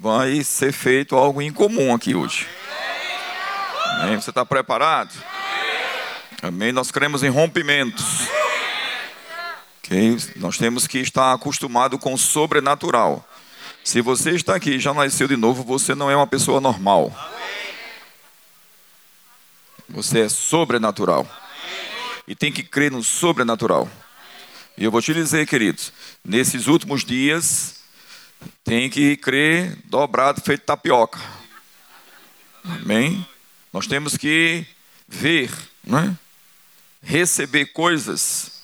vai 0.00 0.44
ser 0.44 0.72
feito 0.72 1.16
algo 1.16 1.42
incomum 1.42 1.92
aqui 1.92 2.14
hoje. 2.14 2.46
Amém? 4.00 4.20
Você 4.20 4.30
está 4.30 4.46
preparado? 4.46 5.12
Amém? 6.40 6.70
Nós 6.70 6.92
cremos 6.92 7.24
em 7.24 7.28
rompimentos. 7.28 8.28
Okay? 9.78 10.16
Nós 10.36 10.56
temos 10.56 10.86
que 10.86 10.98
estar 10.98 11.32
acostumado 11.32 11.98
com 11.98 12.14
o 12.14 12.18
sobrenatural. 12.18 13.28
Se 13.82 14.00
você 14.00 14.30
está 14.30 14.54
aqui 14.54 14.72
e 14.72 14.78
já 14.78 14.94
nasceu 14.94 15.26
de 15.26 15.36
novo, 15.36 15.64
você 15.64 15.94
não 15.94 16.10
é 16.10 16.14
uma 16.14 16.26
pessoa 16.26 16.60
normal. 16.60 17.12
Você 19.88 20.20
é 20.20 20.28
sobrenatural. 20.28 21.26
E 22.26 22.36
tem 22.36 22.52
que 22.52 22.62
crer 22.62 22.92
no 22.92 23.02
sobrenatural. 23.02 23.88
E 24.76 24.84
eu 24.84 24.92
vou 24.92 25.02
te 25.02 25.12
dizer, 25.12 25.44
queridos, 25.46 25.92
nesses 26.24 26.68
últimos 26.68 27.04
dias, 27.04 27.77
tem 28.64 28.90
que 28.90 29.16
crer 29.16 29.76
dobrado, 29.84 30.40
feito 30.40 30.62
tapioca. 30.62 31.18
Amém? 32.64 33.26
Nós 33.72 33.86
temos 33.86 34.16
que 34.16 34.66
ver, 35.08 35.50
né? 35.84 36.16
receber 37.02 37.66
coisas 37.66 38.62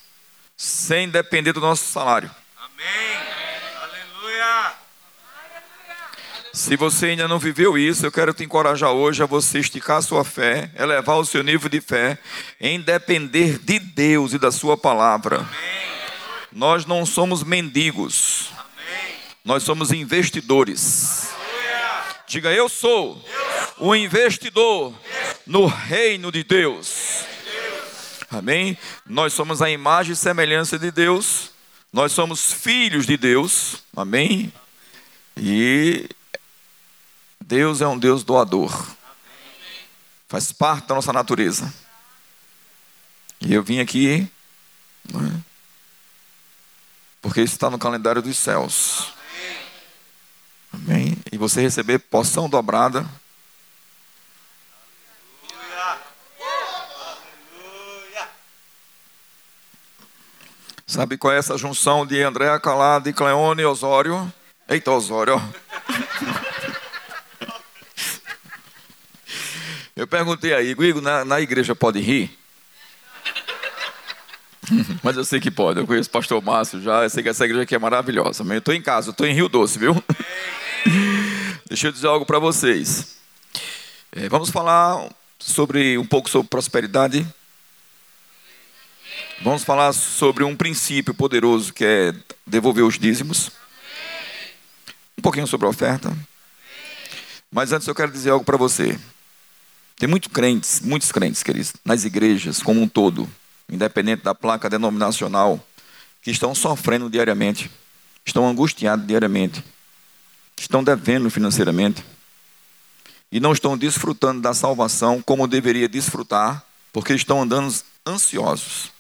sem 0.57 1.09
depender 1.09 1.53
do 1.53 1.61
nosso 1.61 1.91
salário. 1.91 2.31
Amém. 2.59 3.17
Aleluia. 3.83 4.75
Se 6.53 6.77
você 6.77 7.07
ainda 7.07 7.27
não 7.27 7.39
viveu 7.39 7.77
isso, 7.77 8.07
eu 8.07 8.13
quero 8.13 8.33
te 8.33 8.45
encorajar 8.45 8.91
hoje 8.93 9.23
a 9.23 9.27
você 9.27 9.59
esticar 9.59 9.99
a 9.99 10.03
sua 10.03 10.25
fé, 10.25 10.71
elevar 10.79 11.17
o 11.17 11.25
seu 11.25 11.43
nível 11.43 11.69
de 11.69 11.81
fé, 11.81 12.19
em 12.61 12.81
depender 12.81 13.59
de 13.59 13.79
Deus 13.79 14.33
e 14.33 14.39
da 14.39 14.53
sua 14.53 14.77
palavra. 14.77 15.39
Amém. 15.39 15.85
Nós 16.53 16.87
não 16.87 17.05
somos 17.05 17.43
mendigos. 17.43 18.53
Nós 19.45 19.63
somos 19.63 19.93
investidores. 19.93 21.29
Diga, 22.27 22.51
eu 22.51 22.67
sou, 22.67 23.23
o 23.79 23.95
investidor 23.95 24.95
no 25.47 25.67
reino 25.67 26.33
de 26.33 26.43
Deus. 26.43 27.25
Amém? 28.31 28.79
Nós 29.05 29.35
somos 29.35 29.61
a 29.61 29.71
imagem 29.71 30.15
e 30.15 30.17
semelhança 30.17 30.79
de 30.79 30.91
Deus. 30.91 31.51
Nós 31.93 32.13
somos 32.13 32.53
filhos 32.53 33.07
de 33.07 33.19
Deus. 33.19 33.85
Amém? 33.95 34.51
E 35.37 36.09
Deus 37.39 37.83
é 37.83 37.87
um 37.87 37.99
Deus 37.99 38.25
doador. 38.25 38.73
Faz 40.27 40.53
parte 40.53 40.89
da 40.89 40.95
nossa 40.95 41.13
natureza. 41.13 41.73
E 43.41 43.53
eu 43.53 43.63
vim 43.63 43.79
aqui, 43.79 44.11
é? 44.11 44.29
porque 47.21 47.43
isso 47.43 47.55
está 47.55 47.69
no 47.69 47.79
calendário 47.79 48.23
dos 48.23 48.39
céus. 48.39 49.14
Amém? 50.87 51.17
E 51.33 51.39
você 51.39 51.63
receber 51.63 51.99
porção 51.99 52.49
dobrada. 52.49 53.07
Sabe 60.87 61.17
qual 61.17 61.33
é 61.33 61.39
essa 61.39 61.57
junção 61.57 62.07
de 62.07 62.23
Andréa 62.23 62.61
Calado 62.61 63.09
e 63.09 63.13
Cleone 63.13 63.65
Osório? 63.65 64.33
Eita, 64.69 64.93
Osório. 64.93 65.43
Eu 69.97 70.07
perguntei 70.07 70.53
aí, 70.53 70.71
Igor, 70.71 71.01
na, 71.01 71.25
na 71.25 71.41
igreja 71.41 71.75
pode 71.75 72.01
rir? 72.01 72.37
Mas 75.03 75.17
eu 75.17 75.25
sei 75.25 75.41
que 75.41 75.51
pode, 75.51 75.81
eu 75.81 75.87
conheço 75.87 76.09
o 76.09 76.13
pastor 76.13 76.43
Márcio 76.43 76.81
já, 76.81 77.03
eu 77.03 77.11
sei 77.11 77.23
que 77.23 77.29
essa 77.29 77.45
igreja 77.45 77.63
aqui 77.63 77.75
é 77.75 77.79
maravilhosa. 77.79 78.45
Eu 78.45 78.59
estou 78.59 78.75
em 78.75 78.83
casa, 78.83 79.11
estou 79.11 79.27
em 79.27 79.35
Rio 79.35 79.49
Doce, 79.49 79.79
viu? 79.79 79.95
Deixa 81.75 81.89
eu 81.89 81.93
dizer 81.93 82.07
algo 82.07 82.25
para 82.25 82.39
vocês. 82.39 83.17
É, 84.13 84.29
vamos 84.29 84.49
falar 84.49 85.11
sobre 85.41 85.99
um 85.99 86.07
pouco 86.07 86.31
sobre 86.31 86.47
prosperidade. 86.47 87.27
Vamos 89.43 89.65
falar 89.65 89.93
sobre 89.93 90.45
um 90.45 90.55
princípio 90.55 91.13
poderoso 91.13 91.75
que 91.75 91.85
é 91.85 92.15
devolver 92.47 92.85
os 92.85 92.97
dízimos. 92.97 93.51
Um 95.19 95.23
pouquinho 95.23 95.49
sobre 95.49 95.67
a 95.67 95.71
oferta. 95.71 96.17
Mas 97.51 97.73
antes 97.73 97.89
eu 97.89 97.95
quero 97.95 98.13
dizer 98.13 98.31
algo 98.31 98.45
para 98.45 98.57
você. 98.57 98.97
Tem 99.97 100.09
muitos 100.09 100.33
crentes, 100.33 100.81
muitos 100.81 101.11
crentes, 101.11 101.43
queridos, 101.43 101.73
nas 101.85 102.05
igrejas 102.05 102.63
como 102.63 102.81
um 102.81 102.87
todo, 102.87 103.29
independente 103.69 104.23
da 104.23 104.33
placa 104.33 104.71
denominacional, 104.71 105.59
que 106.23 106.31
estão 106.31 106.55
sofrendo 106.55 107.11
diariamente, 107.11 107.69
estão 108.25 108.49
angustiados 108.49 109.05
diariamente, 109.05 109.65
estão 110.59 110.83
devendo 110.83 111.31
financeiramente 111.31 112.05
e 113.31 113.41
não 113.41 113.53
estão 113.53 113.77
desfrutando 113.77 114.41
da 114.41 114.55
salvação 114.55 115.21
como 115.21 115.49
deveria 115.49 115.89
desfrutar, 115.89 116.65
porque 116.93 117.13
estão 117.15 117.43
andando 117.43 117.75
ansiosos. 118.07 118.93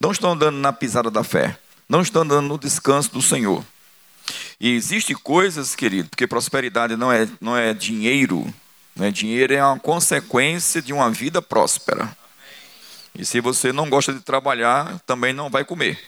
Não 0.00 0.10
estão 0.10 0.32
andando 0.32 0.56
na 0.56 0.72
pisada 0.72 1.10
da 1.10 1.22
fé, 1.22 1.58
não 1.88 2.00
estão 2.00 2.22
andando 2.22 2.48
no 2.48 2.58
descanso 2.58 3.12
do 3.12 3.20
Senhor. 3.20 3.64
E 4.58 4.70
existem 4.74 5.16
coisas, 5.16 5.74
querido, 5.74 6.08
porque 6.08 6.26
prosperidade 6.26 6.96
não 6.96 7.12
é, 7.12 7.28
não 7.40 7.56
é 7.56 7.74
dinheiro, 7.74 8.52
né? 8.96 9.10
Dinheiro 9.10 9.54
é 9.54 9.64
uma 9.64 9.78
consequência 9.78 10.80
de 10.80 10.92
uma 10.92 11.10
vida 11.10 11.42
próspera. 11.42 12.16
E 13.14 13.24
se 13.24 13.40
você 13.40 13.72
não 13.72 13.88
gosta 13.88 14.12
de 14.12 14.20
trabalhar, 14.20 14.98
também 15.00 15.32
não 15.32 15.50
vai 15.50 15.64
comer. 15.64 15.98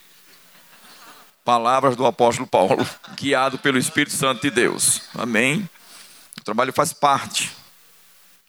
Palavras 1.45 1.97
do 1.97 2.07
apóstolo 2.07 2.47
Paulo, 2.47 2.87
guiado 3.17 3.59
pelo 3.59 3.79
Espírito 3.79 4.15
Santo 4.15 4.43
de 4.43 4.51
Deus. 4.51 5.03
Amém? 5.15 5.69
O 6.41 6.45
trabalho 6.45 6.73
faz 6.73 6.93
parte. 6.93 7.51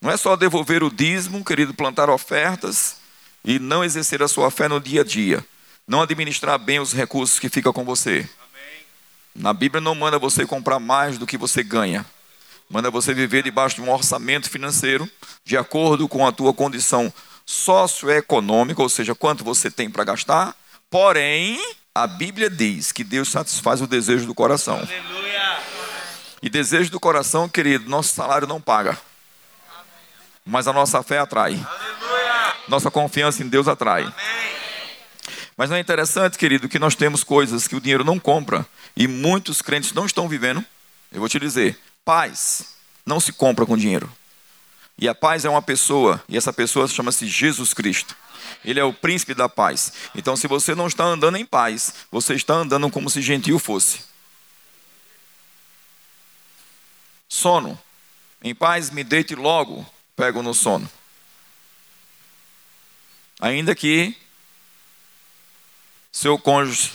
Não 0.01 0.11
é 0.11 0.17
só 0.17 0.35
devolver 0.35 0.83
o 0.83 0.91
dízimo, 0.91 1.43
querido, 1.43 1.73
plantar 1.73 2.09
ofertas 2.09 2.97
e 3.43 3.59
não 3.59 3.83
exercer 3.83 4.21
a 4.21 4.27
sua 4.27 4.51
fé 4.51 4.67
no 4.67 4.79
dia 4.79 5.01
a 5.01 5.03
dia. 5.03 5.45
Não 5.87 6.01
administrar 6.01 6.57
bem 6.59 6.79
os 6.79 6.93
recursos 6.93 7.39
que 7.39 7.49
ficam 7.49 7.73
com 7.73 7.83
você. 7.83 8.27
Na 9.35 9.53
Bíblia 9.53 9.81
não 9.81 9.95
manda 9.95 10.19
você 10.19 10.45
comprar 10.45 10.79
mais 10.79 11.17
do 11.17 11.25
que 11.25 11.37
você 11.37 11.63
ganha 11.63 12.05
manda 12.73 12.89
você 12.89 13.13
viver 13.13 13.43
debaixo 13.43 13.75
de 13.75 13.81
um 13.81 13.91
orçamento 13.91 14.49
financeiro 14.49 15.07
de 15.45 15.55
acordo 15.55 16.07
com 16.07 16.25
a 16.25 16.31
tua 16.31 16.53
condição 16.53 17.13
socioeconômica, 17.45 18.81
ou 18.81 18.89
seja, 18.89 19.13
quanto 19.13 19.43
você 19.43 19.69
tem 19.69 19.89
para 19.89 20.03
gastar. 20.03 20.55
Porém, 20.89 21.59
a 21.95 22.07
Bíblia 22.07 22.49
diz 22.49 22.91
que 22.91 23.03
Deus 23.03 23.29
satisfaz 23.29 23.81
o 23.81 23.87
desejo 23.87 24.25
do 24.25 24.33
coração. 24.33 24.77
Aleluia. 24.77 25.59
E 26.41 26.49
desejo 26.49 26.89
do 26.91 26.99
coração, 26.99 27.47
querido, 27.47 27.89
nosso 27.89 28.13
salário 28.13 28.47
não 28.47 28.59
paga. 28.59 28.97
Mas 30.45 30.67
a 30.67 30.73
nossa 30.73 31.01
fé 31.03 31.19
atrai. 31.19 31.53
Aleluia. 31.53 32.55
Nossa 32.67 32.91
confiança 32.91 33.43
em 33.43 33.47
Deus 33.47 33.67
atrai. 33.67 34.03
Amém. 34.03 34.13
Mas 35.55 35.69
não 35.69 35.77
é 35.77 35.79
interessante, 35.79 36.37
querido, 36.37 36.67
que 36.67 36.79
nós 36.79 36.95
temos 36.95 37.23
coisas 37.23 37.67
que 37.67 37.75
o 37.75 37.81
dinheiro 37.81 38.03
não 38.03 38.19
compra 38.19 38.65
e 38.97 39.07
muitos 39.07 39.61
crentes 39.61 39.93
não 39.93 40.05
estão 40.05 40.27
vivendo. 40.27 40.63
Eu 41.11 41.19
vou 41.19 41.29
te 41.29 41.39
dizer, 41.39 41.79
Paz 42.03 42.73
não 43.05 43.19
se 43.19 43.31
compra 43.31 43.65
com 43.65 43.77
dinheiro. 43.77 44.11
E 44.97 45.07
a 45.07 45.15
paz 45.15 45.43
é 45.45 45.49
uma 45.49 45.61
pessoa, 45.61 46.23
e 46.29 46.37
essa 46.37 46.53
pessoa 46.53 46.87
chama-se 46.87 47.27
Jesus 47.27 47.73
Cristo. 47.73 48.15
Ele 48.63 48.79
é 48.79 48.83
o 48.83 48.93
príncipe 48.93 49.33
da 49.33 49.49
paz. 49.49 49.93
Então, 50.15 50.35
se 50.35 50.47
você 50.47 50.73
não 50.73 50.87
está 50.87 51.03
andando 51.03 51.37
em 51.37 51.45
paz, 51.45 51.93
você 52.11 52.33
está 52.33 52.53
andando 52.55 52.89
como 52.89 53.09
se 53.09 53.21
gentil 53.21 53.59
fosse. 53.59 54.01
Sono. 57.27 57.79
Em 58.43 58.53
paz 58.53 58.89
me 58.89 59.03
deite 59.03 59.35
logo, 59.35 59.85
pego 60.15 60.41
no 60.43 60.53
sono. 60.53 60.89
Ainda 63.39 63.73
que 63.75 64.15
seu 66.11 66.37
cônjuge 66.37 66.91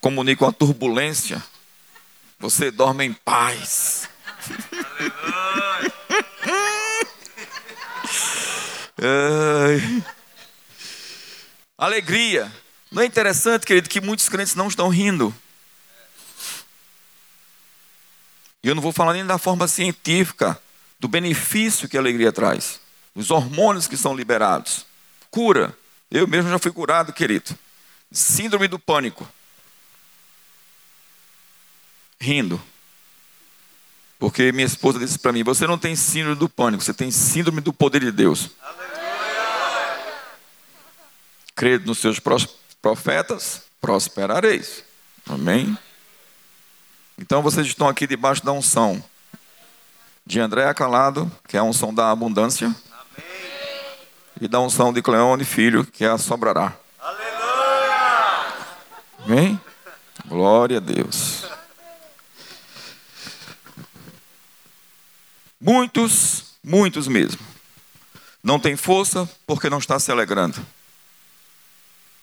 comunique 0.00 0.42
uma 0.42 0.52
turbulência, 0.52 1.42
você 2.38 2.70
dorme 2.70 3.04
em 3.04 3.12
paz. 3.12 4.08
Alegria. 11.80 12.52
Não 12.92 13.00
é 13.00 13.06
interessante, 13.06 13.64
querido, 13.64 13.88
que 13.88 14.02
muitos 14.02 14.28
crentes 14.28 14.54
não 14.54 14.68
estão 14.68 14.90
rindo. 14.90 15.34
E 18.62 18.68
eu 18.68 18.74
não 18.74 18.82
vou 18.82 18.92
falar 18.92 19.14
nem 19.14 19.24
da 19.24 19.38
forma 19.38 19.66
científica, 19.66 20.60
do 20.98 21.08
benefício 21.08 21.88
que 21.88 21.96
a 21.96 22.00
alegria 22.00 22.30
traz, 22.30 22.78
os 23.14 23.30
hormônios 23.30 23.88
que 23.88 23.96
são 23.96 24.14
liberados. 24.14 24.84
Cura. 25.30 25.74
Eu 26.10 26.28
mesmo 26.28 26.50
já 26.50 26.58
fui 26.58 26.70
curado, 26.70 27.14
querido. 27.14 27.56
Síndrome 28.12 28.68
do 28.68 28.78
pânico. 28.78 29.26
Rindo. 32.20 32.60
Porque 34.18 34.52
minha 34.52 34.66
esposa 34.66 34.98
disse 34.98 35.18
para 35.18 35.32
mim: 35.32 35.42
Você 35.44 35.66
não 35.66 35.78
tem 35.78 35.96
síndrome 35.96 36.36
do 36.36 36.48
pânico, 36.48 36.84
você 36.84 36.92
tem 36.92 37.10
síndrome 37.10 37.62
do 37.62 37.72
poder 37.72 38.00
de 38.00 38.12
Deus. 38.12 38.50
Crede 41.54 41.86
nos 41.86 41.98
seus 41.98 42.18
profetas, 42.80 43.62
prosperareis. 43.80 44.84
Amém? 45.28 45.76
Então 47.18 47.42
vocês 47.42 47.66
estão 47.66 47.86
aqui 47.88 48.06
debaixo 48.06 48.44
da 48.44 48.52
unção 48.52 49.02
de 50.24 50.40
André 50.40 50.72
Calado, 50.74 51.30
que 51.46 51.56
é 51.56 51.60
a 51.60 51.64
unção 51.64 51.92
da 51.92 52.10
abundância, 52.10 52.66
Amém. 52.66 53.26
e 54.40 54.48
da 54.48 54.60
unção 54.60 54.92
de 54.92 55.02
Cleone 55.02 55.44
Filho, 55.44 55.84
que 55.84 56.04
é 56.04 56.08
a 56.08 56.18
sobrará. 56.18 56.74
Aleluia! 56.98 58.54
Amém? 59.24 59.60
Glória 60.26 60.78
a 60.78 60.80
Deus. 60.80 61.44
Muitos, 65.60 66.54
muitos 66.64 67.06
mesmo, 67.06 67.40
não 68.42 68.58
tem 68.58 68.76
força 68.76 69.28
porque 69.46 69.68
não 69.68 69.78
está 69.78 69.98
se 69.98 70.10
alegrando. 70.10 70.64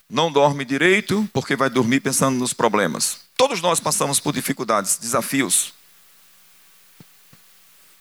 Não 0.10 0.32
dorme 0.32 0.64
direito 0.64 1.28
porque 1.34 1.56
vai 1.56 1.70
dormir 1.70 2.00
pensando 2.00 2.38
nos 2.38 2.54
problemas. 2.54 3.20
Todos 3.36 3.62
nós 3.62 3.80
passamos 3.80 4.20
por 4.20 4.34
dificuldades, 4.34 4.98
desafios. 4.98 5.74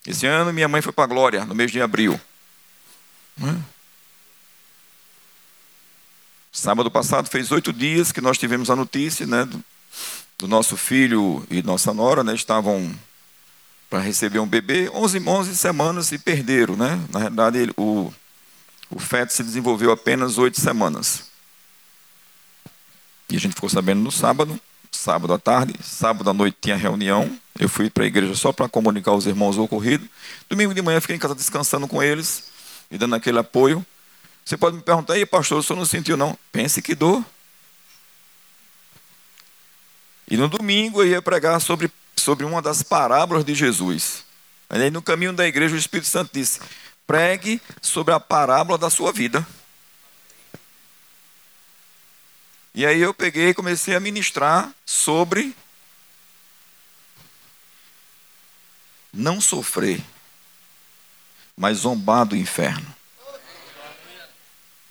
Esse 0.06 0.24
ano 0.26 0.52
minha 0.52 0.68
mãe 0.68 0.80
foi 0.80 0.92
para 0.92 1.04
a 1.04 1.08
Glória, 1.08 1.44
no 1.44 1.54
mês 1.54 1.72
de 1.72 1.82
abril. 1.82 2.18
É? 3.42 3.76
Sábado 6.52 6.90
passado 6.90 7.28
fez 7.28 7.50
oito 7.50 7.72
dias 7.72 8.12
que 8.12 8.20
nós 8.20 8.38
tivemos 8.38 8.70
a 8.70 8.76
notícia 8.76 9.26
né, 9.26 9.44
do, 9.44 9.62
do 10.38 10.48
nosso 10.48 10.76
filho 10.76 11.46
e 11.50 11.60
nossa 11.62 11.92
nora, 11.92 12.24
né, 12.24 12.34
estavam 12.34 12.94
para 13.90 14.00
receber 14.00 14.38
um 14.38 14.46
bebê, 14.46 14.88
11, 14.94 15.22
11 15.26 15.56
semanas 15.56 16.12
e 16.12 16.18
perderam. 16.18 16.76
Né? 16.76 16.98
Na 17.12 17.18
realidade, 17.18 17.58
ele, 17.58 17.72
o, 17.76 18.12
o 18.88 18.98
feto 18.98 19.32
se 19.32 19.42
desenvolveu 19.42 19.90
apenas 19.90 20.38
oito 20.38 20.60
semanas. 20.60 21.25
E 23.28 23.36
a 23.36 23.40
gente 23.40 23.54
ficou 23.54 23.68
sabendo 23.68 24.00
no 24.00 24.12
sábado, 24.12 24.58
sábado 24.92 25.32
à 25.32 25.38
tarde, 25.38 25.74
sábado 25.82 26.30
à 26.30 26.32
noite 26.32 26.56
tinha 26.60 26.76
reunião. 26.76 27.38
Eu 27.58 27.68
fui 27.68 27.90
para 27.90 28.04
a 28.04 28.06
igreja 28.06 28.34
só 28.34 28.52
para 28.52 28.68
comunicar 28.68 29.10
aos 29.10 29.26
irmãos 29.26 29.56
o 29.56 29.62
ocorrido. 29.62 30.08
Domingo 30.48 30.74
de 30.74 30.82
manhã 30.82 31.00
fiquei 31.00 31.16
em 31.16 31.18
casa 31.18 31.34
descansando 31.34 31.88
com 31.88 32.02
eles 32.02 32.44
e 32.90 32.98
dando 32.98 33.14
aquele 33.14 33.38
apoio. 33.38 33.84
Você 34.44 34.56
pode 34.56 34.76
me 34.76 34.82
perguntar, 34.82 35.14
aí, 35.14 35.26
pastor, 35.26 35.58
o 35.58 35.62
senhor 35.62 35.78
não 35.78 35.86
sentiu 35.86 36.16
não? 36.16 36.38
Pense 36.52 36.80
que 36.80 36.94
dor. 36.94 37.24
E 40.28 40.36
no 40.36 40.48
domingo 40.48 41.02
eu 41.02 41.08
ia 41.08 41.22
pregar 41.22 41.60
sobre, 41.60 41.90
sobre 42.16 42.44
uma 42.44 42.60
das 42.60 42.82
parábolas 42.82 43.44
de 43.44 43.54
Jesus. 43.54 44.24
Aí 44.68 44.90
no 44.90 45.02
caminho 45.02 45.32
da 45.32 45.46
igreja 45.46 45.74
o 45.74 45.78
Espírito 45.78 46.08
Santo 46.08 46.30
disse: 46.32 46.60
pregue 47.06 47.60
sobre 47.80 48.12
a 48.12 48.20
parábola 48.20 48.76
da 48.76 48.90
sua 48.90 49.12
vida. 49.12 49.46
E 52.76 52.84
aí 52.84 53.00
eu 53.00 53.14
peguei 53.14 53.48
e 53.48 53.54
comecei 53.54 53.96
a 53.96 54.00
ministrar 54.00 54.70
sobre 54.84 55.56
não 59.10 59.40
sofrer, 59.40 60.04
mas 61.56 61.78
zombar 61.78 62.26
do 62.26 62.36
inferno. 62.36 62.94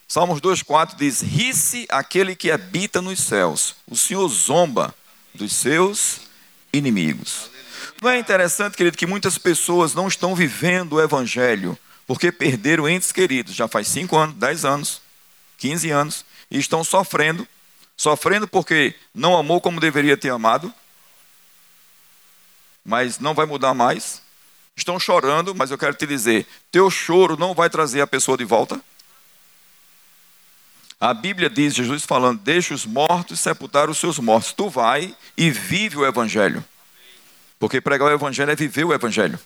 Salmos 0.07 0.41
2,4 0.41 0.95
diz: 0.95 1.21
Ri-se 1.21 1.85
aquele 1.91 2.35
que 2.35 2.49
habita 2.49 3.03
nos 3.03 3.19
céus, 3.19 3.75
o 3.85 3.95
Senhor 3.95 4.27
zomba 4.29 4.91
dos 5.35 5.53
seus 5.53 6.21
inimigos. 6.73 7.51
Não 8.01 8.09
é 8.09 8.17
interessante, 8.17 8.75
querido, 8.75 8.97
que 8.97 9.05
muitas 9.05 9.37
pessoas 9.37 9.93
não 9.93 10.07
estão 10.07 10.33
vivendo 10.33 10.93
o 10.93 11.01
Evangelho 11.01 11.77
porque 12.07 12.31
perderam 12.31 12.89
entes 12.89 13.11
queridos, 13.11 13.53
já 13.53 13.67
faz 13.67 13.87
5 13.89 14.17
anos, 14.17 14.35
10 14.37 14.65
anos, 14.65 15.01
15 15.59 15.91
anos, 15.91 16.25
e 16.49 16.57
estão 16.57 16.83
sofrendo 16.83 17.47
Sofrendo 17.97 18.47
porque 18.47 18.93
não 19.13 19.37
amou 19.37 19.61
como 19.61 19.79
deveria 19.79 20.17
ter 20.17 20.29
amado, 20.29 20.73
mas 22.83 23.19
não 23.19 23.33
vai 23.33 23.45
mudar 23.45 23.73
mais. 23.73 24.21
Estão 24.75 24.99
chorando, 24.99 25.55
mas 25.55 25.71
eu 25.71 25.77
quero 25.77 25.95
te 25.95 26.05
dizer: 26.05 26.45
teu 26.71 26.89
choro 26.91 27.37
não 27.37 27.53
vai 27.53 27.69
trazer 27.69 28.01
a 28.01 28.07
pessoa 28.07 28.37
de 28.37 28.43
volta. 28.43 28.79
A 30.99 31.13
Bíblia 31.13 31.49
diz, 31.49 31.73
Jesus 31.73 32.03
falando: 32.03 32.41
deixa 32.41 32.73
os 32.73 32.85
mortos 32.85 33.39
sepultar 33.39 33.89
os 33.89 33.97
seus 33.97 34.19
mortos. 34.19 34.53
Tu 34.53 34.69
vai 34.69 35.15
e 35.37 35.49
vive 35.49 35.97
o 35.97 36.05
Evangelho. 36.05 36.63
Porque 37.57 37.79
pregar 37.79 38.09
o 38.09 38.13
Evangelho 38.13 38.51
é 38.51 38.55
viver 38.55 38.83
o 38.83 38.93
Evangelho. 38.93 39.39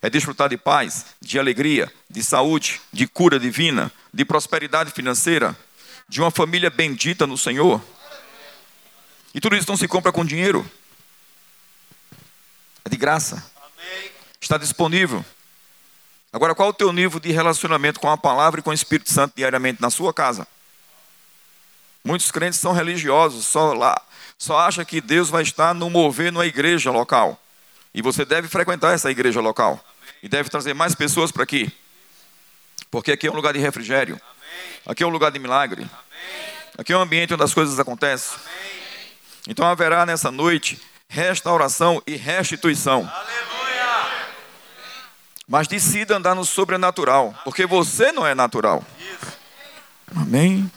É 0.00 0.10
desfrutar 0.10 0.48
de 0.48 0.56
paz, 0.56 1.06
de 1.20 1.38
alegria, 1.38 1.90
de 2.10 2.22
saúde, 2.22 2.80
de 2.92 3.06
cura 3.06 3.38
divina, 3.38 3.90
de 4.12 4.24
prosperidade 4.24 4.90
financeira, 4.90 5.56
de 6.08 6.20
uma 6.20 6.30
família 6.30 6.70
bendita 6.70 7.26
no 7.26 7.36
Senhor. 7.36 7.82
E 9.34 9.40
tudo 9.40 9.56
isso 9.56 9.68
não 9.68 9.76
se 9.76 9.88
compra 9.88 10.12
com 10.12 10.24
dinheiro. 10.24 10.68
É 12.84 12.88
de 12.88 12.96
graça. 12.96 13.44
Está 14.40 14.58
disponível. 14.58 15.24
Agora, 16.32 16.54
qual 16.54 16.68
é 16.68 16.70
o 16.70 16.74
teu 16.74 16.92
nível 16.92 17.18
de 17.18 17.32
relacionamento 17.32 18.00
com 18.00 18.10
a 18.10 18.16
palavra 18.16 18.60
e 18.60 18.62
com 18.62 18.70
o 18.70 18.74
Espírito 18.74 19.10
Santo 19.10 19.34
diariamente 19.36 19.80
na 19.80 19.90
sua 19.90 20.12
casa? 20.12 20.46
Muitos 22.04 22.30
crentes 22.30 22.60
são 22.60 22.72
religiosos, 22.72 23.46
só 23.46 23.72
lá, 23.72 24.00
só 24.36 24.58
acha 24.58 24.84
que 24.84 25.00
Deus 25.00 25.30
vai 25.30 25.42
estar 25.42 25.72
no 25.72 25.88
mover 25.88 26.30
numa 26.30 26.44
igreja 26.44 26.90
local. 26.90 27.40
E 27.94 28.02
você 28.02 28.24
deve 28.24 28.48
frequentar 28.48 28.92
essa 28.92 29.10
igreja 29.10 29.40
local. 29.40 29.82
E 30.22 30.28
deve 30.28 30.50
trazer 30.50 30.74
mais 30.74 30.94
pessoas 30.94 31.32
para 31.32 31.44
aqui. 31.44 31.72
Porque 32.90 33.12
aqui 33.12 33.26
é 33.26 33.30
um 33.30 33.34
lugar 33.34 33.52
de 33.52 33.60
refrigério. 33.60 34.20
Aqui 34.86 35.02
é 35.02 35.06
um 35.06 35.10
lugar 35.10 35.30
de 35.30 35.38
milagre. 35.38 35.88
Aqui 36.76 36.92
é 36.92 36.96
um 36.96 37.00
ambiente 37.00 37.32
onde 37.32 37.42
as 37.42 37.54
coisas 37.54 37.78
acontecem. 37.78 38.38
Então 39.46 39.66
haverá 39.66 40.04
nessa 40.04 40.30
noite 40.30 40.80
restauração 41.08 42.02
e 42.06 42.16
restituição. 42.16 43.10
Mas 45.46 45.68
decida 45.68 46.16
andar 46.16 46.34
no 46.34 46.44
sobrenatural, 46.44 47.34
porque 47.44 47.66
você 47.66 48.10
não 48.10 48.26
é 48.26 48.34
natural. 48.34 48.84
Amém. 50.16 50.70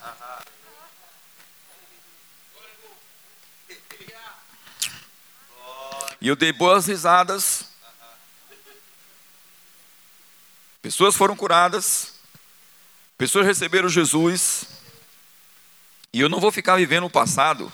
E 6.19 6.27
eu 6.27 6.35
dei 6.35 6.51
boas 6.51 6.87
risadas. 6.87 7.65
Pessoas 10.81 11.15
foram 11.15 11.35
curadas. 11.35 12.16
Pessoas 13.17 13.45
receberam 13.45 13.89
Jesus. 13.89 14.65
E 16.13 16.19
eu 16.19 16.29
não 16.29 16.39
vou 16.39 16.51
ficar 16.51 16.75
vivendo 16.75 17.05
o 17.05 17.09
passado. 17.09 17.71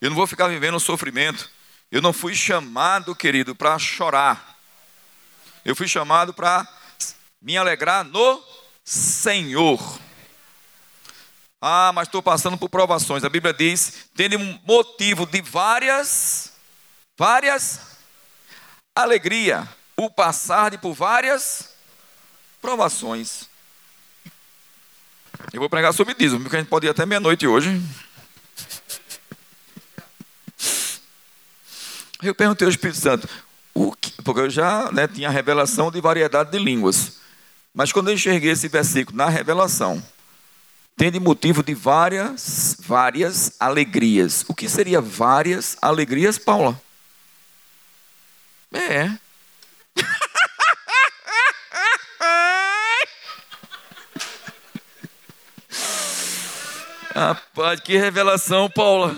Eu 0.00 0.10
não 0.10 0.16
vou 0.16 0.26
ficar 0.26 0.48
vivendo 0.48 0.76
o 0.76 0.80
sofrimento. 0.80 1.50
Eu 1.90 2.00
não 2.00 2.12
fui 2.12 2.34
chamado, 2.34 3.14
querido, 3.14 3.54
para 3.54 3.78
chorar. 3.78 4.56
Eu 5.64 5.74
fui 5.74 5.88
chamado 5.88 6.32
para 6.32 6.66
me 7.42 7.56
alegrar 7.56 8.04
no 8.04 8.42
Senhor. 8.84 9.98
Ah, 11.60 11.90
mas 11.92 12.06
estou 12.06 12.22
passando 12.22 12.56
por 12.56 12.68
provações. 12.68 13.24
A 13.24 13.28
Bíblia 13.28 13.52
diz: 13.52 14.08
tendo 14.14 14.38
motivo 14.64 15.26
de 15.26 15.42
várias, 15.42 16.52
várias 17.16 17.96
alegria, 18.94 19.68
o 19.96 20.08
passar 20.08 20.70
de 20.70 20.78
por 20.78 20.94
várias 20.94 21.74
provações. 22.60 23.48
Eu 25.56 25.60
vou 25.60 25.70
pregar 25.70 25.94
sobre 25.94 26.12
dízimo, 26.12 26.42
porque 26.42 26.56
a 26.56 26.58
gente 26.58 26.68
pode 26.68 26.86
ir 26.86 26.90
até 26.90 27.06
meia-noite 27.06 27.46
hoje. 27.46 27.80
Eu 32.22 32.34
perguntei 32.34 32.66
ao 32.66 32.70
Espírito 32.70 32.98
Santo, 32.98 33.26
que, 33.98 34.22
porque 34.22 34.40
eu 34.42 34.50
já 34.50 34.92
né, 34.92 35.08
tinha 35.08 35.30
revelação 35.30 35.90
de 35.90 35.98
variedade 35.98 36.50
de 36.50 36.58
línguas. 36.58 37.20
Mas 37.72 37.90
quando 37.90 38.08
eu 38.08 38.14
enxerguei 38.14 38.50
esse 38.50 38.68
versículo 38.68 39.16
na 39.16 39.30
revelação, 39.30 40.06
tem 40.94 41.10
de 41.10 41.18
motivo 41.18 41.62
de 41.62 41.72
várias, 41.72 42.76
várias 42.78 43.56
alegrias. 43.58 44.44
O 44.48 44.54
que 44.54 44.68
seria 44.68 45.00
várias 45.00 45.74
alegrias, 45.80 46.36
Paula? 46.36 46.78
É. 48.70 49.10
Rapaz, 57.16 57.80
que 57.80 57.96
revelação, 57.96 58.68
Paula. 58.68 59.16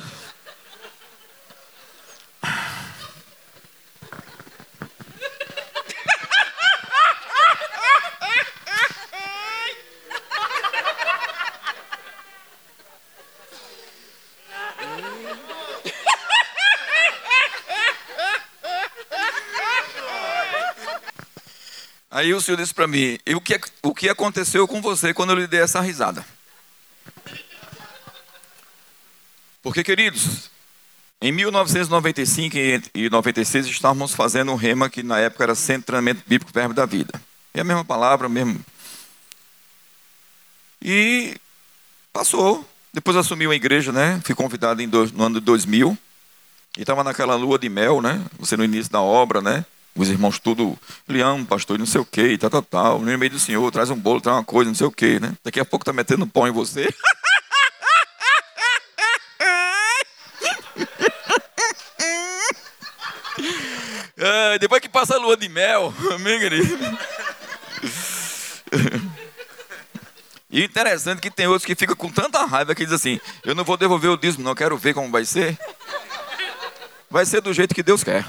Aí 22.08 22.32
o 22.32 22.40
senhor 22.40 22.56
disse 22.58 22.72
para 22.72 22.86
mim: 22.86 23.18
e 23.26 23.34
o 23.34 23.40
que, 23.40 23.60
o 23.82 23.92
que 23.92 24.08
aconteceu 24.08 24.68
com 24.68 24.80
você 24.80 25.12
quando 25.12 25.30
eu 25.30 25.36
lhe 25.36 25.48
dei 25.48 25.62
essa 25.62 25.80
risada? 25.80 26.37
Porque, 29.68 29.84
queridos, 29.84 30.50
Em 31.20 31.30
1995 31.30 32.56
e 32.94 33.10
96 33.10 33.66
estávamos 33.66 34.14
fazendo 34.14 34.50
um 34.50 34.54
rema 34.54 34.88
que 34.88 35.02
na 35.02 35.18
época 35.18 35.44
era 35.44 35.54
Centro 35.54 35.80
de 35.80 35.86
Treinamento 35.88 36.22
Bíblico 36.26 36.50
Verbo 36.54 36.72
da 36.72 36.86
Vida. 36.86 37.20
É 37.52 37.60
a 37.60 37.64
mesma 37.64 37.84
palavra, 37.84 38.30
mesmo. 38.30 38.58
E 40.80 41.36
passou. 42.14 42.66
Depois 42.94 43.14
assumiu 43.14 43.50
a 43.50 43.54
igreja, 43.54 43.92
né? 43.92 44.18
Fui 44.24 44.34
convidado 44.34 44.80
em 44.80 44.86
no 44.86 45.22
ano 45.22 45.38
de 45.38 45.44
2000. 45.44 45.98
E 46.78 46.80
estava 46.80 47.04
naquela 47.04 47.34
lua 47.34 47.58
de 47.58 47.68
mel, 47.68 48.00
né? 48.00 48.24
Você 48.38 48.56
no 48.56 48.64
início 48.64 48.90
da 48.90 49.02
obra, 49.02 49.42
né? 49.42 49.66
Os 49.94 50.08
irmãos 50.08 50.38
tudo, 50.38 50.78
Leão, 51.06 51.44
pastor, 51.44 51.78
não 51.78 51.84
sei 51.84 52.00
o 52.00 52.06
quê, 52.06 52.38
tal, 52.38 52.48
tal, 52.48 52.62
tal. 52.62 52.98
No 53.00 53.18
meio 53.18 53.32
do 53.32 53.38
Senhor, 53.38 53.70
traz 53.70 53.90
um 53.90 53.96
bolo, 53.96 54.22
traz 54.22 54.38
uma 54.38 54.44
coisa, 54.44 54.70
não 54.70 54.74
sei 54.74 54.86
o 54.86 54.92
quê, 54.92 55.20
né? 55.20 55.34
Daqui 55.44 55.60
a 55.60 55.64
pouco 55.66 55.84
tá 55.84 55.92
metendo 55.92 56.26
pão 56.26 56.48
em 56.48 56.52
você. 56.52 56.88
É, 64.20 64.58
depois 64.58 64.80
que 64.82 64.88
passa 64.88 65.14
a 65.14 65.18
lua 65.18 65.36
de 65.36 65.48
mel, 65.48 65.94
amém, 66.12 66.40
querido? 66.40 66.98
E 70.50 70.64
interessante 70.64 71.20
que 71.20 71.30
tem 71.30 71.46
outros 71.46 71.64
que 71.64 71.76
ficam 71.76 71.94
com 71.94 72.10
tanta 72.10 72.44
raiva 72.44 72.74
que 72.74 72.84
dizem 72.84 72.96
assim: 72.96 73.32
Eu 73.44 73.54
não 73.54 73.62
vou 73.62 73.76
devolver 73.76 74.10
o 74.10 74.16
dízimo, 74.16 74.42
não 74.42 74.56
quero 74.56 74.76
ver 74.76 74.92
como 74.92 75.10
vai 75.10 75.24
ser. 75.24 75.56
Vai 77.08 77.24
ser 77.24 77.40
do 77.40 77.54
jeito 77.54 77.74
que 77.74 77.82
Deus 77.82 78.02
quer. 78.02 78.24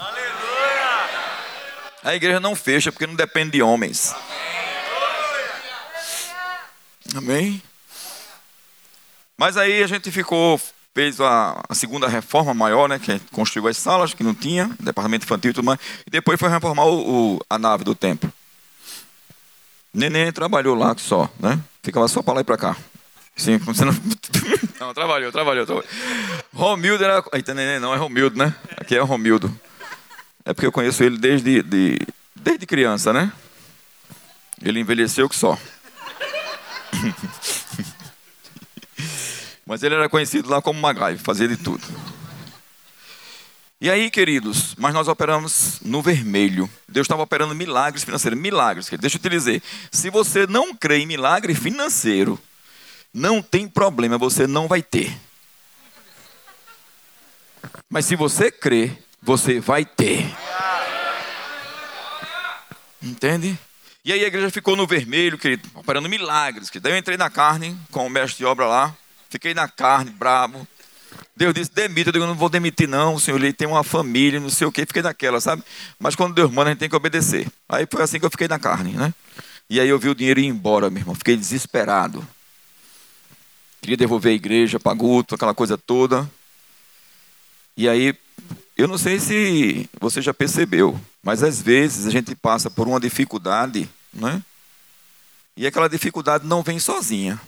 A 2.04 2.14
igreja 2.14 2.40
não 2.40 2.56
fecha 2.56 2.92
porque 2.92 3.08
não 3.08 3.16
depende 3.16 3.52
de 3.52 3.62
homens. 3.62 4.14
Amém? 7.16 7.62
Mas 9.36 9.58
aí 9.58 9.82
a 9.82 9.88
gente 9.88 10.12
ficou 10.12 10.62
fez 10.94 11.20
a, 11.22 11.62
a, 11.70 11.76
segunda 11.76 12.08
reforma 12.08 12.54
maior, 12.54 12.90
né, 12.90 13.00
que 13.00 13.20
construiu 13.32 13.68
as 13.68 13.78
salas 13.78 14.14
que 14.14 14.24
não 14.24 14.34
tinha, 14.34 14.70
departamento 14.80 15.26
infantil 15.26 15.52
e 15.52 15.54
tudo 15.54 15.66
mais, 15.66 15.80
e 16.06 16.10
depois 16.10 16.40
foi 16.40 16.50
reformar 16.50 16.86
o, 16.86 17.36
o, 17.36 17.40
a 17.50 17.58
nave 17.58 17.84
do 17.84 17.96
templo. 17.96 18.32
Neném 19.94 20.32
trabalhou 20.32 20.76
lá 20.76 20.96
só, 20.98 21.30
né? 21.40 21.60
Ficava 21.82 22.08
só 22.08 22.22
para 22.22 22.36
lá 22.36 22.42
e 22.42 22.44
para 22.44 22.58
cá. 22.58 22.78
Sim, 23.36 23.58
você 23.58 23.86
não... 23.86 23.94
não, 24.80 24.94
trabalhou, 24.94 25.32
trabalhou, 25.32 25.66
trabalhou. 25.66 25.90
Romildo 26.54 27.04
era. 27.04 27.24
Eita, 27.34 27.54
neném, 27.54 27.80
não, 27.80 27.94
é 27.94 27.98
Romildo, 27.98 28.38
né? 28.38 28.54
Aqui 28.78 28.96
é 28.96 29.00
Romildo. 29.00 29.50
É 30.46 30.54
porque 30.54 30.68
eu 30.68 30.72
conheço 30.72 31.04
ele 31.04 31.18
desde, 31.18 31.64
de, 31.64 32.00
desde 32.36 32.66
criança, 32.66 33.14
né? 33.14 33.32
Ele 34.62 34.80
envelheceu 34.80 35.28
que 35.30 35.36
só. 35.36 35.58
Mas 39.70 39.84
ele 39.84 39.94
era 39.94 40.10
conhecido 40.10 40.50
lá 40.50 40.64
como 40.64 40.82
MacGyver, 40.82 41.20
fazia 41.20 41.48
de 41.48 41.56
tudo. 41.56 41.86
E 43.80 43.88
aí, 43.88 44.10
queridos, 44.10 44.74
mas 44.80 44.96
nós 44.96 45.08
operamos 45.08 45.80
no 45.84 46.02
vermelho. 46.02 46.68
Deus 46.88 47.06
estava 47.06 47.22
operando 47.22 47.54
milagres 47.54 48.04
financeiros. 48.04 48.40
Milagres, 48.40 48.90
deixa 49.00 49.18
eu 49.18 49.22
te 49.22 49.30
dizer. 49.30 49.62
Se 49.92 50.10
você 50.10 50.48
não 50.48 50.74
crê 50.74 50.98
em 50.98 51.06
milagre 51.06 51.54
financeiro, 51.54 52.40
não 53.14 53.44
tem 53.44 53.68
problema, 53.68 54.18
você 54.18 54.48
não 54.48 54.68
vai 54.68 54.82
ter. 54.82 55.16
Mas 57.88 58.08
se 58.08 58.16
você 58.16 58.52
crê, 58.52 58.92
você 59.22 59.60
vai 59.60 59.86
ter. 59.86 60.36
Entende? 63.00 63.56
E 64.04 64.12
aí 64.12 64.24
a 64.24 64.28
igreja 64.28 64.50
ficou 64.50 64.76
no 64.76 64.88
vermelho, 64.88 65.38
querido, 65.38 65.70
operando 65.76 66.10
milagres. 66.10 66.72
Daí 66.82 66.94
eu 66.94 66.98
entrei 66.98 67.18
na 67.18 67.30
carne 67.30 67.78
com 67.92 68.08
o 68.08 68.10
mestre 68.10 68.40
de 68.40 68.46
obra 68.46 68.66
lá. 68.66 68.98
Fiquei 69.30 69.54
na 69.54 69.68
carne, 69.68 70.12
bravo. 70.12 70.68
Deus 71.36 71.54
disse, 71.54 71.72
demita. 71.72 72.10
Eu 72.10 72.14
digo, 72.14 72.26
não 72.26 72.36
vou 72.36 72.50
demitir 72.50 72.88
não, 72.88 73.18
senhor. 73.20 73.38
Ele 73.38 73.54
tem 73.54 73.68
uma 73.68 73.84
família, 73.84 74.40
não 74.40 74.50
sei 74.50 74.68
o 74.68 74.72
quê. 74.72 74.86
Fiquei 74.86 75.02
naquela, 75.02 75.40
sabe? 75.40 75.64
Mas 76.00 76.16
quando 76.16 76.34
Deus 76.34 76.52
manda, 76.52 76.70
a 76.70 76.74
gente 76.74 76.80
tem 76.80 76.90
que 76.90 76.96
obedecer. 76.96 77.48
Aí 77.68 77.88
foi 77.90 78.04
assim 78.04 78.20
que 78.20 78.26
eu 78.26 78.32
fiquei 78.32 78.48
na 78.48 78.60
carne, 78.60 78.94
né? 78.94 79.14
E 79.70 79.80
aí 79.80 79.88
eu 79.88 80.00
vi 80.00 80.10
o 80.10 80.16
dinheiro 80.16 80.40
ir 80.40 80.48
embora, 80.48 80.90
meu 80.90 81.02
irmão. 81.02 81.16
Fiquei 81.16 81.38
desesperado. 81.38 82.28
Queria 83.82 83.96
devolver 83.96 84.32
a 84.32 84.36
igreja, 84.36 84.80
paguto, 84.80 85.36
aquela 85.36 85.54
coisa 85.54 85.78
toda. 85.78 86.30
E 87.78 87.88
aí, 87.88 88.14
eu 88.76 88.88
não 88.88 88.98
sei 88.98 89.20
se 89.20 89.90
você 90.00 90.22
já 90.22 90.34
percebeu, 90.34 91.00
mas 91.24 91.44
às 91.44 91.62
vezes 91.62 92.06
a 92.06 92.12
gente 92.12 92.36
passa 92.36 92.70
por 92.70 92.88
uma 92.88 93.00
dificuldade, 93.00 93.90
né? 94.14 94.42
E 95.56 95.66
aquela 95.66 95.88
dificuldade 95.88 96.46
não 96.46 96.62
vem 96.64 96.80
sozinha. 96.80 97.40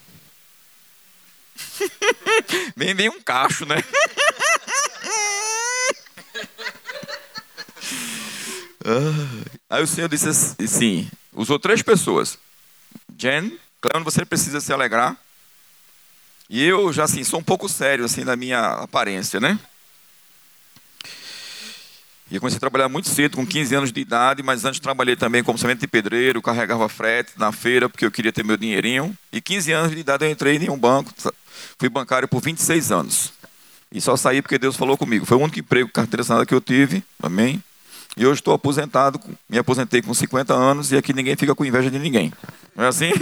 vem, 2.76 2.94
vem 2.94 3.10
um 3.10 3.22
cacho, 3.22 3.66
né? 3.66 3.78
Aí 9.70 9.84
o 9.84 9.88
Senhor 9.88 10.10
disse 10.10 10.30
assim: 10.30 11.10
usou 11.34 11.60
três 11.60 11.82
pessoas. 11.82 12.38
Jen, 13.18 13.58
Cleon, 13.80 14.04
você 14.04 14.26
precisa 14.26 14.60
se 14.60 14.74
alegrar. 14.74 15.16
E 16.50 16.64
eu 16.64 16.92
já 16.92 17.06
assim, 17.06 17.24
sou 17.24 17.40
um 17.40 17.44
pouco 17.44 17.70
sério 17.70 18.04
assim 18.04 18.24
na 18.24 18.36
minha 18.36 18.60
aparência, 18.74 19.40
né? 19.40 19.58
E 22.30 22.36
eu 22.36 22.40
comecei 22.40 22.58
a 22.58 22.62
trabalhar 22.62 22.88
muito 22.88 23.10
cedo, 23.10 23.36
com 23.36 23.46
15 23.46 23.76
anos 23.76 23.92
de 23.92 24.00
idade, 24.00 24.42
mas 24.42 24.64
antes 24.64 24.80
trabalhei 24.80 25.18
também 25.18 25.44
como 25.44 25.58
semente 25.58 25.82
de 25.82 25.88
pedreiro, 25.88 26.42
carregava 26.42 26.88
frete 26.88 27.34
na 27.36 27.52
feira, 27.52 27.90
porque 27.90 28.06
eu 28.06 28.12
queria 28.12 28.32
ter 28.32 28.44
meu 28.44 28.56
dinheirinho. 28.56 29.18
E 29.34 29.42
15 29.42 29.72
anos 29.74 29.92
de 29.92 30.00
idade 30.00 30.26
eu 30.26 30.32
entrei 30.32 30.56
em 30.56 30.70
um 30.70 30.78
banco, 30.78 31.14
fui 31.78 31.90
bancário 31.90 32.28
por 32.28 32.42
26 32.42 32.92
anos. 32.92 33.34
E 33.92 34.00
só 34.00 34.16
saí 34.16 34.42
porque 34.42 34.58
Deus 34.58 34.76
falou 34.78 34.98
comigo. 34.98 35.26
Foi 35.26 35.38
o 35.38 35.42
único 35.42 35.60
emprego, 35.60 35.90
carteira 35.92 36.22
assinada 36.22 36.46
que 36.46 36.54
eu 36.54 36.62
tive, 36.62 37.04
amém? 37.22 37.62
E 38.16 38.26
hoje 38.26 38.40
estou 38.40 38.54
aposentado, 38.54 39.20
me 39.50 39.58
aposentei 39.58 40.02
com 40.02 40.14
50 40.14 40.54
anos 40.54 40.92
e 40.92 40.98
aqui 40.98 41.14
ninguém 41.14 41.36
fica 41.36 41.56
com 41.56 41.66
inveja 41.66 41.90
de 41.90 42.00
ninguém. 42.00 42.32
Não 42.76 42.86
é 42.86 42.88
assim? 42.88 43.12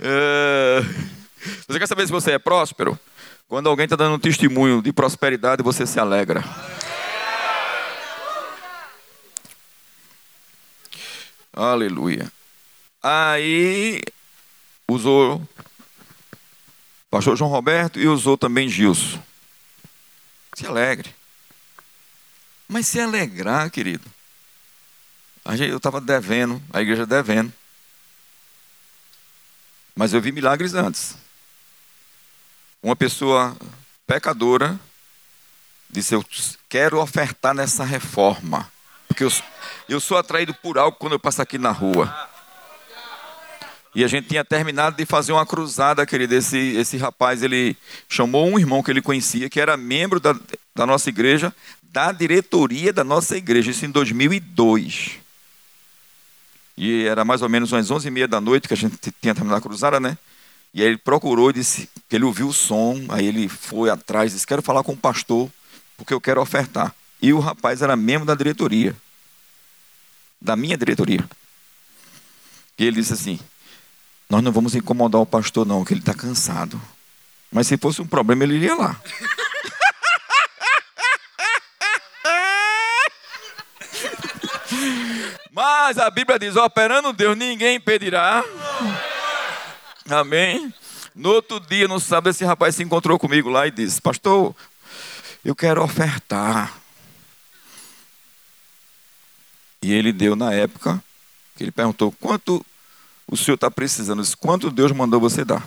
é... 0.00 0.82
Você 1.66 1.78
quer 1.78 1.86
saber 1.86 2.06
se 2.06 2.12
você 2.12 2.32
é 2.32 2.38
próspero? 2.38 2.98
Quando 3.48 3.68
alguém 3.68 3.84
está 3.84 3.96
dando 3.96 4.14
um 4.14 4.18
testemunho 4.18 4.80
de 4.80 4.92
prosperidade, 4.92 5.62
você 5.62 5.86
se 5.86 5.98
alegra. 5.98 6.44
Aleluia. 11.52 12.30
Aí 13.02 14.00
usou 14.90 15.46
pastor 17.10 17.36
João 17.36 17.50
Roberto 17.50 17.98
e 17.98 18.06
usou 18.06 18.36
também 18.38 18.68
Gilson. 18.68 19.22
Se 20.54 20.66
alegre. 20.66 21.14
Mas 22.68 22.86
se 22.86 23.00
alegrar, 23.00 23.70
querido. 23.70 24.04
Eu 25.68 25.78
estava 25.78 26.00
devendo, 26.00 26.62
a 26.72 26.80
igreja 26.80 27.06
devendo. 27.06 27.52
Mas 29.94 30.12
eu 30.12 30.20
vi 30.20 30.30
milagres 30.30 30.74
antes 30.74 31.16
uma 32.82 32.96
pessoa 32.96 33.56
pecadora 34.06 34.78
disse: 35.88 36.14
Eu 36.14 36.24
quero 36.68 37.00
ofertar 37.00 37.54
nessa 37.54 37.84
reforma, 37.84 38.70
porque 39.06 39.24
eu, 39.24 39.32
eu 39.88 40.00
sou 40.00 40.16
atraído 40.16 40.54
por 40.54 40.78
algo 40.78 40.96
quando 40.98 41.12
eu 41.12 41.20
passo 41.20 41.42
aqui 41.42 41.58
na 41.58 41.70
rua. 41.70 42.29
E 43.94 44.04
a 44.04 44.08
gente 44.08 44.28
tinha 44.28 44.44
terminado 44.44 44.96
de 44.96 45.04
fazer 45.04 45.32
uma 45.32 45.44
cruzada, 45.44 46.06
querido. 46.06 46.34
Esse, 46.34 46.58
esse 46.76 46.96
rapaz, 46.96 47.42
ele 47.42 47.76
chamou 48.08 48.48
um 48.48 48.58
irmão 48.58 48.82
que 48.82 48.90
ele 48.90 49.02
conhecia, 49.02 49.50
que 49.50 49.60
era 49.60 49.76
membro 49.76 50.20
da, 50.20 50.34
da 50.74 50.86
nossa 50.86 51.08
igreja, 51.08 51.52
da 51.92 52.12
diretoria 52.12 52.92
da 52.92 53.02
nossa 53.02 53.36
igreja, 53.36 53.70
isso 53.70 53.84
em 53.84 53.90
2002. 53.90 55.18
E 56.76 57.04
era 57.04 57.24
mais 57.24 57.42
ou 57.42 57.48
menos 57.48 57.72
umas 57.72 57.90
11h30 57.90 58.26
da 58.26 58.40
noite 58.40 58.68
que 58.68 58.74
a 58.74 58.76
gente 58.76 58.96
tinha 59.20 59.34
terminado 59.34 59.58
a 59.58 59.60
cruzada, 59.60 59.98
né? 59.98 60.16
E 60.72 60.82
aí 60.82 60.88
ele 60.88 60.98
procurou, 60.98 61.52
disse 61.52 61.90
que 62.08 62.14
ele 62.14 62.24
ouviu 62.24 62.48
o 62.48 62.52
som, 62.52 63.06
aí 63.08 63.26
ele 63.26 63.48
foi 63.48 63.90
atrás, 63.90 64.32
disse: 64.32 64.46
Quero 64.46 64.62
falar 64.62 64.84
com 64.84 64.92
o 64.92 64.96
pastor, 64.96 65.50
porque 65.96 66.14
eu 66.14 66.20
quero 66.20 66.40
ofertar. 66.40 66.94
E 67.20 67.32
o 67.32 67.40
rapaz 67.40 67.82
era 67.82 67.96
membro 67.96 68.24
da 68.24 68.36
diretoria, 68.36 68.94
da 70.40 70.54
minha 70.54 70.76
diretoria. 70.76 71.28
E 72.78 72.84
ele 72.84 72.96
disse 73.00 73.12
assim: 73.12 73.38
Nós 74.30 74.42
não 74.44 74.52
vamos 74.52 74.76
incomodar 74.76 75.20
o 75.20 75.26
pastor, 75.26 75.66
não, 75.66 75.84
que 75.84 75.92
ele 75.92 75.98
está 75.98 76.14
cansado. 76.14 76.80
Mas 77.50 77.66
se 77.66 77.76
fosse 77.76 78.00
um 78.00 78.06
problema, 78.06 78.44
ele 78.44 78.54
iria 78.54 78.76
lá. 78.76 78.94
Mas 85.50 85.98
a 85.98 86.08
Bíblia 86.08 86.38
diz: 86.38 86.54
operando 86.54 87.12
Deus, 87.12 87.36
ninguém 87.36 87.74
impedirá. 87.76 88.44
Amém? 90.08 90.72
No 91.12 91.30
outro 91.30 91.58
dia, 91.58 91.88
no 91.88 91.98
sábado, 91.98 92.30
esse 92.30 92.44
rapaz 92.44 92.76
se 92.76 92.84
encontrou 92.84 93.18
comigo 93.18 93.50
lá 93.50 93.66
e 93.66 93.72
disse: 93.72 94.00
Pastor, 94.00 94.54
eu 95.44 95.56
quero 95.56 95.82
ofertar. 95.82 96.72
E 99.82 99.92
ele 99.92 100.12
deu 100.12 100.36
na 100.36 100.54
época, 100.54 101.02
que 101.56 101.64
ele 101.64 101.72
perguntou: 101.72 102.12
Quanto 102.12 102.64
o 103.30 103.36
senhor 103.36 103.54
está 103.54 103.70
precisando? 103.70 104.22
Quanto 104.38 104.72
Deus 104.72 104.90
mandou 104.90 105.20
você 105.20 105.44
dar? 105.44 105.64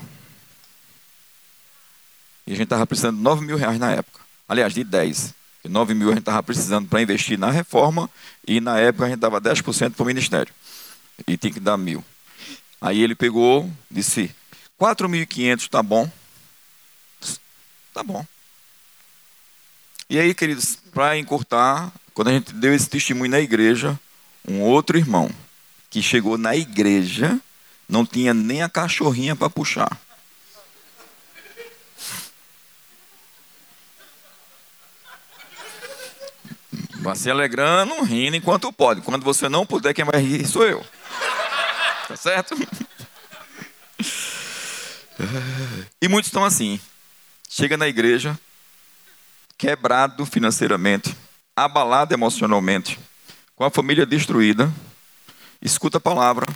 E 2.46 2.52
a 2.52 2.56
gente 2.56 2.66
estava 2.66 2.86
precisando 2.86 3.16
de 3.16 3.24
9 3.24 3.46
mil 3.46 3.56
reais 3.56 3.80
na 3.80 3.92
época. 3.92 4.20
Aliás, 4.50 4.74
de 4.74 4.84
10. 4.84 5.34
E 5.64 5.70
9 5.70 5.94
mil 5.94 6.10
a 6.10 6.12
gente 6.12 6.20
estava 6.20 6.44
precisando 6.44 6.90
para 6.90 7.02
investir 7.02 7.40
na 7.40 7.50
reforma 7.50 8.10
e 8.46 8.60
na 8.60 8.78
época 8.78 9.06
a 9.06 9.10
gente 9.10 9.20
dava 9.20 9.40
10% 9.40 9.94
para 9.94 10.04
o 10.04 10.06
ministério. 10.06 10.54
E 11.26 11.38
tinha 11.38 11.54
que 11.54 11.60
dar 11.62 11.78
mil. 11.78 12.04
Aí 12.82 13.02
ele 13.02 13.16
pegou, 13.16 13.72
disse, 13.90 14.30
4.500 14.78 15.70
tá 15.70 15.82
bom. 15.82 16.12
Tá 17.94 18.04
bom. 18.04 18.26
E 20.10 20.20
aí, 20.20 20.34
queridos, 20.34 20.78
para 20.94 21.18
encurtar, 21.18 21.94
quando 22.14 22.28
a 22.28 22.34
gente 22.34 22.54
deu 22.54 22.76
esse 22.76 22.90
testemunho 22.90 23.32
na 23.32 23.40
igreja, 23.40 23.98
um 24.46 24.60
outro 24.60 24.98
irmão 24.98 25.32
que 25.90 26.02
chegou 26.02 26.38
na 26.38 26.58
igreja 26.58 27.40
não 27.88 28.06
tinha 28.06 28.34
nem 28.34 28.62
a 28.64 28.70
cachorrinha 28.70 29.36
para 29.36 29.50
puxar. 29.50 30.00
Vai 37.04 37.16
se 37.18 37.30
alegrando, 37.30 38.02
rindo 38.04 38.38
enquanto 38.38 38.72
pode. 38.72 39.02
Quando 39.02 39.24
você 39.24 39.50
não 39.50 39.66
puder, 39.66 39.94
quem 39.94 40.06
vai 40.06 40.22
rir 40.22 40.46
sou 40.48 40.66
eu. 40.66 40.86
Tá 42.08 42.16
certo? 42.16 42.56
E 46.02 46.08
muitos 46.08 46.30
estão 46.30 46.46
assim. 46.46 46.80
Chega 47.50 47.76
na 47.78 47.88
igreja, 47.88 48.40
quebrado 49.58 50.26
financeiramente, 50.26 51.16
abalado 51.56 52.14
emocionalmente, 52.14 53.00
com 53.56 53.64
a 53.64 53.70
família 53.70 54.06
destruída, 54.06 54.74
escuta 55.62 55.98
a 55.98 56.02
palavra, 56.02 56.48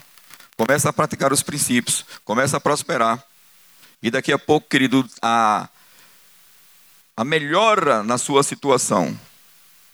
começa 0.58 0.90
a 0.90 0.94
praticar 0.94 1.32
os 1.32 1.44
princípios, 1.44 2.04
começa 2.26 2.58
a 2.58 2.60
prosperar. 2.60 3.24
E 4.02 4.10
daqui 4.10 4.34
a 4.34 4.40
pouco, 4.40 4.68
querido, 4.68 5.08
a, 5.22 5.70
a 7.16 7.24
melhora 7.24 8.04
na 8.04 8.18
sua 8.18 8.44
situação, 8.44 9.18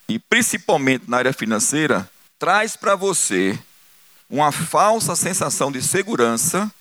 e 0.07 0.17
principalmente 0.17 1.03
na 1.07 1.17
área 1.17 1.33
financeira, 1.33 2.09
traz 2.39 2.75
para 2.75 2.95
você 2.95 3.59
uma 4.29 4.51
falsa 4.51 5.15
sensação 5.15 5.71
de 5.71 5.81
segurança, 5.81 6.71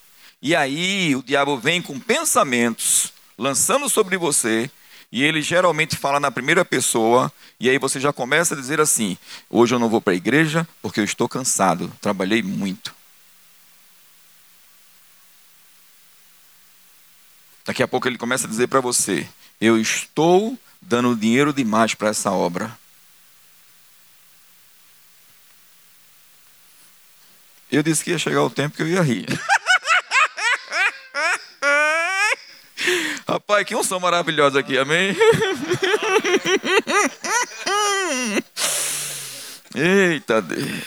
e 0.40 0.54
aí 0.56 1.14
o 1.14 1.22
diabo 1.22 1.58
vem 1.58 1.82
com 1.82 1.98
pensamentos 1.98 3.12
lançando 3.36 3.88
sobre 3.88 4.16
você 4.16 4.70
e 5.12 5.22
ele 5.22 5.42
geralmente 5.42 5.96
fala 5.96 6.18
na 6.18 6.30
primeira 6.30 6.64
pessoa, 6.64 7.30
e 7.60 7.68
aí 7.68 7.76
você 7.76 8.00
já 8.00 8.12
começa 8.14 8.54
a 8.54 8.56
dizer 8.56 8.80
assim: 8.80 9.18
hoje 9.50 9.74
eu 9.74 9.78
não 9.78 9.90
vou 9.90 10.00
para 10.00 10.14
a 10.14 10.16
igreja 10.16 10.66
porque 10.80 11.00
eu 11.00 11.04
estou 11.04 11.28
cansado, 11.28 11.92
trabalhei 12.00 12.42
muito. 12.42 12.94
Daqui 17.64 17.82
a 17.82 17.88
pouco 17.88 18.08
ele 18.08 18.18
começa 18.18 18.46
a 18.46 18.50
dizer 18.50 18.68
para 18.68 18.80
você: 18.80 19.26
eu 19.60 19.80
estou 19.80 20.58
dando 20.80 21.14
dinheiro 21.14 21.52
demais 21.52 21.94
para 21.94 22.08
essa 22.08 22.30
obra. 22.32 22.76
Eu 27.70 27.82
disse 27.82 28.02
que 28.04 28.10
ia 28.10 28.18
chegar 28.18 28.42
o 28.42 28.50
tempo 28.50 28.76
que 28.76 28.82
eu 28.82 28.88
ia 28.88 29.00
rir. 29.00 29.26
Rapaz, 33.26 33.66
que 33.66 33.74
unção 33.74 33.98
maravilhosa 34.00 34.60
aqui, 34.60 34.76
amém? 34.76 35.16
Eita 39.74 40.42
Deus. 40.42 40.82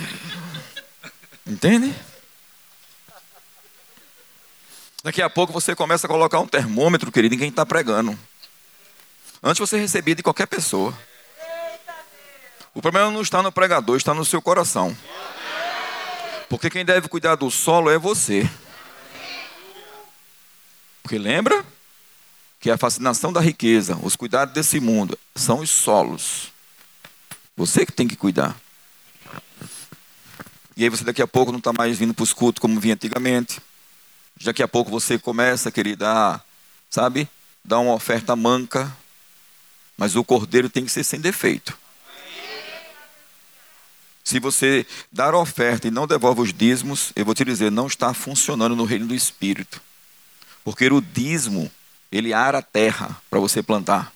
Entende? 1.48 1.96
Daqui 5.05 5.21
a 5.21 5.29
pouco 5.29 5.53
você 5.53 5.75
começa 5.75 6.07
a 6.07 6.09
colocar 6.09 6.39
um 6.39 6.47
termômetro, 6.47 7.12
querido, 7.12 7.35
em 7.35 7.38
quem 7.38 7.50
está 7.50 7.63
pregando. 7.63 8.17
Antes 9.43 9.59
você 9.59 9.77
recebia 9.77 10.15
de 10.15 10.24
qualquer 10.24 10.47
pessoa. 10.47 10.97
O 12.74 12.81
problema 12.81 13.12
não 13.12 13.21
está 13.21 13.43
no 13.43 13.51
pregador, 13.51 13.97
está 13.97 14.15
no 14.15 14.25
seu 14.25 14.41
coração. 14.41 14.97
Porque 16.49 16.71
quem 16.71 16.84
deve 16.84 17.08
cuidar 17.08 17.36
do 17.36 17.51
solo 17.51 17.91
é 17.91 17.99
você. 17.99 18.49
Porque 21.03 21.19
lembra? 21.19 21.63
que 22.60 22.71
a 22.71 22.77
fascinação 22.80 23.32
da 23.32 23.39
riqueza, 23.39 23.95
os 24.01 24.15
cuidados 24.15 24.56
desse 24.56 24.80
mundo, 24.80 25.19
são 25.36 25.60
os 25.60 25.69
solos. 25.69 26.51
Você 27.56 27.86
que 27.86 27.91
tem 27.91 28.08
que 28.08 28.15
cuidar. 28.15 28.60
E 30.75 30.84
aí 30.84 30.89
você 30.89 31.03
daqui 31.03 31.21
a 31.21 31.27
pouco 31.27 31.51
não 31.51 31.60
está 31.60 31.71
mais 31.71 31.95
vindo 31.99 32.12
para 32.12 32.23
os 32.23 32.34
cultos 32.34 32.60
como 32.60 32.80
vinha 32.80 32.95
antigamente. 32.95 33.62
Daqui 34.43 34.62
a 34.62 34.67
pouco 34.67 34.91
você 34.91 35.17
começa, 35.17 35.71
querida, 35.71 36.10
a, 36.10 36.41
sabe, 36.89 37.28
dar 37.63 37.80
uma 37.80 37.93
oferta 37.93 38.36
manca. 38.36 38.95
Mas 39.98 40.15
o 40.15 40.24
cordeiro 40.24 40.69
tem 40.69 40.86
que 40.86 40.91
ser 40.91 41.04
sem 41.04 41.19
defeito. 41.19 41.78
Se 44.24 44.39
você 44.39 44.86
dar 45.12 45.36
oferta 45.36 45.88
e 45.88 45.91
não 45.91 46.08
devolve 46.08 46.41
os 46.41 46.52
dízimos, 46.52 47.12
eu 47.15 47.24
vou 47.24 47.36
te 47.36 47.45
dizer, 47.45 47.71
não 47.71 47.88
está 47.88 48.13
funcionando 48.13 48.76
no 48.76 48.84
reino 48.84 49.08
do 49.08 49.13
Espírito. 49.13 49.82
Porque 50.63 50.88
o 50.88 51.00
dízimo 51.00 51.71
ele 52.12 52.34
ara 52.34 52.58
a 52.58 52.62
terra 52.62 53.21
para 53.30 53.39
você 53.39 53.62
plantar. 53.62 54.12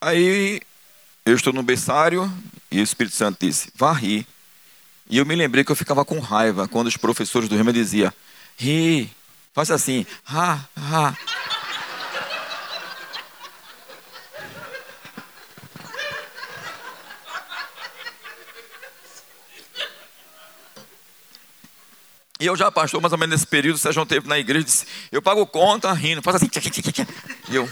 Aí 0.00 0.62
eu 1.26 1.34
estou 1.34 1.52
no 1.52 1.62
berçário 1.62 2.32
e 2.70 2.80
o 2.80 2.82
Espírito 2.82 3.16
Santo 3.16 3.44
disse: 3.44 3.72
rir. 3.98 4.26
E 5.10 5.18
eu 5.18 5.26
me 5.26 5.34
lembrei 5.34 5.64
que 5.64 5.72
eu 5.72 5.76
ficava 5.76 6.04
com 6.04 6.20
raiva 6.20 6.68
quando 6.68 6.86
os 6.86 6.96
professores 6.96 7.48
do 7.48 7.56
Rema 7.56 7.72
diziam: 7.72 8.12
ri, 8.56 9.10
faça 9.52 9.74
assim, 9.74 10.06
ha, 10.24 10.60
ha. 10.76 11.16
E 22.38 22.46
eu 22.46 22.56
já, 22.56 22.70
pastor, 22.70 23.02
mais 23.02 23.12
ou 23.12 23.18
menos 23.18 23.34
nesse 23.34 23.46
período, 23.46 23.76
o 23.76 23.78
Sérgio 23.78 24.06
teve 24.06 24.28
na 24.28 24.38
igreja 24.38 24.64
disse: 24.64 24.86
Eu 25.10 25.20
pago 25.20 25.44
conta 25.44 25.92
rindo, 25.92 26.22
faz 26.22 26.36
assim. 26.36 26.46
Tchá, 26.46 26.60
tchá, 26.60 26.70
tchá, 26.70 27.06
e 27.50 27.56
eu. 27.56 27.68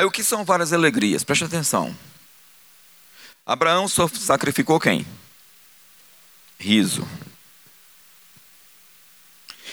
Aí 0.00 0.06
o 0.06 0.10
que 0.10 0.24
são 0.24 0.46
várias 0.46 0.72
alegrias? 0.72 1.22
Preste 1.22 1.44
atenção. 1.44 1.94
Abraão 3.44 3.86
sacrificou 3.86 4.80
quem? 4.80 5.06
Riso. 6.58 7.06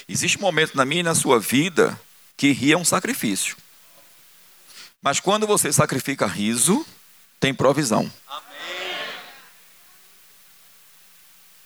Existe 0.05 0.37
um 0.37 0.41
momento 0.41 0.75
na 0.75 0.83
minha 0.83 0.99
e 0.99 1.03
na 1.03 1.15
sua 1.15 1.39
vida 1.39 1.97
que 2.35 2.51
rir 2.51 2.73
é 2.73 2.77
um 2.77 2.83
sacrifício. 2.83 3.55
Mas 5.01 5.21
quando 5.21 5.47
você 5.47 5.71
sacrifica 5.71 6.27
riso, 6.27 6.85
tem 7.39 7.53
provisão. 7.53 8.11
Amém. 8.27 8.97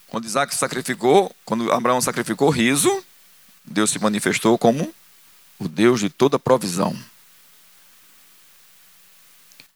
Quando 0.05 0.25
Isaac 0.25 0.53
sacrificou, 0.53 1.35
quando 1.43 1.71
Abraão 1.71 1.99
sacrificou 1.99 2.51
riso, 2.51 3.03
Deus 3.65 3.89
se 3.89 3.97
manifestou 3.97 4.55
como 4.55 4.93
o 5.57 5.67
Deus 5.67 5.99
de 5.99 6.11
toda 6.11 6.37
provisão. 6.37 6.95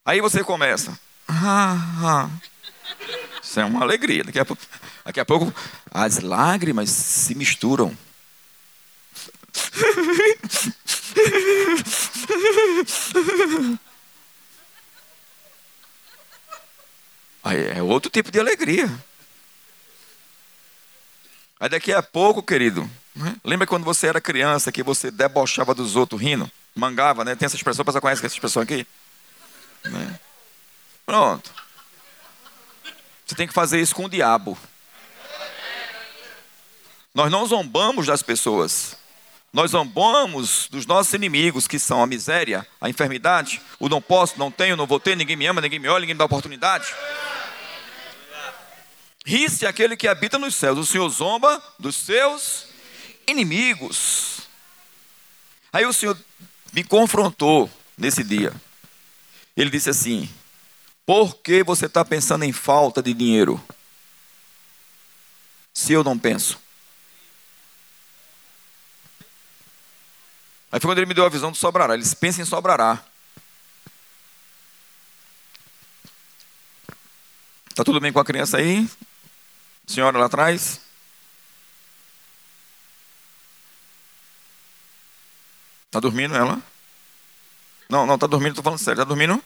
Aí 0.05 0.21
você 0.21 0.43
começa. 0.43 0.97
Ah, 1.27 1.77
ah. 2.03 2.29
Isso 3.41 3.59
é 3.59 3.65
uma 3.65 3.81
alegria. 3.81 4.23
Daqui 4.23 4.37
a, 4.37 4.45
pouco, 4.45 4.61
daqui 5.03 5.19
a 5.19 5.25
pouco 5.25 5.51
as 5.91 6.19
lágrimas 6.19 6.91
se 6.91 7.33
misturam. 7.33 7.97
Aí 17.43 17.77
é 17.77 17.81
outro 17.81 18.11
tipo 18.11 18.31
de 18.31 18.39
alegria. 18.39 18.91
Aí 21.59 21.69
daqui 21.69 21.91
a 21.91 22.03
pouco, 22.03 22.43
querido, 22.43 22.87
lembra 23.43 23.65
quando 23.65 23.83
você 23.83 24.07
era 24.07 24.21
criança 24.21 24.71
que 24.71 24.83
você 24.83 25.09
debochava 25.09 25.73
dos 25.73 25.95
outros 25.95 26.21
rindo? 26.21 26.51
Mangava, 26.75 27.25
né? 27.25 27.35
Tem 27.35 27.45
essa 27.45 27.55
expressão, 27.55 27.83
você 27.83 28.01
conhece 28.01 28.23
essa 28.23 28.35
expressão 28.35 28.61
aqui? 28.61 28.85
Né? 29.91 30.19
Pronto. 31.05 31.51
Você 33.25 33.35
tem 33.35 33.47
que 33.47 33.53
fazer 33.53 33.81
isso 33.81 33.95
com 33.95 34.05
o 34.05 34.09
diabo. 34.09 34.57
Nós 37.13 37.31
não 37.31 37.45
zombamos 37.45 38.07
das 38.07 38.21
pessoas. 38.21 38.97
Nós 39.53 39.71
zombamos 39.71 40.67
dos 40.69 40.85
nossos 40.85 41.13
inimigos, 41.13 41.65
que 41.65 41.79
são 41.79 42.03
a 42.03 42.07
miséria, 42.07 42.67
a 42.81 42.89
enfermidade, 42.89 43.61
o 43.79 43.87
não 43.87 44.01
posso, 44.01 44.37
não 44.37 44.51
tenho, 44.51 44.75
não 44.75 44.85
vou 44.85 44.99
ter, 44.99 45.15
ninguém 45.15 45.37
me 45.37 45.47
ama, 45.47 45.61
ninguém 45.61 45.79
me 45.79 45.87
olha, 45.87 46.01
ninguém 46.01 46.13
me 46.13 46.19
dá 46.19 46.25
oportunidade. 46.25 46.93
Ri-se 49.25 49.65
aquele 49.65 49.95
que 49.95 50.09
habita 50.09 50.37
nos 50.37 50.55
céus, 50.55 50.77
o 50.77 50.85
Senhor 50.85 51.07
zomba 51.09 51.63
dos 51.79 51.95
seus 51.95 52.67
inimigos. 53.25 54.41
Aí 55.71 55.85
o 55.85 55.93
Senhor 55.93 56.17
me 56.73 56.83
confrontou 56.83 57.71
nesse 57.97 58.23
dia. 58.25 58.53
Ele 59.55 59.69
disse 59.69 59.89
assim: 59.89 60.29
Por 61.05 61.35
que 61.37 61.63
você 61.63 61.85
está 61.85 62.03
pensando 62.03 62.43
em 62.43 62.51
falta 62.51 63.01
de 63.01 63.13
dinheiro? 63.13 63.61
Se 65.73 65.93
eu 65.93 66.03
não 66.03 66.17
penso. 66.17 66.59
Aí 70.71 70.79
foi 70.79 70.89
quando 70.89 70.97
ele 70.97 71.05
me 71.05 71.13
deu 71.13 71.25
a 71.25 71.29
visão 71.29 71.51
do 71.51 71.57
sobrará. 71.57 71.93
Eles 71.93 72.13
pensam 72.13 72.43
em 72.43 72.45
sobrará. 72.45 73.01
Tá 77.73 77.83
tudo 77.83 77.99
bem 77.99 78.11
com 78.11 78.19
a 78.19 78.25
criança 78.25 78.57
aí? 78.57 78.89
Senhora 79.85 80.17
lá 80.17 80.25
atrás? 80.25 80.81
Tá 85.91 85.99
dormindo 85.99 86.35
ela? 86.35 86.61
Não, 87.89 88.05
não, 88.05 88.17
tá 88.17 88.27
dormindo, 88.27 88.55
tô 88.55 88.63
falando 88.63 88.79
sério. 88.79 88.99
Tá 88.99 89.03
dormindo? 89.05 89.41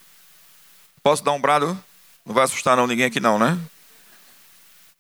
Posso 1.04 1.24
dar 1.24 1.32
um 1.32 1.42
brado? 1.42 1.78
Não 2.26 2.34
vai 2.34 2.44
assustar 2.44 2.76
não 2.78 2.88
ninguém 2.88 3.06
aqui 3.06 3.20
não, 3.20 3.40
né? 3.40 3.58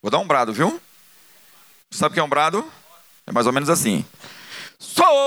Vou 0.01 0.09
dar 0.09 0.19
um 0.19 0.27
brado, 0.27 0.53
viu? 0.53 0.81
Sabe 1.91 2.11
o 2.11 2.13
que 2.13 2.19
é 2.19 2.23
um 2.23 2.29
brado? 2.29 2.65
É 3.27 3.31
mais 3.31 3.47
ou 3.47 3.53
menos 3.53 3.69
assim. 3.69 4.05
Sobrará! 4.79 5.19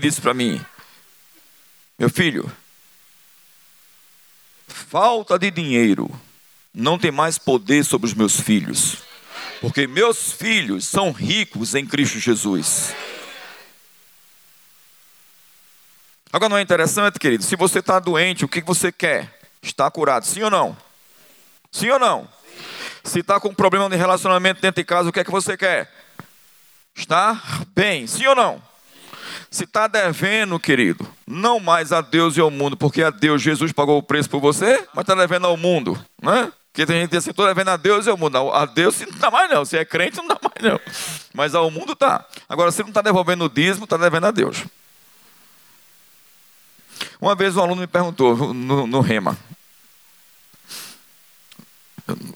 Ele 0.00 0.08
disse 0.08 0.20
para 0.22 0.32
mim: 0.32 0.64
Meu 1.98 2.08
filho, 2.08 2.50
falta 4.66 5.38
de 5.38 5.50
dinheiro 5.50 6.10
não 6.72 6.98
tem 6.98 7.10
mais 7.10 7.36
poder 7.36 7.84
sobre 7.84 8.06
os 8.06 8.14
meus 8.14 8.40
filhos, 8.40 8.96
porque 9.60 9.86
meus 9.86 10.32
filhos 10.32 10.86
são 10.86 11.12
ricos 11.12 11.74
em 11.74 11.84
Cristo 11.84 12.18
Jesus. 12.18 12.94
Agora 16.32 16.48
não 16.48 16.56
é 16.56 16.62
interessante, 16.62 17.18
querido? 17.18 17.44
Se 17.44 17.54
você 17.54 17.80
está 17.80 17.98
doente, 17.98 18.44
o 18.44 18.48
que 18.48 18.62
você 18.62 18.90
quer? 18.90 19.38
Está 19.60 19.90
curado, 19.90 20.24
sim 20.24 20.42
ou 20.42 20.50
não? 20.50 20.74
Sim 21.70 21.90
ou 21.90 21.98
não? 21.98 22.26
Se 23.04 23.18
está 23.18 23.38
com 23.38 23.52
problema 23.52 23.90
de 23.90 23.96
relacionamento 23.96 24.62
dentro 24.62 24.80
de 24.80 24.86
casa, 24.86 25.10
o 25.10 25.12
que 25.12 25.20
é 25.20 25.24
que 25.24 25.30
você 25.30 25.58
quer? 25.58 25.92
Estar 26.94 27.66
bem, 27.74 28.06
sim 28.06 28.26
ou 28.26 28.34
não? 28.34 28.69
Se 29.50 29.64
está 29.64 29.88
devendo, 29.88 30.60
querido, 30.60 31.08
não 31.26 31.58
mais 31.58 31.92
a 31.92 32.00
Deus 32.00 32.36
e 32.36 32.40
ao 32.40 32.50
mundo, 32.50 32.76
porque 32.76 33.02
a 33.02 33.10
Deus, 33.10 33.42
Jesus 33.42 33.72
pagou 33.72 33.98
o 33.98 34.02
preço 34.02 34.30
por 34.30 34.40
você, 34.40 34.86
mas 34.94 35.02
está 35.02 35.14
devendo 35.14 35.46
ao 35.46 35.56
mundo, 35.56 35.98
né? 36.22 36.52
Porque 36.72 36.86
tem 36.86 37.00
gente 37.00 37.08
que 37.08 37.16
diz 37.16 37.24
assim, 37.24 37.30
estou 37.30 37.46
devendo 37.46 37.68
a 37.68 37.76
Deus 37.76 38.06
e 38.06 38.10
ao 38.10 38.16
mundo. 38.16 38.36
A 38.52 38.64
Deus 38.64 39.00
não 39.00 39.18
dá 39.18 39.28
mais 39.28 39.50
não, 39.50 39.64
se 39.64 39.76
é 39.76 39.84
crente 39.84 40.18
não 40.18 40.28
dá 40.28 40.38
mais 40.40 40.72
não. 40.72 40.80
Mas 41.34 41.54
ao 41.54 41.68
mundo 41.68 41.96
tá. 41.96 42.24
Agora, 42.48 42.70
se 42.70 42.80
não 42.82 42.90
está 42.90 43.02
devolvendo 43.02 43.44
o 43.44 43.48
dízimo, 43.48 43.84
está 43.84 43.96
devendo 43.96 44.26
a 44.26 44.30
Deus. 44.30 44.64
Uma 47.20 47.34
vez 47.34 47.56
um 47.56 47.60
aluno 47.60 47.80
me 47.80 47.88
perguntou 47.88 48.54
no, 48.54 48.86
no 48.86 49.00
Rema. 49.00 49.36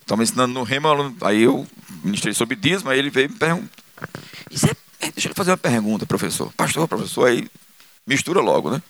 Estava 0.00 0.22
ensinando 0.22 0.52
no 0.52 0.64
Rema, 0.64 1.14
aí 1.22 1.42
eu 1.42 1.66
ministrei 2.02 2.34
sobre 2.34 2.56
dízimo, 2.56 2.90
aí 2.90 2.98
ele 2.98 3.10
veio 3.10 3.26
e 3.26 3.32
me 3.32 3.38
perguntou. 3.38 3.70
Isso 4.50 4.66
é 4.66 4.74
Deixa 5.12 5.28
eu 5.28 5.34
fazer 5.34 5.50
uma 5.50 5.56
pergunta, 5.56 6.06
professor. 6.06 6.52
Pastor, 6.52 6.86
professor, 6.88 7.26
aí 7.26 7.48
mistura 8.06 8.40
logo, 8.40 8.70
né? 8.70 8.82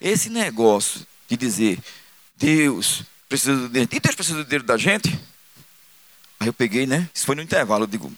Esse 0.00 0.30
negócio 0.30 1.06
de 1.28 1.36
dizer 1.36 1.78
Deus 2.36 3.02
precisa 3.28 3.56
do 3.56 3.68
dinheiro, 3.68 3.90
e 3.92 4.00
Deus 4.00 4.14
precisa 4.14 4.38
do 4.38 4.44
dinheiro 4.44 4.64
da 4.64 4.76
gente? 4.76 5.18
Aí 6.40 6.46
eu 6.46 6.52
peguei, 6.52 6.86
né? 6.86 7.08
Isso 7.12 7.26
foi 7.26 7.34
no 7.34 7.42
intervalo, 7.42 7.84
eu 7.84 7.88
digo, 7.88 8.12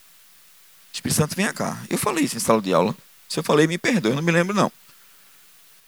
Espírito 0.92 1.16
Santo, 1.16 1.36
vem 1.36 1.50
cá. 1.52 1.82
Eu 1.88 1.96
falei 1.96 2.24
isso 2.24 2.36
em 2.36 2.40
sala 2.40 2.60
de 2.60 2.72
aula. 2.72 2.94
Se 3.28 3.38
eu 3.38 3.42
falei, 3.42 3.66
me 3.66 3.78
perdoe, 3.78 4.12
eu 4.12 4.16
não 4.16 4.22
me 4.22 4.32
lembro, 4.32 4.54
não. 4.54 4.70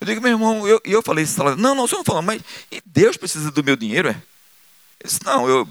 Eu 0.00 0.06
digo, 0.06 0.20
meu 0.20 0.32
irmão, 0.32 0.66
e 0.66 0.70
eu, 0.70 0.80
eu 0.84 1.02
falei 1.02 1.24
isso 1.24 1.34
em 1.34 1.36
sala 1.36 1.54
de 1.54 1.62
Não, 1.62 1.74
não, 1.74 1.86
você 1.86 1.94
não 1.94 2.04
falou, 2.04 2.22
mas 2.22 2.42
e 2.70 2.82
Deus 2.86 3.16
precisa 3.16 3.50
do 3.50 3.62
meu 3.62 3.76
dinheiro, 3.76 4.08
é? 4.08 4.12
Ele 4.12 4.24
disse, 5.04 5.20
não, 5.24 5.48
eu. 5.48 5.68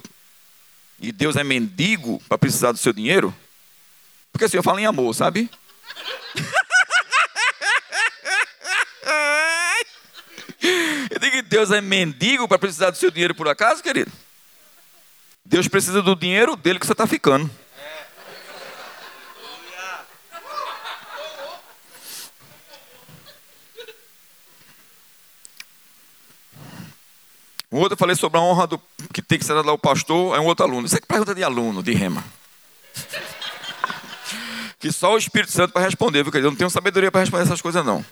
E 1.00 1.12
Deus 1.12 1.36
é 1.36 1.44
mendigo 1.44 2.22
para 2.30 2.38
precisar 2.38 2.72
do 2.72 2.78
seu 2.78 2.94
dinheiro? 2.94 3.34
Porque 4.32 4.46
assim, 4.46 4.58
eu 4.58 4.64
falo 4.64 4.80
em 4.80 4.86
amor, 4.86 5.14
sabe? 5.14 5.50
Eu 11.10 11.20
digo 11.20 11.32
que 11.32 11.42
Deus 11.42 11.72
é 11.72 11.82
mendigo 11.82 12.48
para 12.48 12.60
precisar 12.60 12.92
do 12.92 12.98
seu 12.98 13.12
dinheiro 13.12 13.36
por 13.36 13.48
acaso, 13.48 13.84
querido? 13.84 14.12
Deus 15.44 15.68
precisa 15.68 16.02
do 16.02 16.16
dinheiro 16.16 16.56
dele 16.56 16.80
que 16.80 16.86
você 16.86 16.94
está 16.94 17.06
ficando. 17.06 17.50
Um 27.72 27.78
outro 27.78 27.94
eu 27.94 27.98
falei 27.98 28.16
sobre 28.16 28.38
a 28.38 28.42
honra 28.42 28.68
do, 28.68 28.82
que 29.14 29.22
tem 29.22 29.40
que 29.40 29.46
ser 29.46 29.54
dada 29.54 29.70
ao 29.70 29.78
pastor, 29.78 30.36
é 30.36 30.40
um 30.40 30.46
outro 30.46 30.66
aluno. 30.66 30.86
Isso 30.86 30.98
é 30.98 31.00
que 31.00 31.08
pergunta 31.08 31.34
de 31.34 31.44
aluno, 31.44 31.82
de 31.82 31.94
rema 31.94 32.24
que 34.82 34.92
só 34.92 35.14
o 35.14 35.18
Espírito 35.18 35.52
Santo 35.52 35.72
para 35.72 35.86
responder, 35.86 36.24
viu? 36.24 36.34
Eu 36.34 36.50
não 36.50 36.56
tenho 36.56 36.70
sabedoria 36.70 37.12
para 37.12 37.22
responder 37.22 37.44
essas 37.44 37.62
coisas, 37.62 37.86
não. 37.86 38.04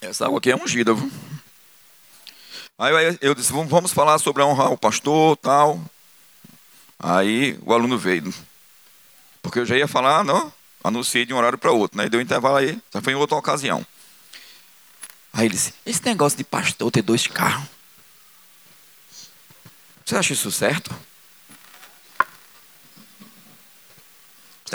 Essa 0.00 0.26
água 0.26 0.38
aqui 0.38 0.50
é 0.50 0.56
ungida, 0.56 0.94
viu? 0.94 1.10
Aí 2.78 3.18
eu 3.20 3.34
disse, 3.34 3.52
vamos 3.52 3.92
falar 3.92 4.18
sobre 4.18 4.42
a 4.42 4.46
honra 4.46 4.64
ao 4.64 4.78
pastor, 4.78 5.36
tal. 5.36 5.84
Aí 6.98 7.58
o 7.62 7.72
aluno 7.72 7.98
veio. 7.98 8.32
Porque 9.42 9.58
eu 9.58 9.66
já 9.66 9.76
ia 9.76 9.88
falar, 9.88 10.24
não? 10.24 10.52
Anunciei 10.82 11.26
de 11.26 11.34
um 11.34 11.36
horário 11.36 11.58
para 11.58 11.72
outro, 11.72 11.98
né? 11.98 12.08
Deu 12.08 12.20
um 12.20 12.22
intervalo 12.22 12.56
aí, 12.56 12.80
já 12.92 13.00
foi 13.00 13.12
em 13.12 13.16
outra 13.16 13.36
ocasião. 13.36 13.84
Aí 15.32 15.46
ele 15.46 15.54
disse, 15.54 15.74
esse 15.84 16.04
negócio 16.04 16.38
de 16.38 16.44
pastor 16.44 16.90
ter 16.90 17.02
dois 17.02 17.26
carros. 17.26 17.68
Você 20.04 20.16
acha 20.16 20.32
isso 20.32 20.50
certo? 20.52 20.94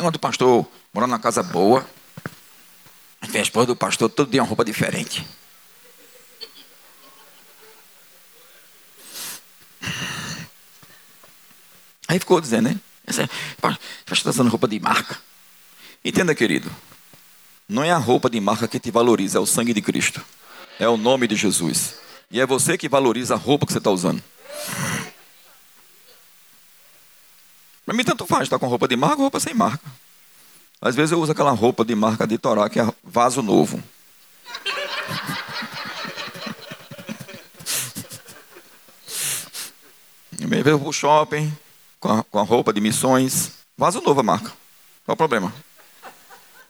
Negócio 0.02 0.14
do 0.14 0.20
pastor 0.20 0.68
morar 0.94 1.08
numa 1.08 1.20
casa 1.20 1.42
boa. 1.44 1.86
Vem 3.30 3.40
a 3.40 3.44
esposa 3.44 3.68
do 3.68 3.76
pastor 3.76 4.10
todo 4.10 4.30
dia 4.30 4.42
uma 4.42 4.48
roupa 4.48 4.64
diferente. 4.64 5.26
Aí 12.08 12.20
ficou 12.20 12.40
dizendo, 12.40 12.70
né? 12.70 12.80
Pastor 13.60 13.80
está 14.12 14.30
usando 14.30 14.50
roupa 14.50 14.68
de 14.68 14.80
marca. 14.80 15.18
Entenda, 16.04 16.34
querido. 16.34 16.72
Não 17.68 17.84
é 17.84 17.92
a 17.92 17.98
roupa 17.98 18.30
de 18.30 18.40
marca 18.40 18.68
que 18.68 18.80
te 18.80 18.90
valoriza, 18.90 19.38
é 19.38 19.42
o 19.42 19.46
sangue 19.46 19.74
de 19.74 19.82
Cristo. 19.82 20.24
É 20.80 20.88
o 20.88 20.96
nome 20.96 21.28
de 21.28 21.36
Jesus. 21.36 21.96
E 22.32 22.40
é 22.40 22.46
você 22.46 22.78
que 22.78 22.88
valoriza 22.88 23.34
a 23.34 23.38
roupa 23.38 23.66
que 23.66 23.74
você 23.74 23.78
está 23.80 23.92
usando. 23.92 24.24
Para 27.88 27.96
mim, 27.96 28.04
tanto 28.04 28.26
faz 28.26 28.44
estar 28.44 28.60
com 28.60 28.68
roupa 28.68 28.86
de 28.86 28.98
marca 28.98 29.16
ou 29.16 29.22
roupa 29.22 29.40
sem 29.40 29.54
marca. 29.54 29.90
Às 30.82 30.94
vezes 30.94 31.14
eu 31.14 31.22
uso 31.22 31.32
aquela 31.32 31.52
roupa 31.52 31.86
de 31.86 31.96
marca 31.96 32.28
de 32.28 32.38
Torá, 32.38 32.70
que 32.70 32.82
é 32.82 32.94
vaso 33.02 33.42
novo. 33.42 33.82
Às 40.34 40.50
vezes 40.50 40.66
eu 40.66 40.92
shopping 40.92 41.58
com 41.98 42.12
a, 42.12 42.24
com 42.26 42.40
a 42.40 42.44
roupa 42.44 42.74
de 42.74 42.82
missões. 42.82 43.54
Vaso 43.78 44.02
novo 44.02 44.20
a 44.20 44.24
marca. 44.24 44.52
Qual 45.06 45.14
o 45.14 45.18
problema? 45.18 45.54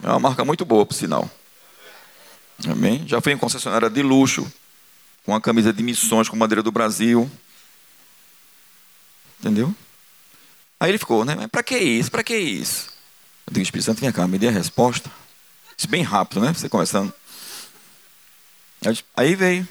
É 0.04 0.10
uma 0.10 0.20
marca 0.20 0.46
muito 0.46 0.64
boa, 0.66 0.86
por 0.86 0.94
sinal. 0.94 1.28
Amém? 2.70 3.08
Já 3.08 3.20
fui 3.22 3.34
em 3.34 3.38
concessionária 3.40 3.90
de 3.90 4.04
luxo, 4.04 4.46
com 5.26 5.34
a 5.34 5.42
camisa 5.42 5.74
de 5.74 5.82
missões 5.82 6.30
com 6.30 6.38
bandeira 6.38 6.62
do 6.62 6.72
Brasil. 6.72 7.28
Entendeu? 9.40 9.74
Aí 10.80 10.92
ele 10.92 10.98
ficou, 10.98 11.26
né? 11.26 11.36
Mas 11.36 11.48
para 11.48 11.64
que 11.64 11.78
isso? 11.78 12.12
Para 12.12 12.24
que 12.24 12.38
isso? 12.38 12.90
Eu 13.48 13.54
digo, 13.54 13.64
Espírito 13.64 13.86
Santo, 13.86 14.02
vem 14.02 14.12
cá, 14.12 14.28
me 14.28 14.38
dê 14.38 14.48
a 14.48 14.52
resposta. 14.52 15.12
Isso 15.78 15.88
bem 15.88 16.04
rápido, 16.04 16.42
né? 16.42 16.54
Você 16.54 16.70
conversando. 16.70 17.14
Aí 19.16 19.36
veio. 19.36 19.68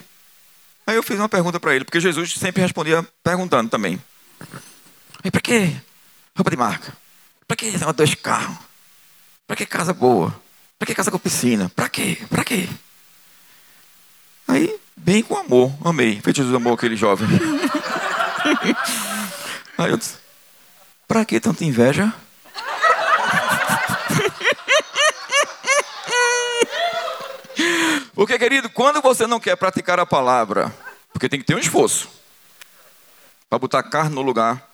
Aí 0.87 0.97
eu 0.97 1.03
fiz 1.03 1.19
uma 1.19 1.29
pergunta 1.29 1.59
para 1.59 1.75
ele, 1.75 1.85
porque 1.85 2.01
Jesus 2.01 2.35
sempre 2.35 2.63
respondia 2.63 3.07
perguntando 3.23 3.69
também. 3.69 4.01
E 5.25 5.31
para 5.31 5.41
que 5.41 5.77
roupa 6.37 6.51
de 6.51 6.57
marca? 6.57 6.97
Para 7.47 7.57
que 7.57 7.73
dois 7.95 8.15
carros? 8.15 8.57
Para 9.47 9.57
que 9.57 9.67
casa 9.67 9.93
boa? 9.93 10.35
Para 10.79 10.87
que 10.87 10.95
casa 10.95 11.11
com 11.11 11.19
piscina? 11.19 11.71
Para 11.75 11.89
quê? 11.89 12.19
Para 12.29 12.45
quê? 12.45 12.69
Aí, 14.47 14.79
bem 14.97 15.23
com 15.23 15.37
amor, 15.37 15.73
amei. 15.85 16.21
Fez 16.21 16.37
Jesus 16.37 16.55
amor 16.55 16.75
aquele 16.75 16.97
jovem. 16.97 17.29
Aí 19.79 19.91
eu 19.91 19.97
disse, 19.97 20.15
para 21.07 21.25
que 21.25 21.41
tanta 21.41 21.65
inveja? 21.65 22.13
Porque, 28.15 28.39
querido, 28.39 28.71
quando 28.71 29.03
você 29.03 29.27
não 29.27 29.39
quer 29.39 29.57
praticar 29.57 30.01
a 30.01 30.07
palavra, 30.07 30.75
porque 31.13 31.29
tem 31.29 31.39
que 31.39 31.45
ter 31.45 31.55
um 31.55 31.59
esforço 31.59 32.09
para 33.49 33.59
botar 33.59 33.83
carne 33.83 34.15
no 34.15 34.23
lugar, 34.23 34.69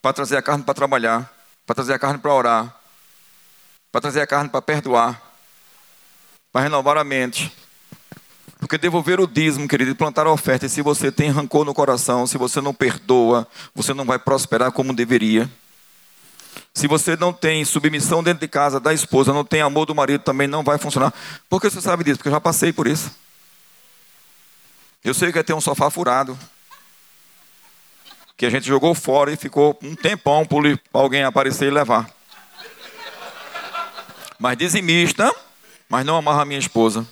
para 0.00 0.14
trazer 0.14 0.36
a 0.36 0.42
carne 0.42 0.64
para 0.64 0.74
trabalhar, 0.74 1.30
para 1.66 1.74
trazer 1.74 1.92
a 1.92 1.98
carne 1.98 2.18
para 2.18 2.32
orar, 2.32 2.74
para 3.92 4.00
trazer 4.00 4.22
a 4.22 4.26
carne 4.26 4.48
para 4.48 4.62
perdoar, 4.62 5.20
para 6.50 6.62
renovar 6.62 6.96
a 6.96 7.04
mente. 7.04 7.54
Porque 8.60 8.76
devolver 8.76 9.18
o 9.18 9.26
dízimo, 9.26 9.66
querido, 9.66 9.96
plantar 9.96 10.26
a 10.26 10.30
oferta, 10.30 10.66
e 10.66 10.68
se 10.68 10.82
você 10.82 11.10
tem 11.10 11.30
rancor 11.30 11.64
no 11.64 11.72
coração, 11.72 12.26
se 12.26 12.36
você 12.36 12.60
não 12.60 12.74
perdoa, 12.74 13.48
você 13.74 13.94
não 13.94 14.04
vai 14.04 14.18
prosperar 14.18 14.70
como 14.70 14.92
deveria. 14.92 15.50
Se 16.74 16.86
você 16.86 17.16
não 17.16 17.32
tem 17.32 17.64
submissão 17.64 18.22
dentro 18.22 18.40
de 18.40 18.48
casa 18.48 18.78
da 18.78 18.92
esposa, 18.92 19.32
não 19.32 19.44
tem 19.44 19.62
amor 19.62 19.86
do 19.86 19.94
marido, 19.94 20.22
também 20.22 20.46
não 20.46 20.62
vai 20.62 20.76
funcionar. 20.76 21.12
Por 21.48 21.60
que 21.60 21.70
você 21.70 21.80
sabe 21.80 22.04
disso? 22.04 22.18
Porque 22.18 22.28
eu 22.28 22.32
já 22.32 22.40
passei 22.40 22.72
por 22.72 22.86
isso. 22.86 23.10
Eu 25.02 25.14
sei 25.14 25.32
que 25.32 25.38
é 25.38 25.42
ter 25.42 25.54
um 25.54 25.60
sofá 25.60 25.88
furado. 25.88 26.38
Que 28.36 28.44
a 28.44 28.50
gente 28.50 28.66
jogou 28.66 28.94
fora 28.94 29.32
e 29.32 29.36
ficou 29.36 29.78
um 29.82 29.94
tempão 29.94 30.44
para 30.44 30.78
alguém 30.92 31.24
aparecer 31.24 31.68
e 31.68 31.70
levar. 31.70 32.08
Mas 34.38 34.56
dizimista, 34.56 35.34
mas 35.88 36.04
não 36.04 36.16
amarra 36.16 36.42
a 36.42 36.46
minha 36.46 36.58
esposa. 36.58 37.06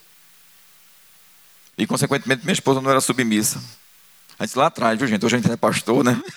E, 1.78 1.86
consequentemente, 1.86 2.44
minha 2.44 2.52
esposa 2.52 2.80
não 2.80 2.90
era 2.90 3.00
submissa. 3.00 3.62
Antes 4.38 4.54
lá 4.56 4.66
atrás, 4.66 4.98
viu, 4.98 5.06
gente? 5.06 5.24
Hoje 5.24 5.36
a 5.36 5.38
gente 5.38 5.50
é 5.50 5.56
pastor, 5.56 6.04
né? 6.04 6.20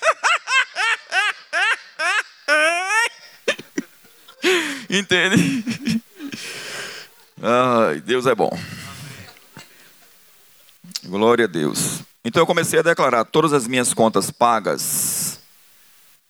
Entende? 4.88 6.00
Ai, 7.42 8.00
Deus 8.00 8.26
é 8.26 8.34
bom. 8.34 8.56
Glória 11.04 11.46
a 11.46 11.48
Deus. 11.48 12.00
Então 12.24 12.42
eu 12.42 12.46
comecei 12.46 12.78
a 12.78 12.82
declarar 12.82 13.24
todas 13.24 13.52
as 13.52 13.66
minhas 13.66 13.92
contas 13.92 14.30
pagas 14.30 15.40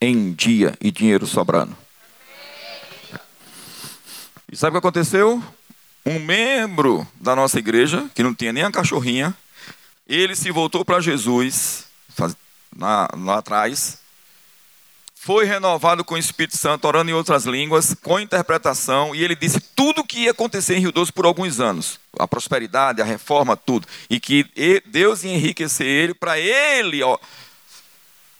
em 0.00 0.32
dia 0.32 0.74
e 0.80 0.90
dinheiro 0.90 1.26
sobrando. 1.26 1.76
E 4.50 4.56
sabe 4.56 4.70
o 4.70 4.72
que 4.72 4.78
aconteceu? 4.86 5.42
Um 6.04 6.18
membro 6.18 7.06
da 7.20 7.36
nossa 7.36 7.58
igreja, 7.58 8.10
que 8.14 8.22
não 8.22 8.34
tinha 8.34 8.52
nem 8.52 8.64
a 8.64 8.70
cachorrinha, 8.70 9.34
ele 10.06 10.34
se 10.34 10.50
voltou 10.50 10.84
para 10.84 11.00
Jesus, 11.00 11.86
lá, 12.76 13.08
lá 13.16 13.38
atrás, 13.38 14.02
foi 15.24 15.44
renovado 15.44 16.04
com 16.04 16.16
o 16.16 16.18
Espírito 16.18 16.56
Santo, 16.56 16.84
orando 16.84 17.08
em 17.08 17.14
outras 17.14 17.44
línguas, 17.44 17.94
com 18.02 18.18
interpretação, 18.18 19.14
e 19.14 19.22
ele 19.22 19.36
disse 19.36 19.60
tudo 19.60 20.00
o 20.00 20.04
que 20.04 20.24
ia 20.24 20.32
acontecer 20.32 20.74
em 20.76 20.80
Rio 20.80 20.90
Doce 20.90 21.12
por 21.12 21.24
alguns 21.24 21.60
anos. 21.60 22.00
A 22.18 22.26
prosperidade, 22.26 23.00
a 23.00 23.04
reforma, 23.04 23.56
tudo. 23.56 23.86
E 24.10 24.18
que 24.18 24.44
Deus 24.86 25.22
ia 25.22 25.32
enriquecer 25.32 25.86
ele 25.86 26.12
para 26.12 26.40
ele 26.40 27.04
ó, 27.04 27.16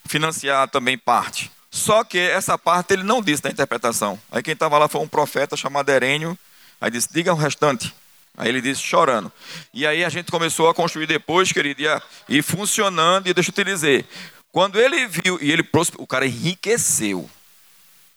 financiar 0.07 0.68
também 0.70 0.98
parte. 0.98 1.53
Só 1.70 2.03
que 2.03 2.18
essa 2.18 2.59
parte 2.59 2.94
ele 2.94 3.05
não 3.05 3.22
disse 3.22 3.44
na 3.44 3.51
interpretação. 3.51 4.18
Aí 4.31 4.42
quem 4.42 4.53
estava 4.53 4.77
lá 4.77 4.88
foi 4.88 5.01
um 5.01 5.09
profeta 5.09 5.57
chamado 5.57 5.88
Herênio. 5.88 6.37
Aí 6.82 6.90
disse, 6.90 7.08
diga 7.12 7.32
o 7.32 7.36
restante. 7.36 7.94
Aí 8.36 8.48
ele 8.48 8.60
disse, 8.60 8.82
chorando. 8.82 9.30
E 9.72 9.86
aí 9.86 10.04
a 10.04 10.08
gente 10.08 10.32
começou 10.32 10.68
a 10.68 10.74
construir 10.74 11.06
depois, 11.06 11.52
querido, 11.52 11.80
e, 12.28 12.42
funcionando, 12.42 13.28
e 13.28 13.32
deixa 13.32 13.50
eu 13.50 13.54
te 13.54 13.62
dizer, 13.62 14.04
quando 14.50 14.80
ele 14.80 15.06
viu, 15.06 15.38
e 15.40 15.52
ele 15.52 15.64
o 15.96 16.06
cara 16.08 16.26
enriqueceu. 16.26 17.30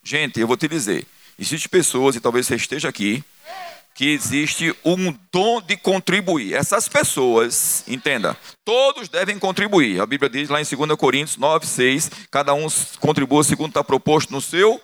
Gente, 0.04 0.40
eu 0.40 0.48
vou 0.48 0.58
te 0.58 0.68
dizer, 0.68 1.06
existem 1.38 1.70
pessoas, 1.70 2.16
e 2.16 2.20
talvez 2.20 2.48
você 2.48 2.56
esteja 2.56 2.90
aqui, 2.90 3.24
que 3.94 4.10
existe 4.10 4.76
um 4.84 5.16
dom 5.32 5.62
de 5.62 5.78
contribuir. 5.78 6.56
Essas 6.56 6.88
pessoas, 6.88 7.84
entenda, 7.88 8.36
todos 8.66 9.08
devem 9.08 9.38
contribuir. 9.38 10.02
A 10.02 10.08
Bíblia 10.08 10.28
diz 10.28 10.50
lá 10.50 10.60
em 10.60 10.66
2 10.66 10.98
Coríntios 10.98 11.38
9, 11.38 11.68
6, 11.68 12.10
cada 12.32 12.52
um 12.56 12.66
contribua 13.00 13.44
segundo 13.44 13.70
está 13.70 13.84
proposto 13.84 14.32
no 14.32 14.42
seu. 14.42 14.82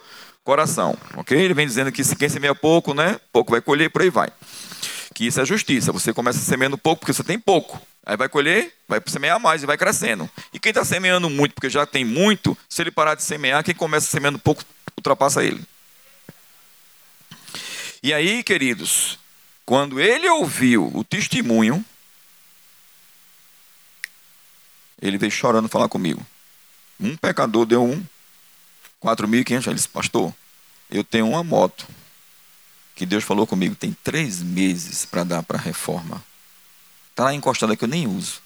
Ok? 1.15 1.37
Ele 1.37 1.53
vem 1.53 1.67
dizendo 1.67 1.91
que 1.91 2.03
se 2.03 2.15
quem 2.15 2.29
semeia 2.29 2.55
pouco, 2.55 2.93
né? 2.93 3.19
Pouco 3.31 3.51
vai 3.51 3.61
colher, 3.61 3.89
por 3.89 4.01
aí 4.01 4.09
vai. 4.09 4.29
Que 5.13 5.27
isso 5.27 5.39
é 5.39 5.45
justiça. 5.45 5.91
Você 5.91 6.13
começa 6.13 6.39
semeando 6.39 6.77
pouco 6.77 7.01
porque 7.01 7.13
você 7.13 7.23
tem 7.23 7.39
pouco. 7.39 7.81
Aí 8.05 8.17
vai 8.17 8.27
colher, 8.27 8.73
vai 8.87 8.99
semear 9.05 9.39
mais 9.39 9.61
e 9.61 9.65
vai 9.65 9.77
crescendo. 9.77 10.29
E 10.51 10.59
quem 10.59 10.71
está 10.71 10.83
semeando 10.83 11.29
muito, 11.29 11.53
porque 11.53 11.69
já 11.69 11.85
tem 11.85 12.03
muito, 12.03 12.57
se 12.67 12.81
ele 12.81 12.89
parar 12.89 13.15
de 13.15 13.23
semear, 13.23 13.63
quem 13.63 13.75
começa 13.75 14.07
semeando 14.07 14.39
pouco 14.39 14.63
ultrapassa 14.97 15.43
ele. 15.43 15.61
E 18.01 18.11
aí, 18.11 18.41
queridos, 18.41 19.19
quando 19.65 19.99
ele 19.99 20.27
ouviu 20.27 20.91
o 20.95 21.03
testemunho, 21.03 21.85
ele 24.99 25.19
veio 25.19 25.31
chorando 25.31 25.69
falar 25.69 25.87
comigo. 25.87 26.25
Um 26.99 27.15
pecador 27.15 27.65
deu 27.65 27.83
um 27.83 28.03
4.500. 29.01 29.67
Ele 29.67 29.75
disse, 29.75 29.89
pastor, 29.89 30.33
eu 30.89 31.03
tenho 31.03 31.27
uma 31.29 31.43
moto 31.43 31.87
que 32.95 33.05
Deus 33.05 33.23
falou 33.23 33.47
comigo, 33.47 33.73
tem 33.75 33.95
três 34.03 34.41
meses 34.41 35.05
para 35.05 35.23
dar 35.23 35.43
para 35.43 35.57
a 35.57 35.61
reforma. 35.61 36.23
Está 37.09 37.25
lá 37.25 37.33
encostado 37.33 37.75
que 37.75 37.83
eu 37.83 37.89
nem 37.89 38.07
uso. 38.07 38.41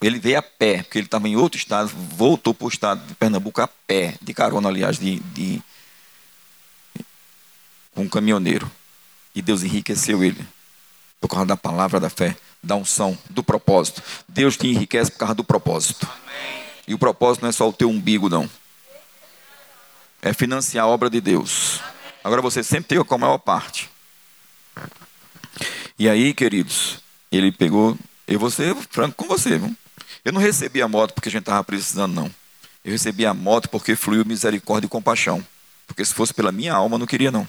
Ele 0.00 0.18
veio 0.18 0.38
a 0.38 0.42
pé, 0.42 0.82
porque 0.82 0.98
ele 0.98 1.06
estava 1.06 1.26
em 1.26 1.36
outro 1.36 1.58
estado, 1.58 1.88
voltou 1.88 2.52
para 2.52 2.66
o 2.66 2.68
estado 2.68 3.06
de 3.06 3.14
Pernambuco 3.14 3.62
a 3.62 3.66
pé, 3.66 4.16
de 4.20 4.34
carona, 4.34 4.68
aliás, 4.68 4.98
de, 4.98 5.20
de 5.20 5.62
um 7.96 8.08
caminhoneiro. 8.08 8.70
E 9.34 9.40
Deus 9.40 9.62
enriqueceu 9.62 10.22
ele 10.22 10.46
por 11.20 11.28
causa 11.28 11.46
da 11.46 11.56
palavra 11.56 11.98
da 11.98 12.10
fé, 12.10 12.36
da 12.62 12.76
unção, 12.76 13.18
do 13.30 13.42
propósito. 13.42 14.02
Deus 14.28 14.56
te 14.58 14.68
enriquece 14.68 15.10
por 15.10 15.18
causa 15.18 15.34
do 15.34 15.44
propósito. 15.44 16.06
E 16.86 16.94
o 16.94 16.98
propósito 16.98 17.42
não 17.42 17.48
é 17.48 17.52
só 17.52 17.68
o 17.68 17.72
teu 17.72 17.88
umbigo, 17.88 18.28
não. 18.28 18.48
É 20.20 20.32
financiar 20.32 20.84
a 20.84 20.88
obra 20.88 21.08
de 21.08 21.20
Deus. 21.20 21.80
Agora 22.22 22.40
você 22.40 22.62
sempre 22.62 22.88
tem 22.88 22.98
a 22.98 23.18
maior 23.18 23.38
parte. 23.38 23.90
E 25.98 26.08
aí, 26.08 26.34
queridos, 26.34 26.98
ele 27.30 27.52
pegou. 27.52 27.96
Eu 28.26 28.38
vou 28.38 28.50
ser 28.50 28.74
franco 28.90 29.14
com 29.16 29.28
você, 29.28 29.58
viu? 29.58 29.76
Eu 30.24 30.32
não 30.32 30.40
recebi 30.40 30.80
a 30.80 30.88
moto 30.88 31.12
porque 31.12 31.28
a 31.28 31.32
gente 31.32 31.42
estava 31.42 31.62
precisando, 31.62 32.14
não. 32.14 32.30
Eu 32.84 32.92
recebi 32.92 33.26
a 33.26 33.34
moto 33.34 33.68
porque 33.68 33.94
fluiu 33.94 34.24
misericórdia 34.24 34.86
e 34.86 34.90
compaixão. 34.90 35.44
Porque 35.86 36.04
se 36.04 36.14
fosse 36.14 36.32
pela 36.32 36.50
minha 36.50 36.74
alma, 36.74 36.94
eu 36.94 36.98
não 36.98 37.06
queria, 37.06 37.30
não. 37.30 37.46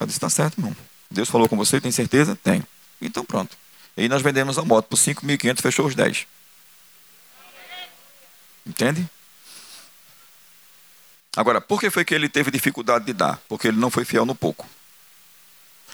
Eu 0.00 0.06
disse, 0.06 0.18
está 0.18 0.28
certo, 0.28 0.58
irmão. 0.58 0.76
Deus 1.10 1.28
falou 1.28 1.48
com 1.48 1.56
você, 1.56 1.80
tem 1.80 1.92
certeza? 1.92 2.36
Tenho. 2.36 2.66
Então 3.00 3.24
pronto. 3.24 3.56
E 3.96 4.08
nós 4.08 4.22
vendemos 4.22 4.58
a 4.58 4.64
moto 4.64 4.86
por 4.86 4.96
5.500, 4.96 5.60
fechou 5.60 5.86
os 5.86 5.94
10. 5.94 6.26
Entende? 8.66 9.08
Agora, 11.36 11.60
por 11.60 11.80
que 11.80 11.90
foi 11.90 12.04
que 12.04 12.14
ele 12.14 12.28
teve 12.28 12.50
dificuldade 12.50 13.04
de 13.04 13.12
dar? 13.12 13.38
Porque 13.48 13.68
ele 13.68 13.76
não 13.76 13.90
foi 13.90 14.04
fiel 14.04 14.24
no 14.24 14.34
pouco. 14.34 14.68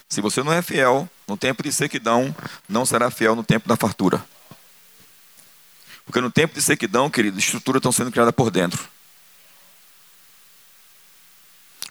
Se 0.08 0.20
você 0.20 0.42
não 0.42 0.52
é 0.52 0.60
fiel 0.60 1.08
no 1.26 1.36
tempo 1.36 1.62
de 1.62 1.72
sequidão, 1.72 2.34
não 2.68 2.84
será 2.84 3.10
fiel 3.10 3.34
no 3.34 3.44
tempo 3.44 3.68
da 3.68 3.76
fartura. 3.76 4.24
Porque 6.04 6.20
no 6.20 6.30
tempo 6.30 6.54
de 6.54 6.60
sequidão, 6.60 7.08
querido, 7.08 7.38
estruturas 7.38 7.78
estão 7.80 7.92
sendo 7.92 8.10
criadas 8.10 8.34
por 8.34 8.50
dentro. 8.50 8.88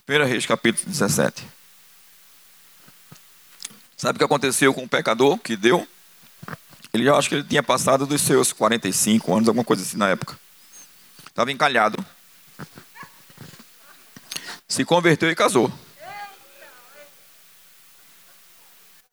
1 0.07 0.25
Reis 0.25 0.45
capítulo 0.45 0.89
17. 0.89 1.47
Sabe 3.95 4.17
o 4.17 4.19
que 4.19 4.25
aconteceu 4.25 4.73
com 4.73 4.83
o 4.83 4.89
pecador 4.89 5.37
que 5.37 5.55
deu? 5.55 5.87
Ele 6.91 7.09
acho 7.09 7.29
que 7.29 7.35
ele 7.35 7.43
tinha 7.43 7.61
passado 7.61 8.05
dos 8.05 8.21
seus 8.21 8.51
45 8.51 9.33
anos, 9.33 9.47
alguma 9.47 9.63
coisa 9.63 9.83
assim 9.83 9.97
na 9.97 10.09
época. 10.09 10.37
Estava 11.29 11.51
encalhado. 11.51 12.03
Se 14.67 14.83
converteu 14.83 15.31
e 15.31 15.35
casou. 15.35 15.71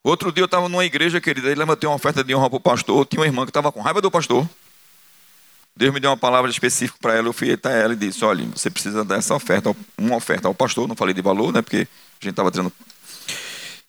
Outro 0.03 0.31
dia 0.31 0.43
eu 0.43 0.47
estava 0.47 0.69
numa 0.69 0.85
igreja, 0.85 1.21
querida, 1.21 1.51
e 1.51 1.55
levantei 1.55 1.89
uma 1.89 1.97
oferta 1.97 2.23
de 2.23 2.35
honra 2.35 2.49
para 2.49 2.57
o 2.57 2.61
pastor. 2.61 3.07
Tinha 3.07 3.21
uma 3.21 3.27
irmã 3.27 3.45
que 3.45 3.51
estava 3.51 3.73
com 3.73 3.81
raiva 3.81 4.01
do 4.01 4.11
pastor. 4.11 4.49
Deus 5.77 5.93
me 5.93 5.99
deu 6.01 6.11
uma 6.11 6.17
palavra 6.17 6.51
específica 6.51 6.99
para 7.03 7.15
ela. 7.15 7.29
Eu 7.29 7.33
fui 7.33 7.53
até 7.53 7.83
ela 7.83 7.93
e 7.93 7.97
disse: 7.97 8.25
Olha, 8.25 8.45
você 8.47 8.71
precisa 8.71 9.05
dar 9.05 9.17
essa 9.17 9.35
oferta, 9.35 9.75
uma 9.99 10.17
oferta 10.17 10.47
ao 10.47 10.55
pastor. 10.55 10.87
Não 10.87 10.95
falei 10.95 11.13
de 11.13 11.21
valor, 11.21 11.53
né? 11.53 11.61
Porque 11.61 11.89
a 12.21 12.25
gente 12.25 12.31
estava 12.31 12.51
tendo. 12.51 12.73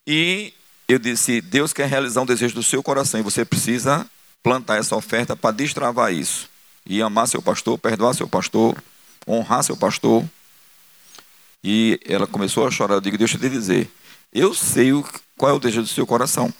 E 0.05 0.53
eu 0.87 0.97
disse: 0.97 1.39
Deus 1.39 1.71
quer 1.71 1.87
realizar 1.87 2.21
um 2.21 2.25
desejo 2.25 2.55
do 2.55 2.63
seu 2.63 2.81
coração 2.81 3.19
e 3.19 3.23
você 3.23 3.45
precisa 3.45 4.05
plantar 4.41 4.77
essa 4.79 4.95
oferta 4.95 5.35
para 5.35 5.55
destravar 5.55 6.11
isso. 6.11 6.49
E 6.87 7.01
amar 7.01 7.27
seu 7.27 7.41
pastor, 7.41 7.77
perdoar 7.77 8.13
seu 8.13 8.27
pastor, 8.27 8.81
honrar 9.27 9.63
seu 9.63 9.75
pastor. 9.75 10.23
E 11.63 11.99
ela 12.05 12.25
começou 12.25 12.65
a 12.65 12.71
chorar. 12.71 12.95
Eu 12.95 13.01
digo: 13.01 13.17
Deixa 13.17 13.35
eu 13.35 13.41
te 13.41 13.49
dizer. 13.49 13.91
Eu 14.33 14.53
sei 14.53 14.93
o 14.93 15.05
qual 15.35 15.51
é 15.51 15.53
o 15.53 15.59
desejo 15.59 15.81
do 15.81 15.87
seu 15.87 16.07
coração. 16.07 16.53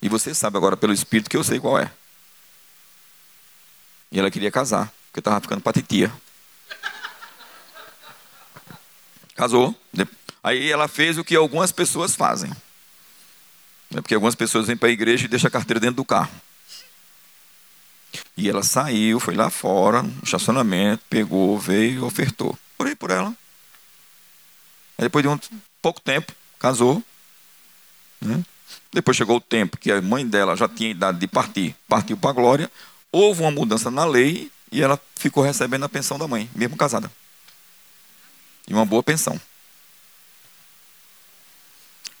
E 0.00 0.08
você 0.08 0.34
sabe 0.34 0.56
agora 0.56 0.76
pelo 0.76 0.92
Espírito 0.92 1.28
que 1.28 1.36
eu 1.36 1.44
sei 1.44 1.60
qual 1.60 1.78
é. 1.78 1.92
E 4.10 4.18
ela 4.18 4.30
queria 4.30 4.50
casar, 4.50 4.92
porque 5.06 5.20
estava 5.20 5.40
ficando 5.40 5.60
para 5.60 5.74
titia. 5.74 6.10
Casou. 9.34 9.74
Aí 10.42 10.70
ela 10.70 10.88
fez 10.88 11.18
o 11.18 11.24
que 11.24 11.36
algumas 11.36 11.70
pessoas 11.70 12.16
fazem. 12.16 12.50
Né, 13.90 14.00
porque 14.00 14.14
algumas 14.14 14.34
pessoas 14.34 14.66
vêm 14.66 14.76
para 14.76 14.88
a 14.88 14.92
igreja 14.92 15.26
e 15.26 15.28
deixam 15.28 15.48
a 15.48 15.50
carteira 15.50 15.78
dentro 15.78 15.96
do 15.96 16.04
carro. 16.04 16.30
E 18.40 18.48
ela 18.48 18.62
saiu, 18.62 19.20
foi 19.20 19.34
lá 19.34 19.50
fora, 19.50 20.02
no 20.02 20.22
estacionamento, 20.24 21.04
pegou, 21.10 21.58
veio, 21.58 22.06
ofertou. 22.06 22.58
Orei 22.78 22.96
por 22.96 23.10
ela. 23.10 23.28
Aí 24.96 25.04
depois 25.04 25.22
de 25.22 25.28
um 25.28 25.38
pouco 25.82 26.00
tempo, 26.00 26.32
casou. 26.58 27.04
Né? 28.18 28.42
Depois 28.90 29.14
chegou 29.14 29.36
o 29.36 29.42
tempo 29.42 29.76
que 29.76 29.92
a 29.92 30.00
mãe 30.00 30.26
dela 30.26 30.56
já 30.56 30.66
tinha 30.66 30.88
idade 30.88 31.18
de 31.18 31.28
partir, 31.28 31.76
partiu 31.86 32.16
para 32.16 32.30
a 32.30 32.32
glória. 32.32 32.72
Houve 33.12 33.42
uma 33.42 33.50
mudança 33.50 33.90
na 33.90 34.06
lei 34.06 34.50
e 34.72 34.80
ela 34.80 34.98
ficou 35.16 35.44
recebendo 35.44 35.84
a 35.84 35.88
pensão 35.90 36.18
da 36.18 36.26
mãe, 36.26 36.48
mesmo 36.54 36.78
casada. 36.78 37.12
E 38.66 38.72
uma 38.72 38.86
boa 38.86 39.02
pensão. 39.02 39.38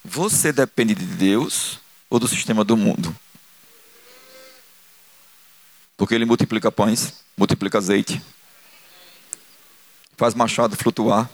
Você 0.04 0.52
depende 0.52 0.94
de 0.94 1.06
Deus 1.06 1.80
ou 2.10 2.18
do 2.18 2.28
sistema 2.28 2.62
do 2.62 2.76
mundo? 2.76 3.16
Porque 6.00 6.14
ele 6.14 6.24
multiplica 6.24 6.72
pães, 6.72 7.12
multiplica 7.36 7.76
azeite, 7.76 8.22
faz 10.16 10.34
machado 10.34 10.74
flutuar. 10.74 11.28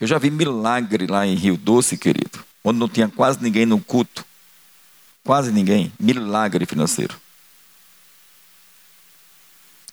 Eu 0.00 0.08
já 0.08 0.18
vi 0.18 0.32
milagre 0.32 1.06
lá 1.06 1.24
em 1.24 1.36
Rio 1.36 1.56
Doce, 1.56 1.96
querido, 1.96 2.44
onde 2.64 2.80
não 2.80 2.88
tinha 2.88 3.08
quase 3.08 3.40
ninguém 3.40 3.64
no 3.64 3.80
culto. 3.80 4.26
Quase 5.22 5.52
ninguém. 5.52 5.92
Milagre 5.96 6.66
financeiro. 6.66 7.14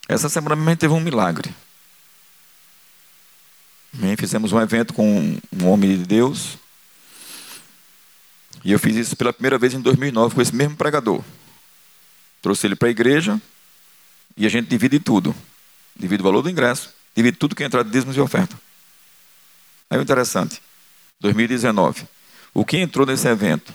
Essa 0.07 0.29
semana 0.29 0.55
mesmo 0.55 0.77
teve 0.77 0.95
um 0.95 0.99
milagre. 0.99 1.53
Fizemos 4.17 4.51
um 4.51 4.59
evento 4.59 4.95
com 4.95 5.39
um 5.53 5.67
homem 5.67 5.95
de 5.95 6.05
Deus. 6.05 6.57
E 8.65 8.71
eu 8.71 8.79
fiz 8.79 8.95
isso 8.95 9.15
pela 9.15 9.31
primeira 9.31 9.59
vez 9.59 9.75
em 9.75 9.79
2009 9.79 10.33
com 10.33 10.41
esse 10.41 10.53
mesmo 10.53 10.75
pregador. 10.75 11.23
Trouxe 12.41 12.65
ele 12.65 12.75
para 12.75 12.87
a 12.87 12.91
igreja 12.91 13.39
e 14.35 14.43
a 14.43 14.49
gente 14.49 14.67
divide 14.67 14.99
tudo. 14.99 15.35
Divide 15.95 16.21
o 16.21 16.23
valor 16.23 16.41
do 16.41 16.49
ingresso, 16.49 16.91
divide 17.15 17.37
tudo 17.37 17.55
que 17.55 17.63
é 17.63 17.69
de 17.69 17.83
dízimos 17.83 18.17
e 18.17 18.19
oferta. 18.19 18.59
Aí 19.87 19.99
o 19.99 20.01
interessante, 20.01 20.59
2019. 21.21 22.07
O 22.55 22.65
que 22.65 22.77
entrou 22.77 23.05
nesse 23.05 23.27
evento? 23.27 23.71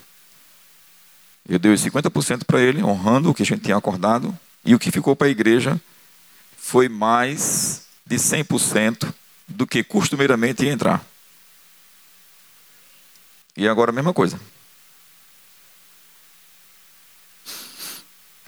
Eu 1.48 1.60
dei 1.60 1.72
50% 1.72 2.44
para 2.44 2.60
ele, 2.60 2.82
honrando 2.82 3.30
o 3.30 3.34
que 3.34 3.44
a 3.44 3.46
gente 3.46 3.62
tinha 3.62 3.76
acordado, 3.76 4.36
e 4.64 4.74
o 4.74 4.78
que 4.78 4.90
ficou 4.90 5.14
para 5.14 5.28
a 5.28 5.30
igreja 5.30 5.80
foi 6.56 6.88
mais 6.88 7.86
de 8.04 8.16
100% 8.16 9.14
do 9.46 9.66
que 9.68 9.84
costumeiramente 9.84 10.64
ia 10.64 10.72
entrar. 10.72 11.04
E 13.56 13.68
agora 13.68 13.92
a 13.92 13.94
mesma 13.94 14.12
coisa. 14.12 14.38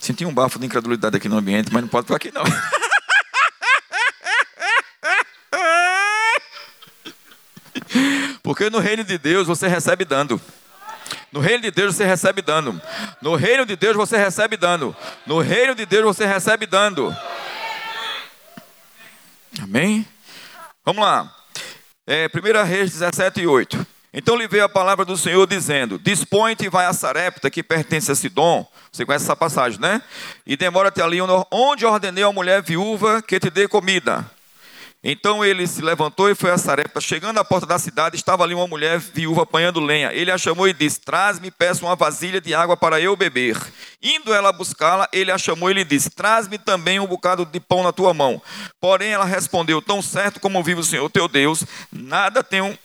Senti 0.03 0.27
um 0.27 0.35
bafo 0.35 0.59
de 0.59 0.67
incredulidade 0.67 1.17
aqui 1.17 1.29
no 1.29 1.39
ambiente, 1.39 1.73
mas 1.73 1.81
não 1.81 1.89
pode 1.89 2.07
ficar 2.07 2.17
aqui 2.17 2.33
não. 2.33 2.43
Porque 8.43 8.69
no 8.69 8.81
reino 8.81 9.05
de 9.05 9.17
Deus 9.17 9.47
você 9.47 9.69
recebe 9.69 10.05
dando. 10.05 10.43
No 11.31 11.39
reino 11.39 11.63
de 11.63 11.71
Deus 11.71 11.95
você 11.95 12.05
recebe 12.05 12.43
dando. 12.43 12.83
No 13.23 13.37
reino 13.37 13.65
de 13.65 13.77
Deus 13.77 13.95
você 13.95 14.17
recebe 14.17 14.57
dando. 14.57 14.97
No 15.25 15.39
reino 15.39 15.73
de 15.73 15.87
Deus 15.87 16.05
você 16.05 16.27
recebe 16.27 16.67
dando. 16.67 17.17
Amém? 19.63 20.05
Vamos 20.85 21.05
lá. 21.05 21.33
É, 22.05 22.27
1 22.27 22.65
Reis 22.65 22.91
17 22.91 23.43
e 23.43 23.47
8. 23.47 23.87
Então 24.15 24.37
lhe 24.37 24.47
veio 24.47 24.65
a 24.65 24.69
palavra 24.69 25.05
do 25.05 25.17
Senhor 25.17 25.47
dizendo: 25.47 25.99
Dispõe-te 25.99 26.67
e 26.67 26.69
vai 26.69 26.85
a 26.85 26.93
Sarepta, 26.93 27.51
que 27.51 27.63
pertence 27.63 28.13
a 28.13 28.15
Sidom. 28.15 28.67
Você 28.91 29.07
conhece 29.07 29.25
essa 29.25 29.35
passagem, 29.35 29.81
né? 29.81 30.03
E 30.47 30.55
demora-te 30.55 31.01
ali 31.01 31.19
onde 31.51 31.87
ordenei 31.87 32.23
a 32.23 32.33
mulher 32.33 32.63
viúva 32.63 33.23
que 33.23 33.41
te 33.41 33.49
dê 33.49 33.67
comida. 33.67 34.31
Então 35.05 35.45
ele 35.45 35.67
se 35.67 35.83
levantou 35.83 36.31
e 36.31 36.35
foi 36.35 36.51
a 36.51 36.59
Sarepta. 36.59 37.01
Chegando 37.01 37.39
à 37.39 37.45
porta 37.45 37.67
da 37.67 37.77
cidade, 37.77 38.15
estava 38.15 38.45
ali 38.45 38.55
uma 38.55 38.69
mulher 38.69 39.01
viúva 39.01 39.43
apanhando 39.43 39.81
lenha. 39.81 40.13
Ele 40.13 40.31
a 40.31 40.37
chamou 40.37 40.69
e 40.69 40.75
disse: 40.75 41.01
Traz-me, 41.01 41.51
peço 41.51 41.87
uma 41.87 41.97
vasilha 41.97 42.41
de 42.41 42.55
água 42.55 42.77
para 42.77 43.01
eu 43.01 43.17
beber. 43.17 43.57
Indo 44.01 44.33
ela 44.33 44.53
buscá-la, 44.53 45.09
ele 45.11 45.33
a 45.33 45.39
chamou 45.39 45.71
e 45.71 45.75
lhe 45.75 45.85
disse: 45.85 46.11
Traz-me 46.11 46.59
também 46.59 47.01
um 47.01 47.07
bocado 47.07 47.47
de 47.47 47.59
pão 47.59 47.83
na 47.83 47.93
tua 47.93 48.13
mão. 48.13 48.41
Porém 48.79 49.11
ela 49.11 49.25
respondeu: 49.25 49.81
Tão 49.81 50.03
certo 50.03 50.39
como 50.39 50.63
vive 50.63 50.83
o 50.83 50.85
Senhor 50.85 51.09
teu 51.09 51.27
Deus, 51.27 51.65
nada 51.91 52.45
tenho 52.45 52.79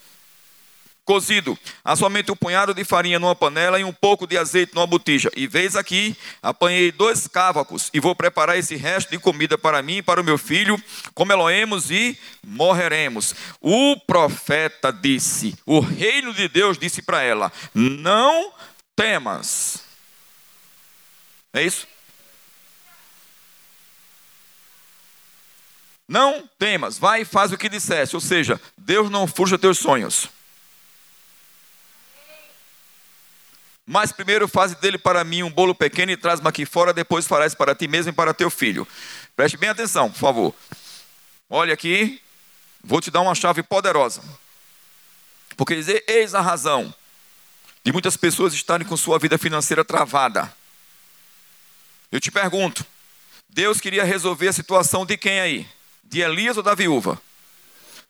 cozido. 1.07 1.57
Há 1.85 1.95
somente 1.95 2.29
um 2.29 2.35
punhado 2.35 2.73
de 2.73 2.83
farinha 2.83 3.17
numa 3.17 3.33
panela 3.33 3.79
e 3.79 3.83
um 3.85 3.93
pouco 3.93 4.27
de 4.27 4.37
azeite 4.37 4.75
numa 4.75 4.85
botija. 4.85 5.31
E 5.37 5.47
veis 5.47 5.77
aqui, 5.77 6.15
apanhei 6.43 6.91
dois 6.91 7.27
cávacos 7.27 7.89
e 7.93 7.99
vou 7.99 8.13
preparar 8.13 8.57
esse 8.57 8.75
resto 8.75 9.09
de 9.09 9.17
comida 9.17 9.57
para 9.57 9.81
mim 9.81 9.97
e 9.97 10.01
para 10.03 10.19
o 10.19 10.23
meu 10.23 10.37
filho. 10.37 10.79
Comeloemos 11.15 11.89
e 11.89 12.19
morreremos. 12.45 13.33
O 13.61 13.95
profeta 14.05 14.91
disse, 14.91 15.57
o 15.65 15.79
reino 15.79 16.33
de 16.33 16.49
Deus 16.49 16.77
disse 16.77 17.01
para 17.01 17.23
ela: 17.23 17.53
Não 17.73 18.51
temas. 18.93 19.81
É 21.53 21.63
isso? 21.63 21.87
Não 26.05 26.49
temas, 26.59 26.97
vai 26.97 27.21
e 27.21 27.25
faz 27.25 27.53
o 27.53 27.57
que 27.57 27.69
disseste. 27.69 28.15
Ou 28.15 28.21
seja, 28.21 28.59
Deus 28.77 29.09
não 29.09 29.25
fuja 29.25 29.57
teus 29.57 29.77
sonhos. 29.77 30.29
Mas 33.89 34.11
primeiro 34.11 34.49
faz 34.49 34.75
dele 34.75 34.97
para 34.97 35.23
mim 35.23 35.43
um 35.43 35.49
bolo 35.49 35.73
pequeno 35.73 36.11
e 36.11 36.17
traz-me 36.17 36.45
aqui 36.49 36.65
fora, 36.65 36.93
depois 36.93 37.25
farás 37.25 37.55
para 37.55 37.73
ti 37.73 37.87
mesmo 37.87 38.11
e 38.11 38.13
para 38.13 38.33
teu 38.33 38.49
filho. 38.49 38.85
Preste 39.33 39.55
bem 39.55 39.69
atenção, 39.69 40.11
por 40.11 40.19
favor. 40.19 40.55
Olha 41.49 41.73
aqui, 41.73 42.21
vou 42.83 42.99
te 42.99 43.09
dar 43.09 43.21
uma 43.21 43.33
chave 43.33 43.63
poderosa. 43.63 44.21
Porque 45.55 45.73
dizer, 45.73 46.03
eis 46.05 46.35
a 46.35 46.41
razão 46.41 46.93
de 47.81 47.93
muitas 47.93 48.17
pessoas 48.17 48.53
estarem 48.53 48.85
com 48.85 48.97
sua 48.97 49.17
vida 49.17 49.37
financeira 49.37 49.85
travada. 49.85 50.53
Eu 52.11 52.19
te 52.19 52.29
pergunto, 52.29 52.85
Deus 53.47 53.79
queria 53.79 54.03
resolver 54.03 54.49
a 54.49 54.53
situação 54.53 55.05
de 55.05 55.15
quem 55.15 55.39
aí? 55.39 55.65
De 56.03 56.19
Elias 56.19 56.57
ou 56.57 56.63
da 56.63 56.75
viúva? 56.75 57.21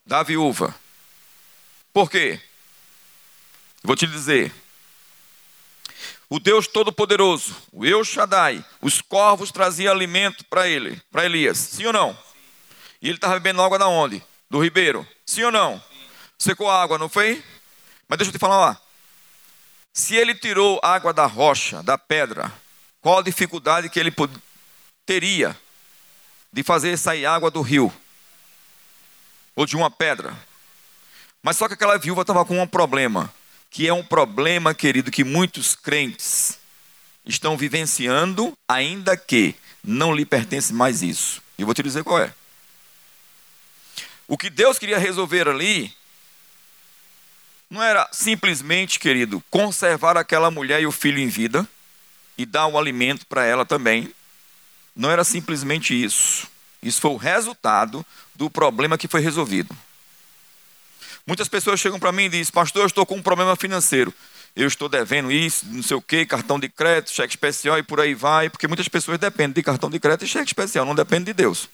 Da 0.04 0.24
viúva. 0.24 0.74
Por 1.92 2.10
quê? 2.10 2.40
Vou 3.80 3.94
te 3.94 4.08
dizer, 4.08 4.52
o 6.30 6.38
Deus 6.38 6.66
Todo-Poderoso, 6.66 7.56
o 7.72 7.86
El 7.86 8.04
Shaddai, 8.04 8.64
os 8.82 9.00
corvos 9.00 9.50
traziam 9.50 9.92
alimento 9.92 10.44
para 10.44 10.68
ele, 10.68 11.00
para 11.10 11.24
Elias. 11.24 11.56
Sim 11.56 11.86
ou 11.86 11.92
não? 11.92 12.18
E 13.00 13.08
ele 13.08 13.16
estava 13.16 13.34
bebendo 13.34 13.62
água 13.62 13.78
da 13.78 13.88
onde? 13.88 14.22
Do 14.50 14.62
ribeiro. 14.62 15.06
Sim 15.24 15.44
ou 15.44 15.52
não? 15.52 15.82
Secou 16.38 16.68
a 16.68 16.82
água, 16.82 16.98
não 16.98 17.08
foi? 17.08 17.42
Mas 18.06 18.18
deixa 18.18 18.30
eu 18.30 18.32
te 18.32 18.38
falar 18.38 18.58
lá. 18.58 18.80
Se 19.92 20.14
ele 20.14 20.34
tirou 20.34 20.78
água 20.82 21.12
da 21.12 21.26
rocha, 21.26 21.82
da 21.82 21.96
pedra, 21.96 22.52
qual 23.00 23.18
a 23.18 23.22
dificuldade 23.22 23.88
que 23.88 23.98
ele 23.98 24.14
teria 25.06 25.56
de 26.52 26.62
fazer 26.62 26.96
sair 26.96 27.26
água 27.26 27.50
do 27.50 27.62
rio? 27.62 27.92
Ou 29.56 29.66
de 29.66 29.76
uma 29.76 29.90
pedra? 29.90 30.36
Mas 31.42 31.56
só 31.56 31.66
que 31.66 31.74
aquela 31.74 31.98
viúva 31.98 32.20
estava 32.20 32.44
com 32.44 32.60
um 32.60 32.66
problema 32.66 33.32
que 33.70 33.86
é 33.86 33.92
um 33.92 34.02
problema, 34.02 34.74
querido, 34.74 35.10
que 35.10 35.24
muitos 35.24 35.74
crentes 35.74 36.58
estão 37.24 37.56
vivenciando, 37.56 38.56
ainda 38.66 39.16
que 39.16 39.54
não 39.84 40.14
lhe 40.14 40.24
pertence 40.24 40.72
mais 40.72 41.02
isso. 41.02 41.42
E 41.58 41.62
eu 41.62 41.66
vou 41.66 41.74
te 41.74 41.82
dizer 41.82 42.02
qual 42.02 42.20
é. 42.20 42.32
O 44.26 44.36
que 44.36 44.50
Deus 44.50 44.78
queria 44.78 44.98
resolver 44.98 45.48
ali 45.48 45.92
não 47.70 47.82
era 47.82 48.08
simplesmente, 48.12 48.98
querido, 48.98 49.42
conservar 49.50 50.16
aquela 50.16 50.50
mulher 50.50 50.80
e 50.80 50.86
o 50.86 50.92
filho 50.92 51.18
em 51.18 51.28
vida 51.28 51.68
e 52.36 52.46
dar 52.46 52.66
um 52.66 52.78
alimento 52.78 53.26
para 53.26 53.44
ela 53.44 53.64
também. 53.64 54.12
Não 54.96 55.10
era 55.10 55.24
simplesmente 55.24 55.94
isso. 55.94 56.48
Isso 56.82 57.00
foi 57.00 57.10
o 57.10 57.16
resultado 57.16 58.04
do 58.34 58.48
problema 58.48 58.96
que 58.96 59.08
foi 59.08 59.20
resolvido. 59.20 59.76
Muitas 61.28 61.46
pessoas 61.46 61.78
chegam 61.78 62.00
para 62.00 62.10
mim 62.10 62.24
e 62.24 62.28
dizem, 62.30 62.50
pastor, 62.50 62.80
eu 62.80 62.86
estou 62.86 63.04
com 63.04 63.16
um 63.16 63.22
problema 63.22 63.54
financeiro. 63.54 64.14
Eu 64.56 64.66
estou 64.66 64.88
devendo 64.88 65.30
isso, 65.30 65.66
não 65.66 65.82
sei 65.82 65.94
o 65.94 66.00
quê, 66.00 66.24
cartão 66.24 66.58
de 66.58 66.70
crédito, 66.70 67.10
cheque 67.10 67.34
especial 67.34 67.78
e 67.78 67.82
por 67.82 68.00
aí 68.00 68.14
vai, 68.14 68.48
porque 68.48 68.66
muitas 68.66 68.88
pessoas 68.88 69.18
dependem 69.18 69.52
de 69.52 69.62
cartão 69.62 69.90
de 69.90 70.00
crédito 70.00 70.24
e 70.24 70.26
cheque 70.26 70.46
especial, 70.46 70.86
não 70.86 70.94
dependem 70.94 71.26
de 71.26 71.34
Deus. 71.34 71.68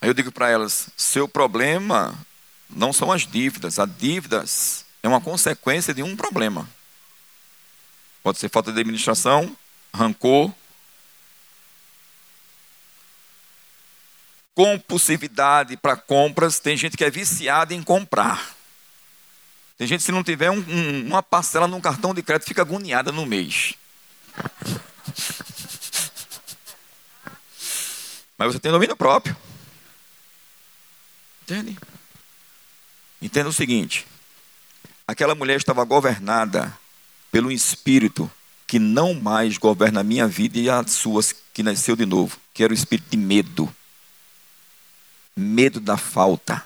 Aí 0.00 0.08
eu 0.08 0.12
digo 0.12 0.32
para 0.32 0.50
elas: 0.50 0.88
seu 0.96 1.28
problema 1.28 2.18
não 2.68 2.92
são 2.92 3.12
as 3.12 3.24
dívidas, 3.24 3.78
as 3.78 3.88
dívidas 3.96 4.84
é 5.04 5.08
uma 5.08 5.20
consequência 5.20 5.94
de 5.94 6.02
um 6.02 6.16
problema. 6.16 6.68
Pode 8.24 8.40
ser 8.40 8.48
falta 8.48 8.72
de 8.72 8.80
administração, 8.80 9.56
rancor, 9.94 10.52
compulsividade 14.54 15.76
para 15.76 15.96
compras. 15.96 16.58
Tem 16.60 16.76
gente 16.76 16.96
que 16.96 17.04
é 17.04 17.10
viciada 17.10 17.74
em 17.74 17.82
comprar. 17.82 18.54
Tem 19.76 19.86
gente 19.86 20.00
que 20.00 20.06
se 20.06 20.12
não 20.12 20.22
tiver 20.22 20.50
um, 20.50 20.58
um, 20.58 21.06
uma 21.06 21.22
parcela 21.22 21.66
num 21.66 21.80
cartão 21.80 22.14
de 22.14 22.22
crédito 22.22 22.46
fica 22.46 22.62
agoniada 22.62 23.10
no 23.10 23.26
mês. 23.26 23.74
Mas 28.38 28.52
você 28.52 28.58
tem 28.60 28.70
domínio 28.70 28.96
próprio. 28.96 29.36
Entende? 31.42 31.76
Entenda 33.20 33.48
o 33.48 33.52
seguinte: 33.52 34.06
aquela 35.06 35.34
mulher 35.34 35.56
estava 35.56 35.84
governada 35.84 36.76
pelo 37.30 37.50
espírito 37.50 38.30
que 38.66 38.78
não 38.78 39.12
mais 39.14 39.58
governa 39.58 40.00
a 40.00 40.04
minha 40.04 40.26
vida 40.26 40.58
e 40.58 40.70
as 40.70 40.92
suas 40.92 41.34
que 41.52 41.62
nasceu 41.62 41.96
de 41.96 42.06
novo, 42.06 42.38
que 42.52 42.62
era 42.62 42.72
o 42.72 42.74
espírito 42.74 43.10
de 43.10 43.16
medo. 43.16 43.74
Medo 45.36 45.80
da 45.80 45.96
falta. 45.96 46.64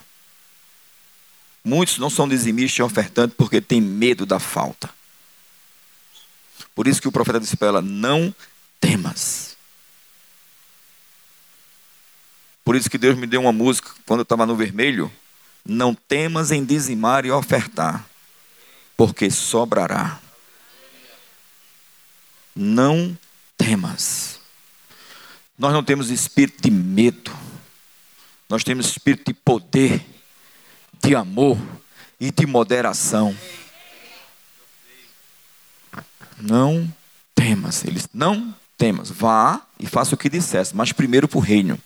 Muitos 1.64 1.98
não 1.98 2.08
são 2.08 2.28
dizimistas 2.28 2.78
e 2.78 2.82
ofertantes 2.82 3.36
porque 3.36 3.60
têm 3.60 3.80
medo 3.80 4.24
da 4.24 4.38
falta. 4.38 4.90
Por 6.74 6.86
isso 6.86 7.00
que 7.00 7.08
o 7.08 7.12
profeta 7.12 7.40
disse 7.40 7.56
para 7.56 7.68
ela: 7.68 7.82
Não 7.82 8.34
temas. 8.80 9.56
Por 12.64 12.76
isso 12.76 12.90
que 12.90 12.98
Deus 12.98 13.16
me 13.16 13.26
deu 13.26 13.40
uma 13.40 13.52
música 13.52 13.90
quando 14.06 14.20
eu 14.20 14.24
estava 14.24 14.44
no 14.44 14.54
vermelho. 14.54 15.10
Não 15.64 15.94
temas 15.94 16.50
em 16.50 16.64
dizimar 16.64 17.24
e 17.24 17.30
ofertar, 17.30 18.06
porque 18.96 19.30
sobrará. 19.30 20.20
Não 22.54 23.16
temas. 23.56 24.38
Nós 25.58 25.72
não 25.72 25.82
temos 25.82 26.10
espírito 26.10 26.62
de 26.62 26.70
medo. 26.70 27.47
Nós 28.48 28.64
temos 28.64 28.86
espírito 28.86 29.26
de 29.26 29.34
poder, 29.34 30.04
de 31.02 31.14
amor 31.14 31.58
e 32.18 32.30
de 32.30 32.46
moderação. 32.46 33.36
Não 36.40 36.90
temas. 37.34 37.84
Eles 37.84 38.08
não 38.14 38.54
temas. 38.76 39.10
Vá 39.10 39.60
e 39.78 39.86
faça 39.86 40.14
o 40.14 40.18
que 40.18 40.30
dissesse, 40.30 40.74
mas 40.74 40.92
primeiro 40.92 41.28
para 41.28 41.38
o 41.38 41.42
reino. 41.42 41.78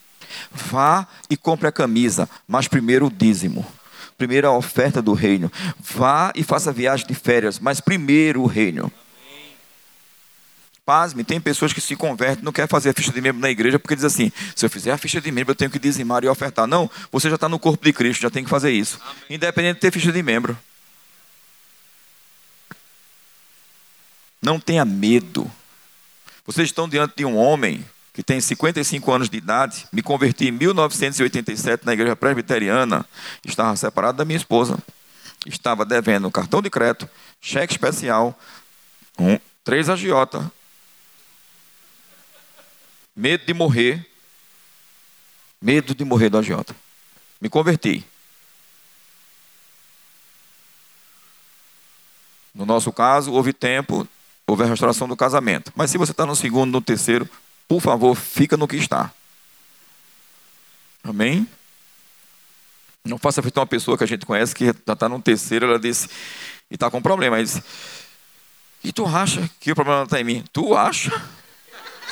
Vá 0.50 1.06
e 1.28 1.36
compre 1.36 1.66
a 1.68 1.72
camisa, 1.72 2.28
mas 2.46 2.68
primeiro 2.68 3.06
o 3.06 3.10
dízimo. 3.10 3.66
Primeiro 4.16 4.46
a 4.46 4.56
oferta 4.56 5.02
do 5.02 5.14
reino. 5.14 5.50
Vá 5.80 6.32
e 6.36 6.44
faça 6.44 6.72
viagem 6.72 7.06
de 7.06 7.14
férias, 7.14 7.58
mas 7.58 7.80
primeiro 7.80 8.42
o 8.42 8.46
reino. 8.46 8.92
Pasme, 10.84 11.22
tem 11.22 11.40
pessoas 11.40 11.72
que 11.72 11.80
se 11.80 11.94
convertem, 11.94 12.44
não 12.44 12.50
quer 12.50 12.68
fazer 12.68 12.90
a 12.90 12.92
ficha 12.92 13.12
de 13.12 13.20
membro 13.20 13.40
na 13.40 13.48
igreja, 13.48 13.78
porque 13.78 13.94
diz 13.94 14.04
assim: 14.04 14.32
se 14.54 14.66
eu 14.66 14.70
fizer 14.70 14.90
a 14.90 14.98
ficha 14.98 15.20
de 15.20 15.30
membro, 15.30 15.52
eu 15.52 15.56
tenho 15.56 15.70
que 15.70 15.78
dizimar 15.78 16.24
e 16.24 16.28
ofertar. 16.28 16.66
Não, 16.66 16.90
você 17.10 17.28
já 17.28 17.36
está 17.36 17.48
no 17.48 17.58
corpo 17.58 17.84
de 17.84 17.92
Cristo, 17.92 18.22
já 18.22 18.30
tem 18.30 18.42
que 18.42 18.50
fazer 18.50 18.72
isso. 18.72 18.98
Independente 19.30 19.76
de 19.76 19.80
ter 19.80 19.92
ficha 19.92 20.10
de 20.10 20.22
membro. 20.22 20.58
Não 24.42 24.58
tenha 24.58 24.84
medo. 24.84 25.48
Vocês 26.44 26.68
estão 26.68 26.88
diante 26.88 27.14
de 27.16 27.24
um 27.24 27.36
homem 27.36 27.84
que 28.12 28.22
tem 28.22 28.40
55 28.40 29.12
anos 29.12 29.30
de 29.30 29.38
idade, 29.38 29.86
me 29.92 30.02
converti 30.02 30.48
em 30.48 30.50
1987 30.50 31.86
na 31.86 31.94
igreja 31.94 32.14
presbiteriana, 32.14 33.06
estava 33.44 33.74
separado 33.76 34.18
da 34.18 34.24
minha 34.24 34.36
esposa. 34.36 34.76
Estava 35.46 35.84
devendo 35.84 36.30
cartão 36.30 36.60
de 36.60 36.68
crédito, 36.68 37.08
cheque 37.40 37.72
especial, 37.72 38.38
um, 39.18 39.38
três 39.64 39.88
agiota, 39.88 40.50
medo 43.14 43.44
de 43.44 43.54
morrer, 43.54 44.06
medo 45.60 45.94
de 45.94 46.04
morrer 46.04 46.28
do 46.28 46.38
agiota. 46.38 46.74
Me 47.40 47.48
converti. 47.48 48.04
No 52.54 52.66
nosso 52.66 52.92
caso, 52.92 53.32
houve 53.32 53.52
tempo, 53.52 54.06
houve 54.46 54.62
a 54.62 54.66
restauração 54.66 55.08
do 55.08 55.16
casamento. 55.16 55.72
Mas 55.74 55.90
se 55.90 55.98
você 55.98 56.12
está 56.12 56.26
no 56.26 56.36
segundo, 56.36 56.72
no 56.72 56.80
terceiro, 56.80 57.28
por 57.66 57.80
favor, 57.80 58.14
fica 58.14 58.56
no 58.56 58.68
que 58.68 58.76
está. 58.76 59.12
Amém? 61.02 61.48
Não 63.04 63.18
faça 63.18 63.42
feito 63.42 63.58
uma 63.58 63.66
pessoa 63.66 63.98
que 63.98 64.04
a 64.04 64.06
gente 64.06 64.24
conhece 64.24 64.54
que 64.54 64.66
já 64.66 64.92
está 64.92 65.08
no 65.08 65.20
terceiro, 65.20 65.66
ela 65.66 65.78
disse, 65.78 66.08
e 66.70 66.74
está 66.74 66.90
com 66.90 67.02
problema. 67.02 67.36
Aí 67.36 67.44
disse, 67.44 67.62
e 68.84 68.92
tu 68.92 69.06
acha 69.06 69.48
que 69.58 69.72
o 69.72 69.74
problema 69.74 69.98
não 69.98 70.04
está 70.04 70.20
em 70.20 70.24
mim? 70.24 70.44
Tu 70.52 70.76
acha? 70.76 71.10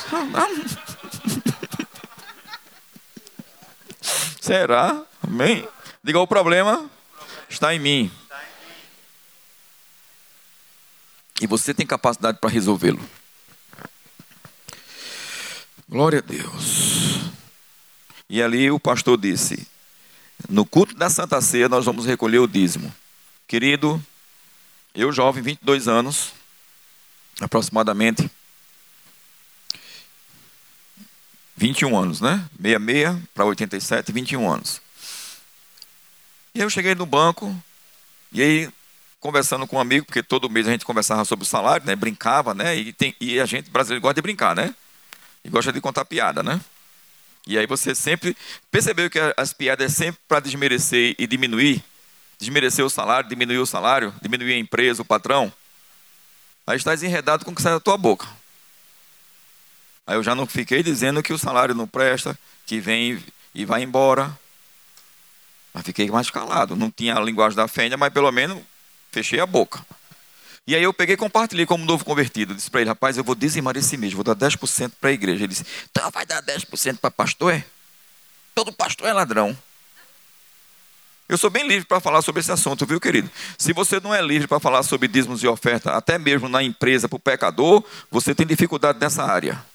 Será? 4.41 5.03
Amém? 5.21 5.67
Diga, 6.03 6.19
o 6.19 6.27
problema 6.27 6.89
está 7.49 7.73
em 7.73 7.79
mim. 7.79 8.11
E 11.39 11.47
você 11.47 11.73
tem 11.73 11.85
capacidade 11.85 12.39
para 12.39 12.49
resolvê-lo. 12.49 12.99
Glória 15.87 16.19
a 16.19 16.21
Deus. 16.21 17.31
E 18.29 18.41
ali 18.41 18.71
o 18.71 18.79
pastor 18.79 19.17
disse: 19.17 19.67
No 20.47 20.65
culto 20.65 20.95
da 20.95 21.09
Santa 21.09 21.41
Ceia 21.41 21.67
nós 21.67 21.85
vamos 21.85 22.05
recolher 22.05 22.39
o 22.39 22.47
dízimo. 22.47 22.93
Querido, 23.47 24.01
eu 24.95 25.11
jovem, 25.11 25.43
22 25.43 25.87
anos, 25.87 26.31
aproximadamente. 27.39 28.29
21 31.61 31.97
anos, 31.97 32.19
né? 32.19 32.45
66 32.61 33.17
para 33.33 33.45
87, 33.45 34.11
21 34.11 34.51
anos. 34.51 34.81
E 36.53 36.59
eu 36.59 36.69
cheguei 36.69 36.93
no 36.95 37.05
banco, 37.05 37.55
e 38.33 38.41
aí, 38.41 38.69
conversando 39.19 39.65
com 39.65 39.77
um 39.77 39.79
amigo, 39.79 40.05
porque 40.05 40.21
todo 40.21 40.49
mês 40.49 40.67
a 40.67 40.71
gente 40.71 40.85
conversava 40.85 41.23
sobre 41.23 41.43
o 41.43 41.47
salário, 41.47 41.85
né? 41.85 41.95
Brincava, 41.95 42.53
né? 42.53 42.75
E, 42.75 42.91
tem, 42.91 43.15
e 43.21 43.39
a 43.39 43.45
gente 43.45 43.69
brasileiro 43.69 44.01
gosta 44.01 44.15
de 44.15 44.21
brincar, 44.21 44.55
né? 44.55 44.75
e 45.43 45.49
gosta 45.49 45.71
de 45.71 45.81
contar 45.81 46.05
piada, 46.05 46.43
né? 46.43 46.59
E 47.45 47.57
aí 47.57 47.65
você 47.65 47.95
sempre 47.95 48.37
percebeu 48.69 49.09
que 49.09 49.19
as 49.35 49.51
piadas 49.51 49.91
é 49.91 49.95
sempre 49.95 50.21
para 50.27 50.39
desmerecer 50.39 51.15
e 51.17 51.25
diminuir, 51.25 51.83
desmerecer 52.39 52.85
o 52.85 52.89
salário, 52.89 53.27
diminuir 53.27 53.57
o 53.57 53.65
salário, 53.65 54.13
diminuir 54.21 54.53
a 54.53 54.57
empresa, 54.57 55.01
o 55.01 55.05
patrão. 55.05 55.51
Aí 56.67 56.77
está 56.77 56.91
desenredado 56.91 57.43
com 57.43 57.51
o 57.51 57.55
que 57.55 57.61
sai 57.61 57.73
da 57.73 57.79
tua 57.79 57.97
boca. 57.97 58.27
Aí 60.11 60.17
eu 60.17 60.23
já 60.23 60.35
não 60.35 60.45
fiquei 60.45 60.83
dizendo 60.83 61.23
que 61.23 61.31
o 61.31 61.37
salário 61.37 61.73
não 61.73 61.87
presta, 61.87 62.37
que 62.65 62.81
vem 62.81 63.23
e 63.55 63.63
vai 63.63 63.81
embora. 63.81 64.37
Mas 65.73 65.85
fiquei 65.85 66.11
mais 66.11 66.29
calado. 66.29 66.75
Não 66.75 66.91
tinha 66.91 67.15
a 67.15 67.21
linguagem 67.21 67.55
da 67.55 67.65
fêmea, 67.65 67.97
mas 67.97 68.11
pelo 68.11 68.29
menos 68.29 68.61
fechei 69.09 69.39
a 69.39 69.45
boca. 69.45 69.81
E 70.67 70.75
aí 70.75 70.83
eu 70.83 70.93
peguei 70.93 71.13
e 71.13 71.17
compartilhei 71.17 71.65
como 71.65 71.85
novo 71.85 72.03
convertido. 72.03 72.53
Disse 72.53 72.69
para 72.69 72.81
ele, 72.81 72.89
rapaz, 72.89 73.17
eu 73.17 73.23
vou 73.23 73.35
dizimar 73.35 73.77
esse 73.77 73.95
mês, 73.95 74.11
vou 74.11 74.21
dar 74.21 74.35
10% 74.35 74.91
para 74.99 75.11
a 75.11 75.13
igreja. 75.13 75.45
Ele 75.45 75.47
disse, 75.47 75.65
tá, 75.93 76.09
vai 76.09 76.25
dar 76.25 76.43
10% 76.43 76.97
para 76.97 77.09
pastor? 77.09 77.63
Todo 78.53 78.73
pastor 78.73 79.07
é 79.07 79.13
ladrão. 79.13 79.57
Eu 81.29 81.37
sou 81.37 81.49
bem 81.49 81.65
livre 81.65 81.85
para 81.85 82.01
falar 82.01 82.21
sobre 82.21 82.41
esse 82.41 82.51
assunto, 82.51 82.85
viu, 82.85 82.99
querido? 82.99 83.31
Se 83.57 83.71
você 83.71 83.97
não 84.01 84.13
é 84.13 84.21
livre 84.21 84.45
para 84.45 84.59
falar 84.59 84.83
sobre 84.83 85.07
dízimos 85.07 85.41
e 85.41 85.47
oferta, 85.47 85.91
até 85.91 86.19
mesmo 86.19 86.49
na 86.49 86.61
empresa 86.61 87.07
para 87.07 87.15
o 87.15 87.19
pecador, 87.19 87.81
você 88.11 88.35
tem 88.35 88.45
dificuldade 88.45 88.99
nessa 88.99 89.23
área. 89.23 89.70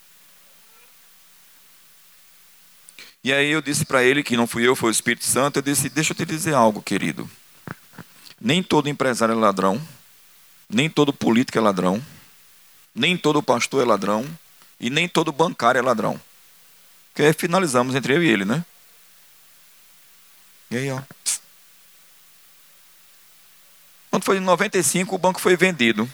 E 3.22 3.32
aí 3.32 3.50
eu 3.50 3.60
disse 3.60 3.84
para 3.84 4.04
ele, 4.04 4.22
que 4.22 4.36
não 4.36 4.46
fui 4.46 4.66
eu, 4.66 4.76
foi 4.76 4.90
o 4.90 4.92
Espírito 4.92 5.24
Santo, 5.24 5.58
eu 5.58 5.62
disse, 5.62 5.88
deixa 5.88 6.12
eu 6.12 6.16
te 6.16 6.24
dizer 6.24 6.54
algo, 6.54 6.80
querido. 6.80 7.28
Nem 8.40 8.62
todo 8.62 8.88
empresário 8.88 9.32
é 9.32 9.36
ladrão. 9.36 9.80
Nem 10.68 10.90
todo 10.90 11.12
político 11.12 11.58
é 11.58 11.60
ladrão, 11.60 12.04
nem 12.92 13.16
todo 13.16 13.42
pastor 13.42 13.82
é 13.82 13.86
ladrão 13.86 14.26
e 14.80 14.90
nem 14.90 15.08
todo 15.08 15.30
bancário 15.30 15.78
é 15.78 15.82
ladrão. 15.82 16.20
Que 17.14 17.22
aí 17.22 17.32
finalizamos 17.32 17.94
entre 17.94 18.14
eu 18.14 18.22
e 18.22 18.28
ele, 18.28 18.44
né? 18.44 18.64
E 20.70 20.76
aí, 20.76 20.90
ó. 20.90 21.00
Quando 24.10 24.24
foi 24.24 24.38
em 24.38 24.40
95, 24.40 25.14
o 25.14 25.18
banco 25.18 25.40
foi 25.40 25.56
vendido. 25.56 26.10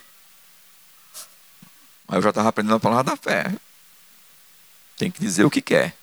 Aí 2.08 2.18
eu 2.18 2.22
já 2.22 2.28
estava 2.28 2.50
aprendendo 2.50 2.76
a 2.76 2.80
palavra 2.80 3.04
da 3.04 3.16
fé. 3.16 3.52
Tem 4.98 5.10
que 5.10 5.20
dizer 5.20 5.44
o 5.44 5.50
que 5.50 5.62
quer. 5.62 5.96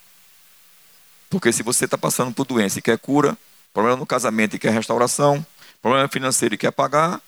Porque 1.30 1.54
se 1.54 1.62
você 1.62 1.86
está 1.86 1.98
passando 1.98 2.34
por 2.34 2.46
doença 2.46 2.80
e 2.80 2.82
quer 2.82 2.98
cura, 2.98 3.38
problema 3.74 3.98
no 3.98 4.06
casamento 4.06 4.56
e 4.56 4.60
quer 4.60 4.72
restauração, 4.72 5.46
problema 5.82 6.08
financeiro 6.08 6.56
e 6.56 6.58
quer 6.58 6.72
pagar, 6.72 7.22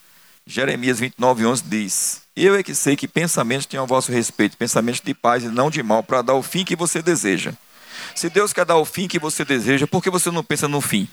Jeremias 0.46 1.00
29, 1.00 1.46
11 1.46 1.64
diz: 1.66 2.22
Eu 2.36 2.56
é 2.56 2.64
que 2.64 2.74
sei 2.74 2.96
que 2.96 3.08
pensamentos 3.08 3.66
têm 3.66 3.80
ao 3.80 3.86
vosso 3.86 4.12
respeito, 4.12 4.58
pensamentos 4.58 5.02
de 5.02 5.14
paz 5.14 5.44
e 5.44 5.48
não 5.48 5.70
de 5.70 5.84
mal, 5.84 6.02
para 6.02 6.22
dar 6.22 6.34
o 6.34 6.42
fim 6.42 6.66
que 6.66 6.76
você 6.76 7.02
deseja. 7.02 7.54
Se 8.16 8.30
Deus 8.30 8.52
quer 8.52 8.66
dar 8.66 8.78
o 8.78 8.86
fim 8.86 9.08
que 9.08 9.20
você 9.20 9.46
deseja, 9.46 9.86
por 9.86 10.02
que 10.02 10.10
você 10.10 10.32
não 10.32 10.44
pensa 10.44 10.68
no 10.68 10.82
fim? 10.82 11.08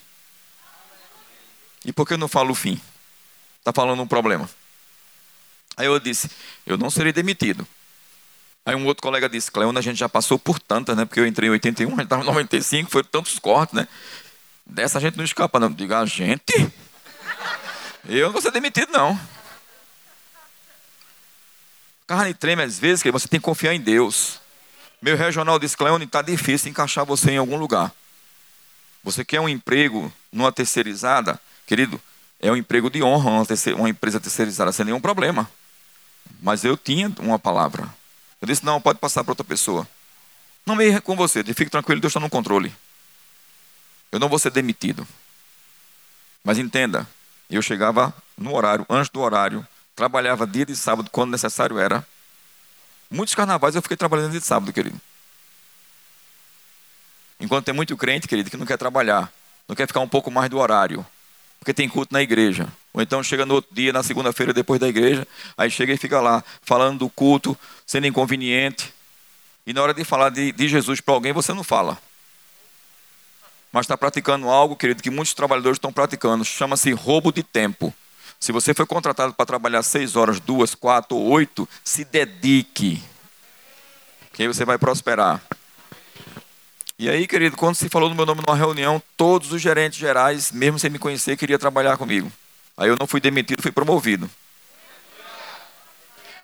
E 1.85 1.93
por 1.93 2.07
que 2.07 2.17
não 2.17 2.27
fala 2.27 2.51
o 2.51 2.55
fim? 2.55 2.79
Está 3.59 3.71
falando 3.71 4.01
um 4.01 4.07
problema. 4.07 4.49
Aí 5.77 5.85
eu 5.85 5.99
disse: 5.99 6.29
Eu 6.65 6.77
não 6.77 6.89
serei 6.89 7.13
demitido. 7.13 7.67
Aí 8.65 8.75
um 8.75 8.85
outro 8.85 9.01
colega 9.01 9.27
disse: 9.27 9.51
Cleona, 9.51 9.79
a 9.79 9.83
gente 9.83 9.97
já 9.97 10.09
passou 10.09 10.37
por 10.37 10.59
tantas, 10.59 10.95
né? 10.95 11.05
Porque 11.05 11.19
eu 11.19 11.27
entrei 11.27 11.49
em 11.49 11.51
81, 11.51 11.87
a 11.87 11.91
gente 11.91 12.03
estava 12.03 12.23
em 12.23 12.25
95, 12.25 12.89
foi 12.89 13.03
tantos 13.03 13.39
cortes, 13.39 13.73
né? 13.73 13.87
Dessa 14.65 14.97
a 14.99 15.01
gente 15.01 15.17
não 15.17 15.23
escapa, 15.23 15.59
não. 15.59 15.71
Diga, 15.71 15.99
a 15.99 16.05
gente? 16.05 16.71
Eu 18.07 18.27
não 18.27 18.33
vou 18.33 18.41
ser 18.41 18.51
demitido, 18.51 18.91
não. 18.91 19.19
Carne 22.07 22.33
treme 22.33 22.63
às 22.63 22.79
vezes, 22.79 23.03
que 23.03 23.11
você 23.11 23.27
tem 23.27 23.39
que 23.39 23.45
confiar 23.45 23.73
em 23.73 23.81
Deus. 23.81 24.39
Meu 25.01 25.15
regional 25.15 25.59
disse, 25.59 25.77
Cleone, 25.77 26.05
está 26.05 26.21
difícil 26.21 26.69
encaixar 26.69 27.05
você 27.05 27.31
em 27.31 27.37
algum 27.37 27.55
lugar. 27.55 27.93
Você 29.03 29.23
quer 29.23 29.39
um 29.39 29.47
emprego 29.47 30.11
numa 30.31 30.51
terceirizada? 30.51 31.39
Querido, 31.65 32.01
é 32.39 32.51
um 32.51 32.55
emprego 32.55 32.89
de 32.89 33.01
honra, 33.03 33.29
uma, 33.29 33.45
uma 33.77 33.89
empresa 33.89 34.19
terceirizada, 34.19 34.71
sem 34.71 34.85
nenhum 34.85 34.99
problema. 34.99 35.49
Mas 36.41 36.63
eu 36.63 36.75
tinha 36.75 37.13
uma 37.19 37.39
palavra. 37.39 37.87
Eu 38.41 38.47
disse, 38.47 38.65
não, 38.65 38.79
pode 38.79 38.99
passar 38.99 39.23
para 39.23 39.31
outra 39.31 39.43
pessoa. 39.43 39.87
Não 40.65 40.75
me 40.75 40.99
com 41.01 41.15
você, 41.15 41.43
fique 41.43 41.69
tranquilo, 41.69 41.99
Deus 41.99 42.11
está 42.11 42.19
no 42.19 42.29
controle. 42.29 42.73
Eu 44.11 44.19
não 44.19 44.29
vou 44.29 44.39
ser 44.39 44.51
demitido. 44.51 45.07
Mas 46.43 46.57
entenda, 46.57 47.07
eu 47.49 47.61
chegava 47.61 48.13
no 48.37 48.55
horário, 48.55 48.85
antes 48.89 49.09
do 49.09 49.19
horário, 49.19 49.67
trabalhava 49.95 50.47
dia 50.47 50.65
de 50.65 50.75
sábado 50.75 51.09
quando 51.11 51.31
necessário 51.31 51.77
era. 51.77 52.05
Muitos 53.09 53.35
carnavais 53.35 53.75
eu 53.75 53.81
fiquei 53.81 53.97
trabalhando 53.97 54.31
dia 54.31 54.39
de 54.39 54.45
sábado, 54.45 54.71
querido. 54.71 54.99
Enquanto 57.39 57.65
tem 57.65 57.73
muito 57.73 57.95
crente, 57.97 58.27
querido, 58.27 58.49
que 58.49 58.57
não 58.57 58.65
quer 58.65 58.77
trabalhar, 58.77 59.31
não 59.67 59.75
quer 59.75 59.87
ficar 59.87 59.99
um 59.99 60.07
pouco 60.07 60.29
mais 60.29 60.49
do 60.49 60.57
horário, 60.57 61.05
porque 61.59 61.73
tem 61.73 61.89
culto 61.89 62.13
na 62.13 62.21
igreja. 62.21 62.67
Ou 62.99 63.03
então 63.03 63.23
chega 63.23 63.45
no 63.45 63.55
outro 63.55 63.73
dia, 63.73 63.93
na 63.93 64.03
segunda-feira, 64.03 64.53
depois 64.53 64.79
da 64.79 64.87
igreja, 64.87 65.25
aí 65.57 65.71
chega 65.71 65.93
e 65.93 65.97
fica 65.97 66.19
lá, 66.19 66.43
falando 66.61 66.99
do 66.99 67.09
culto, 67.09 67.57
sendo 67.85 68.05
inconveniente. 68.05 68.93
E 69.65 69.71
na 69.71 69.81
hora 69.81 69.93
de 69.93 70.03
falar 70.03 70.29
de, 70.29 70.51
de 70.51 70.67
Jesus 70.67 70.99
para 70.99 71.13
alguém, 71.13 71.31
você 71.31 71.53
não 71.53 71.63
fala 71.63 71.97
mas 73.71 73.85
está 73.85 73.95
praticando 73.95 74.49
algo, 74.49 74.75
querido, 74.75 75.01
que 75.03 75.11
muitos 75.11 75.33
trabalhadores 75.33 75.75
estão 75.75 75.93
praticando. 75.93 76.43
Chama-se 76.43 76.91
roubo 76.91 77.31
de 77.31 77.43
tempo. 77.43 77.93
Se 78.39 78.51
você 78.51 78.73
foi 78.73 78.85
contratado 78.85 79.33
para 79.33 79.45
trabalhar 79.45 79.83
seis 79.83 80.15
horas, 80.15 80.39
duas, 80.39 80.73
quatro 80.73 81.15
ou 81.15 81.29
oito, 81.29 81.69
se 81.83 82.03
dedique. 82.03 83.01
Que 84.33 84.43
aí 84.43 84.47
você 84.47 84.65
vai 84.65 84.77
prosperar. 84.77 85.41
E 86.97 87.09
aí, 87.09 87.27
querido, 87.27 87.55
quando 87.55 87.75
se 87.75 87.89
falou 87.89 88.09
no 88.09 88.15
meu 88.15 88.25
nome 88.25 88.41
numa 88.45 88.57
reunião, 88.57 89.01
todos 89.15 89.51
os 89.53 89.61
gerentes 89.61 89.99
gerais, 89.99 90.51
mesmo 90.51 90.79
sem 90.79 90.89
me 90.89 90.99
conhecer, 90.99 91.37
queriam 91.37 91.59
trabalhar 91.59 91.95
comigo. 91.95 92.31
Aí 92.79 92.87
eu 92.87 92.95
não 92.97 93.05
fui 93.05 93.19
demitido, 93.19 93.61
fui 93.61 93.73
promovido. 93.73 94.31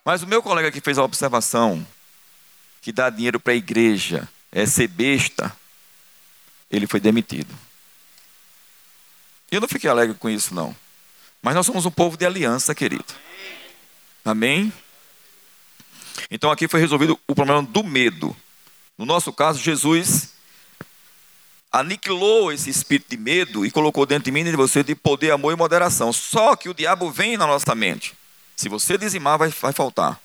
Mas 0.03 0.21
o 0.21 0.27
meu 0.27 0.43
colega 0.43 0.69
que 0.69 0.81
fez 0.81 0.97
a 0.97 1.03
observação, 1.03 1.87
que 2.81 2.91
dá 2.91 3.09
dinheiro 3.09 3.39
para 3.39 3.53
a 3.53 3.55
igreja, 3.55 4.27
é 4.51 4.65
ser 4.65 4.89
besta, 4.89 5.55
ele 6.69 6.87
foi 6.87 6.99
demitido. 6.99 7.55
Eu 9.49 9.61
não 9.61 9.67
fiquei 9.67 9.89
alegre 9.89 10.13
com 10.13 10.29
isso, 10.29 10.53
não. 10.53 10.75
Mas 11.41 11.55
nós 11.55 11.65
somos 11.65 11.85
um 11.85 11.91
povo 11.91 12.17
de 12.17 12.25
aliança, 12.25 12.75
querido. 12.75 13.05
Amém? 14.25 14.73
Então 16.29 16.51
aqui 16.51 16.67
foi 16.67 16.81
resolvido 16.81 17.17
o 17.25 17.33
problema 17.33 17.63
do 17.63 17.81
medo. 17.81 18.35
No 18.97 19.05
nosso 19.05 19.31
caso, 19.31 19.57
Jesus 19.57 20.34
aniquilou 21.79 22.53
esse 22.53 22.69
espírito 22.69 23.09
de 23.09 23.17
medo 23.17 23.65
e 23.65 23.71
colocou 23.71 24.05
dentro 24.05 24.25
de 24.25 24.31
mim 24.31 24.41
e 24.41 24.51
de 24.51 24.55
você 24.55 24.81
de 24.81 24.95
poder, 24.95 25.31
amor 25.31 25.51
e 25.51 25.57
moderação. 25.57 26.13
Só 26.13 26.55
que 26.55 26.69
o 26.69 26.73
diabo 26.73 27.11
vem 27.11 27.35
na 27.35 27.45
nossa 27.45 27.75
mente. 27.75 28.13
Se 28.55 28.69
você 28.69 28.97
dizimar, 28.97 29.37
vai, 29.37 29.49
vai 29.49 29.73
faltar. 29.73 30.19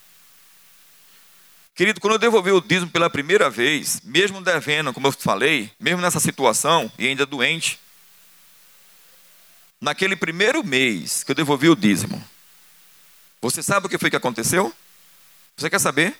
Querido, 1.75 1.99
quando 1.99 2.13
eu 2.13 2.19
devolvi 2.19 2.51
o 2.51 2.61
dízimo 2.61 2.89
pela 2.89 3.09
primeira 3.09 3.49
vez, 3.49 4.01
mesmo 4.03 4.41
devendo, 4.41 4.93
como 4.93 5.07
eu 5.07 5.11
falei, 5.11 5.69
mesmo 5.77 6.01
nessa 6.01 6.21
situação 6.21 6.89
e 6.97 7.07
ainda 7.07 7.25
doente, 7.25 7.79
naquele 9.79 10.15
primeiro 10.15 10.63
mês 10.63 11.23
que 11.23 11.31
eu 11.31 11.35
devolvi 11.35 11.67
o 11.67 11.75
dízimo, 11.75 12.23
você 13.41 13.61
sabe 13.61 13.87
o 13.87 13.89
que 13.89 13.97
foi 13.97 14.09
que 14.09 14.15
aconteceu? 14.15 14.73
Você 15.57 15.69
quer 15.69 15.79
saber? 15.79 16.15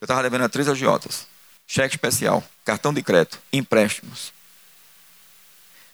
Eu 0.00 0.04
estava 0.04 0.22
devendo 0.22 0.44
a 0.44 0.48
três 0.50 0.68
agiotas, 0.68 1.26
cheque 1.66 1.94
especial, 1.94 2.44
cartão 2.62 2.92
de 2.92 3.02
crédito, 3.02 3.38
empréstimos. 3.52 4.38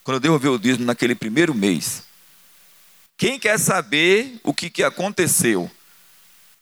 Quando 0.06 0.16
eu 0.18 0.20
devolvi 0.20 0.48
o 0.48 0.56
dízimo 0.56 0.84
naquele 0.84 1.16
primeiro 1.16 1.52
mês, 1.52 2.04
quem 3.18 3.40
quer 3.40 3.58
saber 3.58 4.38
o 4.44 4.54
que, 4.54 4.70
que 4.70 4.84
aconteceu? 4.84 5.68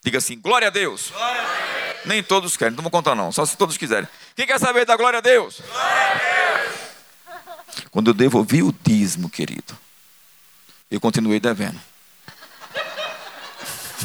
Diga 0.02 0.16
assim, 0.16 0.40
glória 0.40 0.68
a 0.68 0.70
Deus. 0.70 1.10
Glória 1.10 1.42
a 1.42 1.92
Deus. 1.92 2.06
Nem 2.06 2.22
todos 2.22 2.56
querem, 2.56 2.74
não 2.74 2.80
vou 2.80 2.90
contar 2.90 3.14
não, 3.14 3.30
só 3.30 3.44
se 3.44 3.54
todos 3.54 3.76
quiserem. 3.76 4.08
Quem 4.34 4.46
quer 4.46 4.58
saber 4.58 4.86
da 4.86 4.96
glória 4.96 5.18
a 5.18 5.20
Deus? 5.20 5.60
Glória 5.60 5.84
a 5.84 6.62
Deus! 6.62 6.74
Quando 7.90 8.08
eu 8.08 8.14
devolvi 8.14 8.62
o 8.62 8.74
dízimo, 8.82 9.28
querido, 9.28 9.78
eu 10.90 10.98
continuei 10.98 11.38
devendo. 11.38 11.78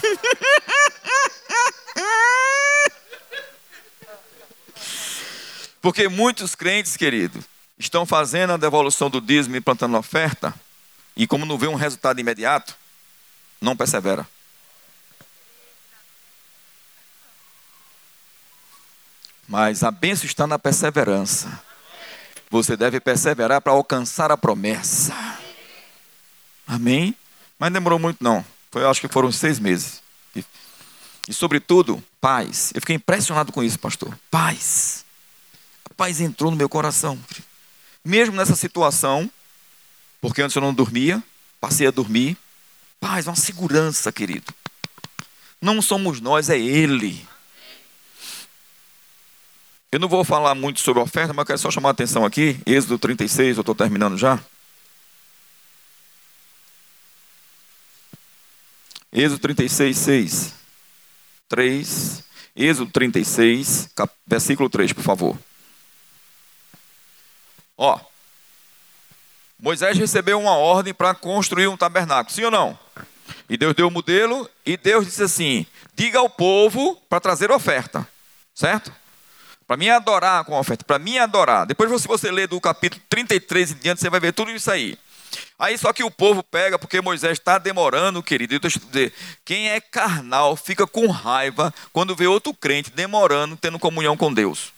Porque 5.81 6.09
muitos 6.09 6.55
crentes, 6.55 6.97
querido, 6.97 7.41
estão 7.79 8.05
fazendo 8.05 8.53
a 8.53 8.57
devolução 8.57 9.09
do 9.09 9.21
dízimo 9.21 9.55
e 9.55 9.61
plantando 9.61 9.97
oferta, 9.97 10.53
e 11.15 11.25
como 11.25 11.45
não 11.45 11.57
vê 11.57 11.67
um 11.67 11.75
resultado 11.75 12.19
imediato, 12.19 12.75
não 13.61 13.75
persevera. 13.75 14.27
Mas 19.47 19.81
a 19.81 19.89
bênção 19.89 20.25
está 20.25 20.45
na 20.45 20.59
perseverança. 20.59 21.59
Você 22.51 22.77
deve 22.77 22.99
perseverar 22.99 23.61
para 23.61 23.71
alcançar 23.71 24.31
a 24.31 24.37
promessa. 24.37 25.13
Amém? 26.67 27.15
Mas 27.57 27.73
demorou 27.73 27.97
muito, 27.97 28.23
não. 28.23 28.45
Foi, 28.71 28.85
acho 28.85 29.01
que 29.01 29.07
foram 29.07 29.31
seis 29.31 29.57
meses. 29.57 30.03
E, 30.35 30.45
e, 31.27 31.33
sobretudo, 31.33 32.03
paz. 32.21 32.71
Eu 32.75 32.81
fiquei 32.81 32.95
impressionado 32.95 33.51
com 33.51 33.63
isso, 33.63 33.79
pastor. 33.79 34.17
Paz. 34.29 35.03
A 35.89 35.93
paz 35.95 36.21
entrou 36.21 36.51
no 36.51 36.57
meu 36.57 36.69
coração. 36.69 37.17
Mesmo 38.03 38.35
nessa 38.35 38.55
situação, 38.55 39.29
porque 40.21 40.41
antes 40.41 40.55
eu 40.55 40.61
não 40.61 40.73
dormia, 40.73 41.23
passei 41.59 41.87
a 41.87 41.91
dormir. 41.91 42.37
Paz, 42.99 43.27
uma 43.27 43.35
segurança, 43.35 44.11
querido. 44.11 44.53
Não 45.61 45.81
somos 45.81 46.19
nós, 46.19 46.49
é 46.49 46.57
Ele. 46.57 47.27
Eu 49.91 49.99
não 49.99 50.07
vou 50.07 50.23
falar 50.23 50.53
muito 50.53 50.79
sobre 50.79 51.01
oferta, 51.01 51.33
mas 51.33 51.43
eu 51.43 51.47
quero 51.47 51.59
só 51.59 51.71
chamar 51.71 51.89
a 51.89 51.91
atenção 51.91 52.23
aqui. 52.23 52.59
Êxodo 52.65 52.99
36, 52.99 53.57
eu 53.57 53.61
estou 53.61 53.73
terminando 53.73 54.17
já. 54.17 54.39
Êxodo 59.11 59.39
36, 59.39 59.97
6. 59.97 60.53
3. 61.47 62.23
Êxodo 62.55 62.91
36, 62.91 63.89
versículo 64.27 64.69
3, 64.69 64.93
por 64.93 65.03
favor. 65.03 65.37
Ó. 67.79 67.97
Moisés 69.57 69.97
recebeu 69.97 70.37
uma 70.37 70.57
ordem 70.57 70.93
para 70.93 71.15
construir 71.15 71.67
um 71.67 71.77
tabernáculo, 71.77 72.35
sim 72.35 72.43
ou 72.43 72.51
não? 72.51 72.77
E 73.49 73.55
Deus 73.55 73.73
deu 73.73 73.87
o 73.87 73.91
modelo 73.91 74.49
e 74.65 74.75
Deus 74.75 75.05
disse 75.05 75.23
assim: 75.23 75.65
diga 75.95 76.19
ao 76.19 76.29
povo 76.29 77.01
para 77.09 77.21
trazer 77.21 77.49
oferta, 77.51 78.05
certo? 78.53 78.91
Para 79.65 79.77
mim 79.77 79.87
adorar 79.87 80.43
com 80.43 80.59
oferta, 80.59 80.83
para 80.83 80.99
mim 80.99 81.17
adorar. 81.19 81.65
Depois, 81.65 81.89
se 82.01 82.07
você 82.07 82.29
ler 82.29 82.47
do 82.47 82.59
capítulo 82.59 83.01
33 83.07 83.71
em 83.71 83.75
diante, 83.75 84.01
você 84.01 84.09
vai 84.09 84.19
ver 84.19 84.33
tudo 84.33 84.51
isso 84.51 84.69
aí. 84.69 84.97
Aí 85.57 85.77
só 85.77 85.93
que 85.93 86.03
o 86.03 86.11
povo 86.11 86.43
pega, 86.43 86.77
porque 86.77 86.99
Moisés 86.99 87.33
está 87.33 87.57
demorando, 87.57 88.21
querido. 88.23 88.55
Eu 88.55 88.59
eu 88.61 88.69
dizer, 88.69 89.13
quem 89.45 89.69
é 89.69 89.79
carnal 89.79 90.55
fica 90.55 90.85
com 90.87 91.07
raiva 91.07 91.73
quando 91.93 92.15
vê 92.15 92.27
outro 92.27 92.53
crente 92.53 92.89
demorando, 92.89 93.55
tendo 93.55 93.79
comunhão 93.79 94.17
com 94.17 94.33
Deus. 94.33 94.73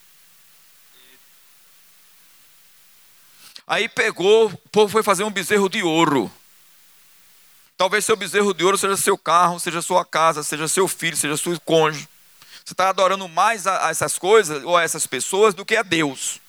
Aí 3.66 3.88
pegou, 3.88 4.48
o 4.48 4.58
povo 4.70 4.92
foi 4.92 5.04
fazer 5.04 5.24
um 5.24 5.32
bezerro 5.32 5.70
de 5.70 5.84
ouro. 5.84 6.32
Talvez 7.78 8.06
seu 8.06 8.16
bezerro 8.16 8.54
de 8.54 8.64
ouro 8.64 8.78
seja 8.78 8.96
seu 8.98 9.18
carro, 9.18 9.60
seja 9.60 9.82
sua 9.82 10.06
casa, 10.06 10.44
seja 10.44 10.68
seu 10.68 10.88
filho, 10.88 11.18
seja 11.18 11.36
seu 11.38 11.60
cônjuge. 11.62 12.08
Você 12.64 12.74
está 12.74 12.90
adorando 12.90 13.28
mais 13.28 13.66
a, 13.66 13.90
essas 13.90 14.20
coisas 14.20 14.64
ou 14.64 14.78
a 14.78 14.84
essas 14.84 15.08
pessoas 15.08 15.54
do 15.54 15.66
que 15.66 15.76
a 15.76 15.84
Deus. 15.84 16.40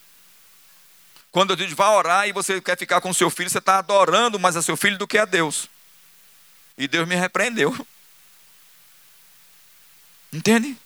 Quando 1.31 1.49
eu 1.49 1.55
digo 1.55 1.75
vá 1.75 1.89
orar 1.89 2.27
e 2.27 2.31
você 2.31 2.61
quer 2.61 2.77
ficar 2.77 3.01
com 3.01 3.11
seu 3.11 3.29
filho, 3.31 3.49
você 3.49 3.57
está 3.57 3.79
adorando 3.79 4.37
mais 4.37 4.55
a 4.55 4.61
seu 4.61 4.77
filho 4.77 4.97
do 4.97 5.07
que 5.07 5.17
a 5.17 5.25
Deus. 5.25 5.67
E 6.77 6.87
Deus 6.87 7.07
me 7.07 7.15
repreendeu. 7.15 7.75
Entende? 10.31 10.77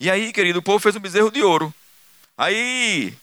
E 0.00 0.10
aí, 0.10 0.32
querido, 0.32 0.58
o 0.58 0.62
povo 0.62 0.78
fez 0.78 0.96
um 0.96 1.00
bezerro 1.00 1.30
de 1.30 1.42
ouro. 1.42 1.72
Aí, 2.36 3.14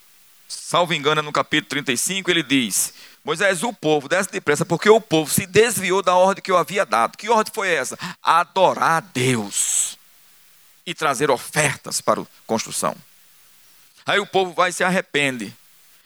salvo 0.49 0.93
engano, 0.93 1.19
é 1.19 1.23
no 1.23 1.31
capítulo 1.31 1.69
35, 1.69 2.29
ele 2.31 2.43
diz: 2.43 2.93
Moisés, 3.23 3.63
o 3.63 3.71
povo, 3.71 4.09
desce 4.09 4.31
depressa, 4.31 4.65
porque 4.65 4.89
o 4.89 4.99
povo 4.99 5.31
se 5.31 5.45
desviou 5.45 6.01
da 6.01 6.15
ordem 6.15 6.43
que 6.43 6.51
eu 6.51 6.57
havia 6.57 6.85
dado. 6.85 7.17
Que 7.17 7.29
ordem 7.29 7.53
foi 7.53 7.69
essa? 7.69 7.97
Adorar 8.21 8.97
a 8.97 8.99
Deus 8.99 9.97
e 10.85 10.93
trazer 10.93 11.29
ofertas 11.29 12.01
para 12.01 12.21
a 12.21 12.25
construção. 12.47 12.95
Aí 14.05 14.19
o 14.19 14.25
povo 14.25 14.53
vai 14.53 14.71
e 14.71 14.73
se 14.73 14.83
arrepende. 14.83 15.55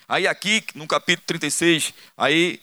Aí 0.10 0.28
aqui, 0.28 0.62
no 0.76 0.86
capítulo 0.86 1.26
36, 1.26 1.94
aí 2.18 2.62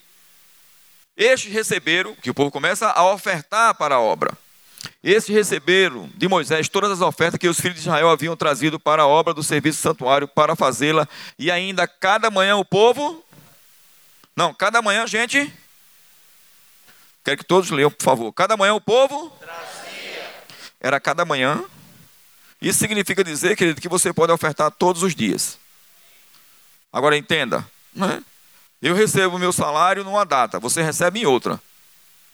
estes 1.16 1.52
receberam, 1.52 2.14
que 2.14 2.30
o 2.30 2.34
povo 2.34 2.50
começa 2.50 2.90
a 2.90 3.04
ofertar 3.10 3.74
para 3.74 3.94
a 3.94 4.00
obra. 4.00 4.36
Estes 5.02 5.34
receberam 5.34 6.10
de 6.14 6.28
Moisés 6.28 6.68
todas 6.68 6.90
as 6.90 7.00
ofertas 7.00 7.38
que 7.38 7.48
os 7.48 7.58
filhos 7.58 7.76
de 7.76 7.82
Israel 7.82 8.10
haviam 8.10 8.36
trazido 8.36 8.78
para 8.78 9.02
a 9.02 9.06
obra 9.06 9.32
do 9.32 9.42
serviço 9.42 9.78
do 9.78 9.82
santuário 9.82 10.28
para 10.28 10.54
fazê-la, 10.54 11.08
e 11.38 11.50
ainda 11.50 11.88
cada 11.88 12.30
manhã 12.30 12.56
o 12.56 12.64
povo 12.64 13.24
Não, 14.36 14.54
cada 14.54 14.80
manhã, 14.80 15.06
gente, 15.06 15.52
quero 17.24 17.38
que 17.38 17.44
todos 17.44 17.70
leiam, 17.70 17.90
por 17.90 18.04
favor. 18.04 18.32
Cada 18.32 18.56
manhã 18.56 18.74
o 18.74 18.80
povo 18.80 19.30
Trazia. 19.40 20.30
Era 20.80 21.00
cada 21.00 21.24
manhã. 21.24 21.62
Isso 22.60 22.78
significa 22.78 23.24
dizer, 23.24 23.56
querido, 23.56 23.80
que 23.80 23.88
você 23.88 24.12
pode 24.12 24.32
ofertar 24.32 24.70
todos 24.70 25.02
os 25.02 25.14
dias. 25.14 25.58
Agora 26.92 27.16
entenda, 27.16 27.66
né? 27.94 28.22
Eu 28.82 28.94
recebo 28.94 29.38
meu 29.38 29.52
salário 29.52 30.04
numa 30.04 30.24
data, 30.24 30.58
você 30.58 30.82
recebe 30.82 31.20
em 31.20 31.26
outra. 31.26 31.60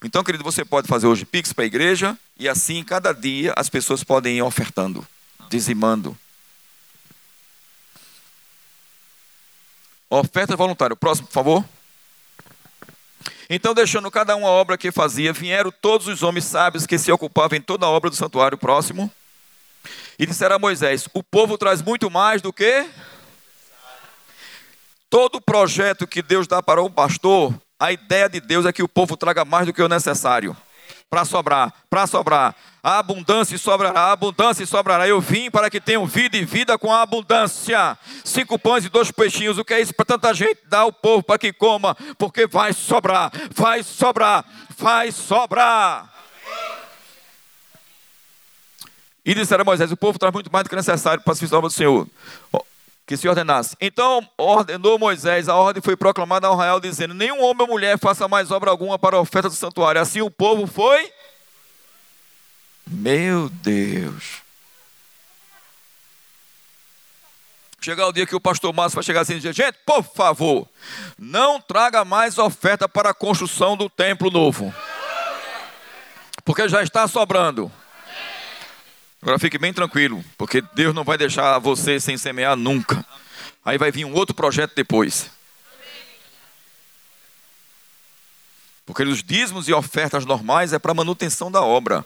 Então, 0.02 0.22
querido, 0.22 0.44
você 0.44 0.64
pode 0.64 0.86
fazer 0.86 1.06
hoje 1.06 1.24
Pix 1.24 1.52
para 1.52 1.64
a 1.64 1.66
igreja 1.66 2.18
e 2.38 2.48
assim, 2.48 2.82
cada 2.84 3.12
dia, 3.12 3.52
as 3.56 3.68
pessoas 3.68 4.04
podem 4.04 4.36
ir 4.36 4.42
ofertando, 4.42 5.06
dizimando. 5.48 6.16
Oferta 10.08 10.56
voluntária. 10.56 10.94
Próximo, 10.94 11.26
por 11.26 11.32
favor. 11.32 11.64
Então, 13.48 13.74
deixando 13.74 14.10
cada 14.10 14.36
um 14.36 14.46
a 14.46 14.50
obra 14.50 14.76
que 14.76 14.92
fazia, 14.92 15.32
vieram 15.32 15.70
todos 15.70 16.06
os 16.08 16.22
homens 16.22 16.44
sábios 16.44 16.86
que 16.86 16.98
se 16.98 17.10
ocupavam 17.10 17.58
em 17.58 17.60
toda 17.60 17.86
a 17.86 17.88
obra 17.88 18.10
do 18.10 18.16
santuário 18.16 18.58
próximo. 18.58 19.10
E 20.18 20.26
disseram 20.26 20.56
a 20.56 20.58
Moisés: 20.58 21.08
O 21.14 21.22
povo 21.22 21.56
traz 21.56 21.80
muito 21.82 22.10
mais 22.10 22.42
do 22.42 22.52
que. 22.52 22.88
Todo 25.08 25.40
projeto 25.40 26.06
que 26.06 26.20
Deus 26.22 26.46
dá 26.46 26.62
para 26.62 26.82
um 26.82 26.90
pastor 26.90 27.54
a 27.78 27.92
ideia 27.92 28.28
de 28.28 28.40
Deus 28.40 28.64
é 28.64 28.72
que 28.72 28.82
o 28.82 28.88
povo 28.88 29.16
traga 29.16 29.44
mais 29.44 29.66
do 29.66 29.72
que 29.72 29.82
o 29.82 29.88
necessário. 29.88 30.56
Para 31.16 31.24
sobrar, 31.24 31.72
para 31.88 32.06
sobrar. 32.06 32.54
A 32.82 32.98
abundância 32.98 33.56
sobrará, 33.56 34.00
a 34.00 34.12
abundância 34.12 34.66
sobrará. 34.66 35.08
Eu 35.08 35.18
vim 35.18 35.50
para 35.50 35.70
que 35.70 35.80
tenham 35.80 36.04
vida 36.04 36.36
e 36.36 36.44
vida 36.44 36.76
com 36.76 36.92
abundância. 36.92 37.96
Cinco 38.22 38.58
pães 38.58 38.84
e 38.84 38.90
dois 38.90 39.10
peixinhos. 39.10 39.56
O 39.56 39.64
que 39.64 39.72
é 39.72 39.80
isso 39.80 39.94
para 39.94 40.04
tanta 40.04 40.34
gente? 40.34 40.58
Dá 40.66 40.80
ao 40.80 40.92
povo 40.92 41.22
para 41.22 41.38
que 41.38 41.54
coma, 41.54 41.96
porque 42.18 42.46
vai 42.46 42.74
sobrar, 42.74 43.32
vai 43.54 43.82
sobrar, 43.82 44.44
vai 44.76 45.10
sobrar. 45.10 46.12
E 49.24 49.34
disseram 49.34 49.62
a 49.62 49.64
Moisés: 49.64 49.90
O 49.90 49.96
povo 49.96 50.18
traz 50.18 50.34
muito 50.34 50.52
mais 50.52 50.64
do 50.64 50.68
que 50.68 50.76
necessário 50.76 51.22
para 51.22 51.32
a 51.32 51.56
obra 51.56 51.70
do 51.70 51.70
Senhor 51.70 52.06
que 53.06 53.16
se 53.16 53.28
ordenasse. 53.28 53.76
Então 53.80 54.28
ordenou 54.36 54.98
Moisés, 54.98 55.48
a 55.48 55.54
ordem 55.54 55.80
foi 55.82 55.96
proclamada 55.96 56.48
ao 56.48 56.54
Israel, 56.54 56.80
dizendo: 56.80 57.14
Nenhum 57.14 57.42
homem 57.42 57.62
ou 57.62 57.68
mulher 57.68 57.98
faça 57.98 58.26
mais 58.26 58.50
obra 58.50 58.70
alguma 58.70 58.98
para 58.98 59.16
a 59.16 59.20
oferta 59.20 59.48
do 59.48 59.54
santuário. 59.54 60.00
Assim 60.00 60.20
o 60.20 60.30
povo 60.30 60.66
foi. 60.66 61.12
Meu 62.86 63.48
Deus. 63.48 64.44
Chegar 67.80 68.08
o 68.08 68.12
dia 68.12 68.26
que 68.26 68.34
o 68.34 68.40
pastor 68.40 68.72
Márcio 68.72 68.96
vai 68.96 69.04
chegar 69.04 69.20
assim 69.20 69.34
e 69.34 69.36
dizer: 69.36 69.54
Gente, 69.54 69.78
por 69.86 70.02
favor, 70.02 70.68
não 71.16 71.60
traga 71.60 72.04
mais 72.04 72.36
oferta 72.36 72.88
para 72.88 73.10
a 73.10 73.14
construção 73.14 73.76
do 73.76 73.88
templo 73.88 74.28
novo, 74.28 74.74
porque 76.44 76.68
já 76.68 76.82
está 76.82 77.06
sobrando. 77.06 77.70
Agora 79.20 79.38
fique 79.38 79.58
bem 79.58 79.72
tranquilo, 79.72 80.24
porque 80.36 80.62
Deus 80.74 80.94
não 80.94 81.04
vai 81.04 81.16
deixar 81.18 81.58
você 81.58 81.98
sem 81.98 82.16
semear 82.16 82.56
nunca. 82.56 83.04
Aí 83.64 83.78
vai 83.78 83.90
vir 83.90 84.04
um 84.04 84.14
outro 84.14 84.34
projeto 84.34 84.74
depois. 84.76 85.30
Porque 88.84 89.02
os 89.02 89.22
dízimos 89.22 89.68
e 89.68 89.72
ofertas 89.72 90.24
normais 90.24 90.72
é 90.72 90.78
para 90.78 90.94
manutenção 90.94 91.50
da 91.50 91.60
obra. 91.60 92.04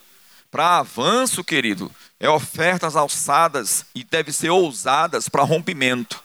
Para 0.50 0.78
avanço, 0.78 1.44
querido, 1.44 1.92
é 2.18 2.28
ofertas 2.28 2.96
alçadas 2.96 3.84
e 3.94 4.02
deve 4.02 4.32
ser 4.32 4.48
ousadas 4.48 5.28
para 5.28 5.42
rompimento. 5.42 6.22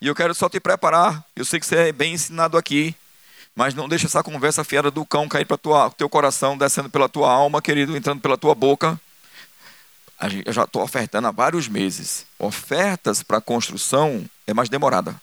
E 0.00 0.06
eu 0.06 0.14
quero 0.14 0.34
só 0.34 0.48
te 0.48 0.58
preparar. 0.58 1.22
Eu 1.36 1.44
sei 1.44 1.60
que 1.60 1.66
você 1.66 1.76
é 1.76 1.92
bem 1.92 2.14
ensinado 2.14 2.56
aqui. 2.56 2.94
Mas 3.54 3.74
não 3.74 3.88
deixe 3.88 4.06
essa 4.06 4.22
conversa 4.22 4.64
fiada 4.64 4.90
do 4.90 5.04
cão 5.04 5.28
cair 5.28 5.44
para 5.44 5.58
o 5.62 5.90
teu 5.90 6.08
coração, 6.08 6.58
descendo 6.58 6.90
pela 6.90 7.08
tua 7.08 7.30
alma, 7.30 7.62
querido, 7.62 7.96
entrando 7.96 8.20
pela 8.20 8.36
tua 8.36 8.54
boca 8.54 8.98
eu 10.44 10.52
já 10.52 10.64
estou 10.64 10.82
ofertando 10.82 11.28
há 11.28 11.30
vários 11.30 11.68
meses. 11.68 12.26
Ofertas 12.38 13.22
para 13.22 13.40
construção 13.40 14.24
é 14.46 14.54
mais 14.54 14.68
demorada. 14.68 15.20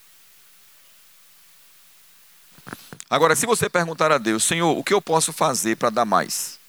Agora, 3.10 3.36
se 3.36 3.46
você 3.46 3.70
perguntar 3.70 4.12
a 4.12 4.18
Deus, 4.18 4.44
Senhor, 4.44 4.78
o 4.78 4.84
que 4.84 4.94
eu 4.94 5.02
posso 5.02 5.34
fazer 5.34 5.76
para 5.76 5.90
dar 5.90 6.06
mais? 6.06 6.60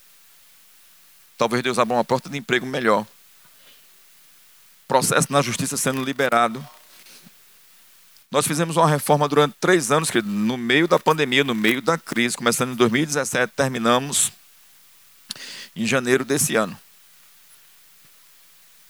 Talvez 1.38 1.62
Deus 1.62 1.78
abra 1.78 1.96
uma 1.96 2.04
porta 2.04 2.28
de 2.28 2.38
emprego 2.38 2.66
melhor. 2.66 3.06
Processo 4.88 5.32
na 5.32 5.40
justiça 5.40 5.76
sendo 5.76 6.02
liberado. 6.02 6.66
Nós 8.30 8.46
fizemos 8.46 8.76
uma 8.76 8.88
reforma 8.88 9.28
durante 9.28 9.54
três 9.60 9.92
anos, 9.92 10.10
que 10.10 10.22
no 10.22 10.56
meio 10.56 10.88
da 10.88 10.98
pandemia, 10.98 11.44
no 11.44 11.54
meio 11.54 11.82
da 11.82 11.98
crise, 11.98 12.36
começando 12.36 12.72
em 12.72 12.76
2017, 12.76 13.52
terminamos 13.54 14.32
em 15.76 15.86
janeiro 15.86 16.24
desse 16.24 16.56
ano. 16.56 16.76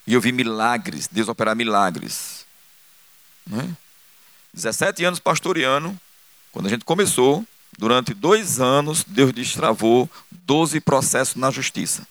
E 0.07 0.15
eu 0.15 0.21
vi 0.21 0.33
milagres, 0.33 1.09
Deus 1.11 1.29
operar 1.29 1.55
milagres. 1.55 2.47
Né? 3.47 3.77
17 4.53 5.05
anos 5.05 5.19
pastoreando, 5.19 5.99
quando 6.51 6.67
a 6.67 6.69
gente 6.69 6.85
começou, 6.85 7.45
durante 7.79 8.13
dois 8.13 8.61
anos, 8.61 9.05
Deus 9.05 9.33
destravou 9.33 10.11
12 10.31 10.81
processos 10.81 11.37
na 11.37 11.51
justiça. 11.51 12.07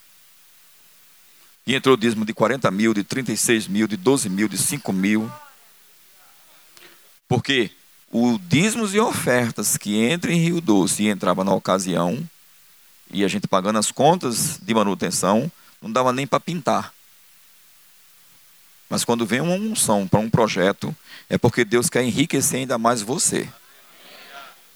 E 1.66 1.76
entrou 1.76 1.96
dízimo 1.96 2.26
de 2.26 2.34
40 2.34 2.72
mil, 2.72 2.94
de 2.94 3.04
36 3.04 3.68
mil, 3.68 3.88
de 3.88 3.96
12 3.96 4.30
mil, 4.30 4.48
de 4.48 4.58
5 4.58 4.92
mil. 4.92 5.32
Porque 7.28 7.70
o 8.12 8.40
dízimos 8.40 8.94
e 8.96 9.00
ofertas 9.00 9.78
que 9.78 9.96
entra 9.96 10.34
em 10.34 10.40
Rio 10.40 10.60
Doce 10.60 11.04
e 11.04 11.08
entrava 11.08 11.44
na 11.44 11.54
ocasião, 11.54 12.28
e 13.14 13.24
a 13.24 13.28
gente 13.28 13.48
pagando 13.48 13.78
as 13.78 13.92
contas 13.92 14.60
de 14.62 14.74
manutenção, 14.74 15.52
não 15.82 15.92
dava 15.92 16.12
nem 16.12 16.26
para 16.26 16.40
pintar. 16.40 16.94
Mas 18.92 19.06
quando 19.06 19.26
vem 19.26 19.40
uma 19.40 19.54
unção 19.56 20.06
para 20.06 20.20
um 20.20 20.30
projeto, 20.30 20.94
é 21.30 21.38
porque 21.38 21.64
Deus 21.64 21.90
quer 21.90 22.04
enriquecer 22.04 22.60
ainda 22.60 22.78
mais 22.78 23.02
você. 23.02 23.48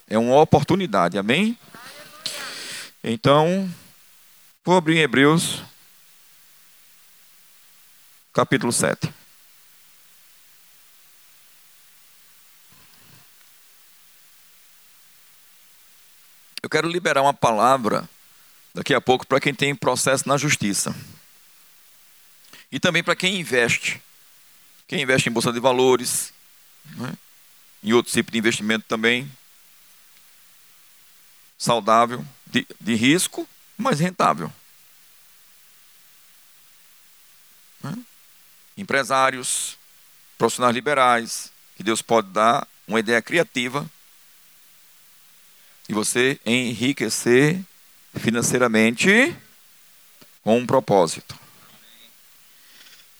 É 0.08 0.18
uma 0.18 0.40
oportunidade, 0.40 1.18
amém? 1.18 1.60
Então, 3.04 3.70
vou 4.64 4.78
abrir 4.78 5.00
em 5.00 5.02
Hebreus, 5.02 5.62
capítulo 8.32 8.72
7. 8.72 9.14
Eu 16.64 16.70
quero 16.70 16.88
liberar 16.88 17.22
uma 17.22 17.34
palavra 17.34 18.08
daqui 18.74 18.94
a 18.94 19.02
pouco 19.02 19.28
para 19.28 19.42
quem 19.42 19.54
tem 19.54 19.76
processo 19.76 20.26
na 20.26 20.38
justiça. 20.38 20.96
E 22.76 22.80
também 22.80 23.02
para 23.02 23.16
quem 23.16 23.40
investe. 23.40 24.02
Quem 24.86 25.02
investe 25.02 25.30
em 25.30 25.32
bolsa 25.32 25.54
de 25.54 25.62
valores, 25.62 26.34
né? 26.98 27.14
em 27.82 27.94
outro 27.94 28.12
tipo 28.12 28.30
de 28.30 28.38
investimento 28.38 28.84
também. 28.86 29.32
Saudável, 31.58 32.28
de, 32.46 32.68
de 32.82 32.96
risco, 32.96 33.48
mas 33.78 34.02
rentável. 34.02 34.52
Né? 37.82 37.98
Empresários, 38.76 39.78
profissionais 40.38 40.76
liberais, 40.76 41.54
que 41.78 41.84
Deus 41.84 42.02
pode 42.02 42.28
dar 42.32 42.68
uma 42.86 43.00
ideia 43.00 43.22
criativa 43.22 43.90
e 45.88 45.94
você 45.94 46.38
enriquecer 46.46 47.58
financeiramente 48.20 49.34
com 50.44 50.58
um 50.58 50.66
propósito. 50.66 51.45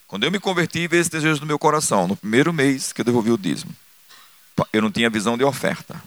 Quando 0.08 0.24
eu 0.24 0.32
me 0.32 0.40
converti, 0.40 0.88
veio 0.88 1.02
esse 1.02 1.10
desejo 1.10 1.42
no 1.42 1.48
meu 1.48 1.58
coração, 1.58 2.08
no 2.08 2.16
primeiro 2.16 2.54
mês 2.54 2.94
que 2.94 3.02
eu 3.02 3.06
devolvi 3.06 3.32
o 3.32 3.38
dízimo. 3.38 3.76
Eu 4.72 4.82
não 4.82 4.92
tinha 4.92 5.10
visão 5.10 5.38
de 5.38 5.44
oferta. 5.44 6.02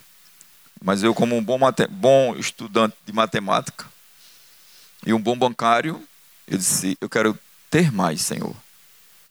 Mas 0.82 1.02
eu, 1.02 1.14
como 1.14 1.36
um 1.36 1.42
bom, 1.42 1.58
bom 1.90 2.36
estudante 2.36 2.96
de 3.04 3.12
matemática 3.12 3.84
e 5.04 5.12
um 5.12 5.20
bom 5.20 5.36
bancário, 5.36 6.02
eu 6.46 6.56
disse: 6.56 6.96
Eu 7.00 7.08
quero 7.08 7.38
ter 7.70 7.92
mais, 7.92 8.20
Senhor, 8.22 8.54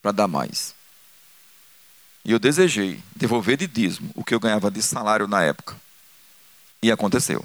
para 0.02 0.12
dar 0.12 0.28
mais. 0.28 0.74
E 2.24 2.32
eu 2.32 2.38
desejei 2.38 3.02
devolver 3.16 3.56
de 3.56 3.66
dízimo 3.66 4.10
o 4.14 4.22
que 4.22 4.34
eu 4.34 4.40
ganhava 4.40 4.70
de 4.70 4.82
salário 4.82 5.26
na 5.26 5.42
época. 5.42 5.76
E 6.82 6.92
aconteceu. 6.92 7.44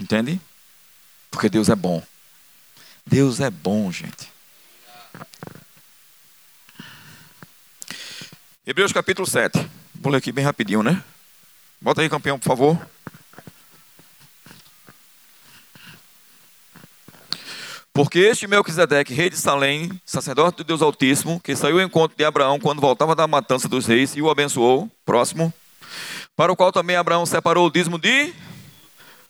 Entende? 0.00 0.40
Porque 1.30 1.48
Deus 1.48 1.68
é 1.68 1.74
bom. 1.74 2.02
Deus 3.06 3.38
é 3.40 3.50
bom, 3.50 3.92
gente. 3.92 4.33
Hebreus 8.66 8.92
capítulo 8.92 9.26
7. 9.26 9.70
Vou 9.94 10.10
ler 10.10 10.18
aqui 10.18 10.32
bem 10.32 10.44
rapidinho, 10.44 10.82
né? 10.82 11.02
Bota 11.80 12.00
aí, 12.00 12.08
campeão, 12.08 12.38
por 12.38 12.46
favor. 12.46 12.88
Porque 17.92 18.18
este 18.18 18.46
Melquisedeque, 18.48 19.14
rei 19.14 19.30
de 19.30 19.36
Salém, 19.36 20.00
sacerdote 20.04 20.56
do 20.56 20.64
Deus 20.64 20.82
Altíssimo, 20.82 21.38
que 21.40 21.54
saiu 21.54 21.78
ao 21.78 21.84
encontro 21.84 22.16
de 22.16 22.24
Abraão 22.24 22.58
quando 22.58 22.80
voltava 22.80 23.14
da 23.14 23.26
matança 23.28 23.68
dos 23.68 23.86
reis 23.86 24.16
e 24.16 24.22
o 24.22 24.28
abençoou, 24.28 24.90
próximo, 25.04 25.54
para 26.34 26.50
o 26.50 26.56
qual 26.56 26.72
também 26.72 26.96
Abraão 26.96 27.24
separou 27.24 27.66
o 27.66 27.70
dízimo 27.70 27.98
de 27.98 28.34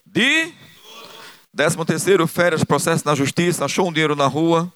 de 0.06 0.52
décimo 1.52 1.84
terceiro, 1.84 2.26
férias, 2.26 2.64
processo 2.64 3.04
na 3.04 3.14
justiça, 3.14 3.64
achou 3.64 3.88
um 3.88 3.92
dinheiro 3.92 4.16
na 4.16 4.26
rua, 4.26 4.72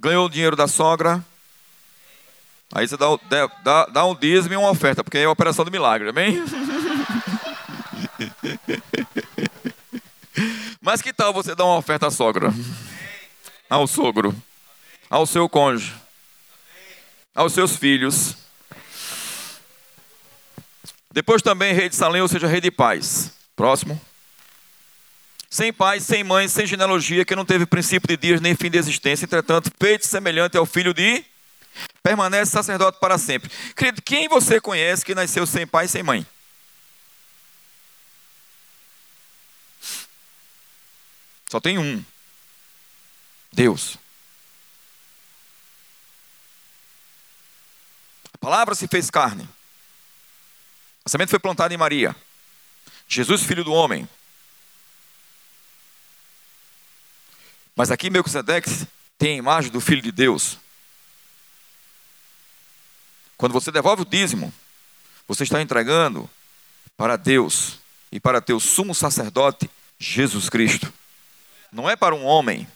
ganhou 0.00 0.26
o 0.26 0.30
dinheiro 0.30 0.54
da 0.56 0.68
sogra, 0.68 1.24
aí 2.72 2.86
você 2.86 2.96
dá, 2.96 3.06
dá, 3.62 3.86
dá 3.86 4.04
um 4.04 4.14
dízimo 4.14 4.54
e 4.54 4.56
uma 4.56 4.70
oferta, 4.70 5.02
porque 5.02 5.18
é 5.18 5.24
a 5.24 5.30
operação 5.30 5.64
do 5.64 5.70
milagre, 5.70 6.10
amém? 6.10 6.42
Mas 10.80 11.02
que 11.02 11.12
tal 11.12 11.32
você 11.32 11.54
dar 11.54 11.64
uma 11.64 11.76
oferta 11.76 12.06
à 12.06 12.10
sogra? 12.10 12.52
Ao 13.68 13.86
sogro? 13.86 14.34
Ao 15.10 15.26
seu 15.26 15.48
cônjuge? 15.48 15.94
Aos 17.34 17.52
seus 17.52 17.76
filhos? 17.76 18.36
Depois 21.12 21.42
também 21.42 21.74
rei 21.74 21.88
de 21.88 21.96
Salém, 21.96 22.22
ou 22.22 22.28
seja, 22.28 22.46
rei 22.46 22.60
de 22.60 22.70
paz. 22.70 23.32
Próximo. 23.56 24.00
Sem 25.50 25.72
pai, 25.72 25.98
sem 25.98 26.22
mãe, 26.22 26.46
sem 26.46 26.66
genealogia, 26.66 27.24
que 27.24 27.34
não 27.34 27.44
teve 27.44 27.64
princípio 27.64 28.08
de 28.08 28.16
dias 28.16 28.40
nem 28.40 28.54
fim 28.54 28.70
de 28.70 28.76
existência, 28.78 29.24
entretanto, 29.24 29.70
feito 29.80 30.06
semelhante 30.06 30.58
ao 30.58 30.66
filho 30.66 30.92
de, 30.92 31.24
permanece 32.02 32.52
sacerdote 32.52 32.98
para 33.00 33.16
sempre. 33.16 33.50
Querido, 33.74 34.02
quem 34.02 34.28
você 34.28 34.60
conhece 34.60 35.04
que 35.04 35.14
nasceu 35.14 35.46
sem 35.46 35.66
pai 35.66 35.86
e 35.86 35.88
sem 35.88 36.02
mãe? 36.02 36.26
Só 41.48 41.58
tem 41.58 41.78
um: 41.78 42.04
Deus. 43.50 43.96
A 48.34 48.38
palavra 48.38 48.74
se 48.74 48.86
fez 48.86 49.10
carne. 49.10 49.48
A 51.04 51.08
semente 51.08 51.30
foi 51.30 51.38
plantada 51.38 51.72
em 51.72 51.78
Maria. 51.78 52.14
Jesus, 53.08 53.42
filho 53.42 53.64
do 53.64 53.72
homem. 53.72 54.06
Mas 57.78 57.92
aqui 57.92 58.10
Melquisedeque 58.10 58.88
tem 59.16 59.34
a 59.34 59.36
imagem 59.36 59.70
do 59.70 59.80
filho 59.80 60.02
de 60.02 60.10
Deus. 60.10 60.58
Quando 63.36 63.52
você 63.52 63.70
devolve 63.70 64.02
o 64.02 64.04
dízimo, 64.04 64.52
você 65.28 65.44
está 65.44 65.62
entregando 65.62 66.28
para 66.96 67.14
Deus 67.14 67.78
e 68.10 68.18
para 68.18 68.40
teu 68.40 68.58
sumo 68.58 68.96
sacerdote, 68.96 69.70
Jesus 69.96 70.48
Cristo 70.48 70.92
não 71.70 71.88
é 71.88 71.94
para 71.94 72.16
um 72.16 72.24
homem, 72.24 72.66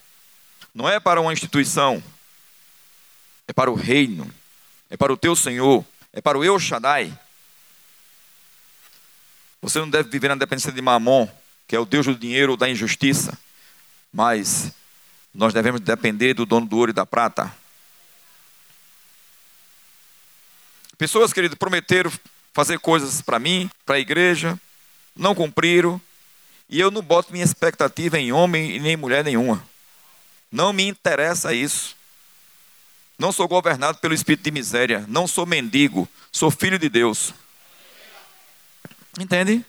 não 0.72 0.88
é 0.88 1.00
para 1.00 1.20
uma 1.20 1.32
instituição, 1.32 2.00
é 3.48 3.53
para 3.53 3.72
o 3.72 3.74
reino, 3.74 4.32
é 4.88 4.96
para 4.96 5.12
o 5.12 5.16
teu 5.16 5.34
Senhor, 5.34 5.84
é 6.12 6.20
para 6.20 6.38
o 6.38 6.44
Eu 6.44 6.61
Shaddai. 6.61 7.12
Você 9.61 9.80
não 9.80 9.90
deve 9.90 10.09
viver 10.09 10.28
na 10.28 10.36
dependência 10.36 10.70
de 10.70 10.80
Mamon, 10.80 11.28
que 11.66 11.74
é 11.74 11.80
o 11.80 11.84
Deus 11.84 12.07
do 12.07 12.14
dinheiro 12.14 12.53
ou 12.53 12.57
da 12.57 12.70
injustiça, 12.70 13.36
mas 14.12 14.72
nós 15.35 15.55
devemos 15.55 15.80
depender 15.80 16.35
do 16.35 16.45
dono 16.45 16.66
do 16.66 16.76
ouro 16.76 16.91
e 16.91 16.95
da 16.95 17.07
prata. 17.07 17.53
Pessoas, 20.99 21.33
querido, 21.33 21.57
prometeram 21.57 22.12
fazer 22.53 22.78
coisas 22.78 23.22
para 23.22 23.39
mim, 23.39 23.70
para 23.85 23.97
a 23.97 24.01
igreja, 24.01 24.61
não 25.16 25.35
cumpriram, 25.35 26.01
e 26.68 26.78
eu 26.78 26.91
não 26.91 27.03
boto 27.03 27.33
minha 27.33 27.45
expectativa 27.45 28.18
em 28.18 28.33
homem 28.33 28.76
e 28.76 28.80
nem 28.80 28.97
mulher 28.97 29.24
nenhuma. 29.24 29.66
Não 30.51 30.72
me 30.72 30.87
interessa 30.87 31.53
isso. 31.55 31.97
Não 33.18 33.33
sou 33.33 33.49
governado 33.49 33.99
pelo 33.99 34.14
espírito 34.14 34.45
de 34.45 34.51
miséria. 34.51 35.05
Não 35.09 35.26
sou 35.26 35.47
mendigo. 35.47 36.09
Sou 36.30 36.51
filho 36.51 36.78
de 36.78 36.89
Deus. 36.89 37.33
Entende? 39.18 39.64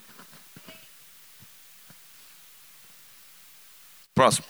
Próximo. 4.13 4.45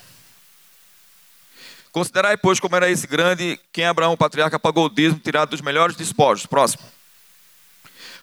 Considerai, 1.94 2.36
pois, 2.36 2.60
como 2.60 2.76
era 2.76 2.90
esse 2.90 3.06
grande, 3.06 3.60
quem 3.72 3.86
Abraão, 3.86 4.14
o 4.14 4.18
patriarca, 4.18 4.58
pagou 4.58 4.88
o 4.88 4.90
dízimo 4.90 5.20
tirado 5.20 5.52
dos 5.52 5.62
melhores 5.62 5.96
despojos. 5.96 6.48
Próximo. 6.48 6.84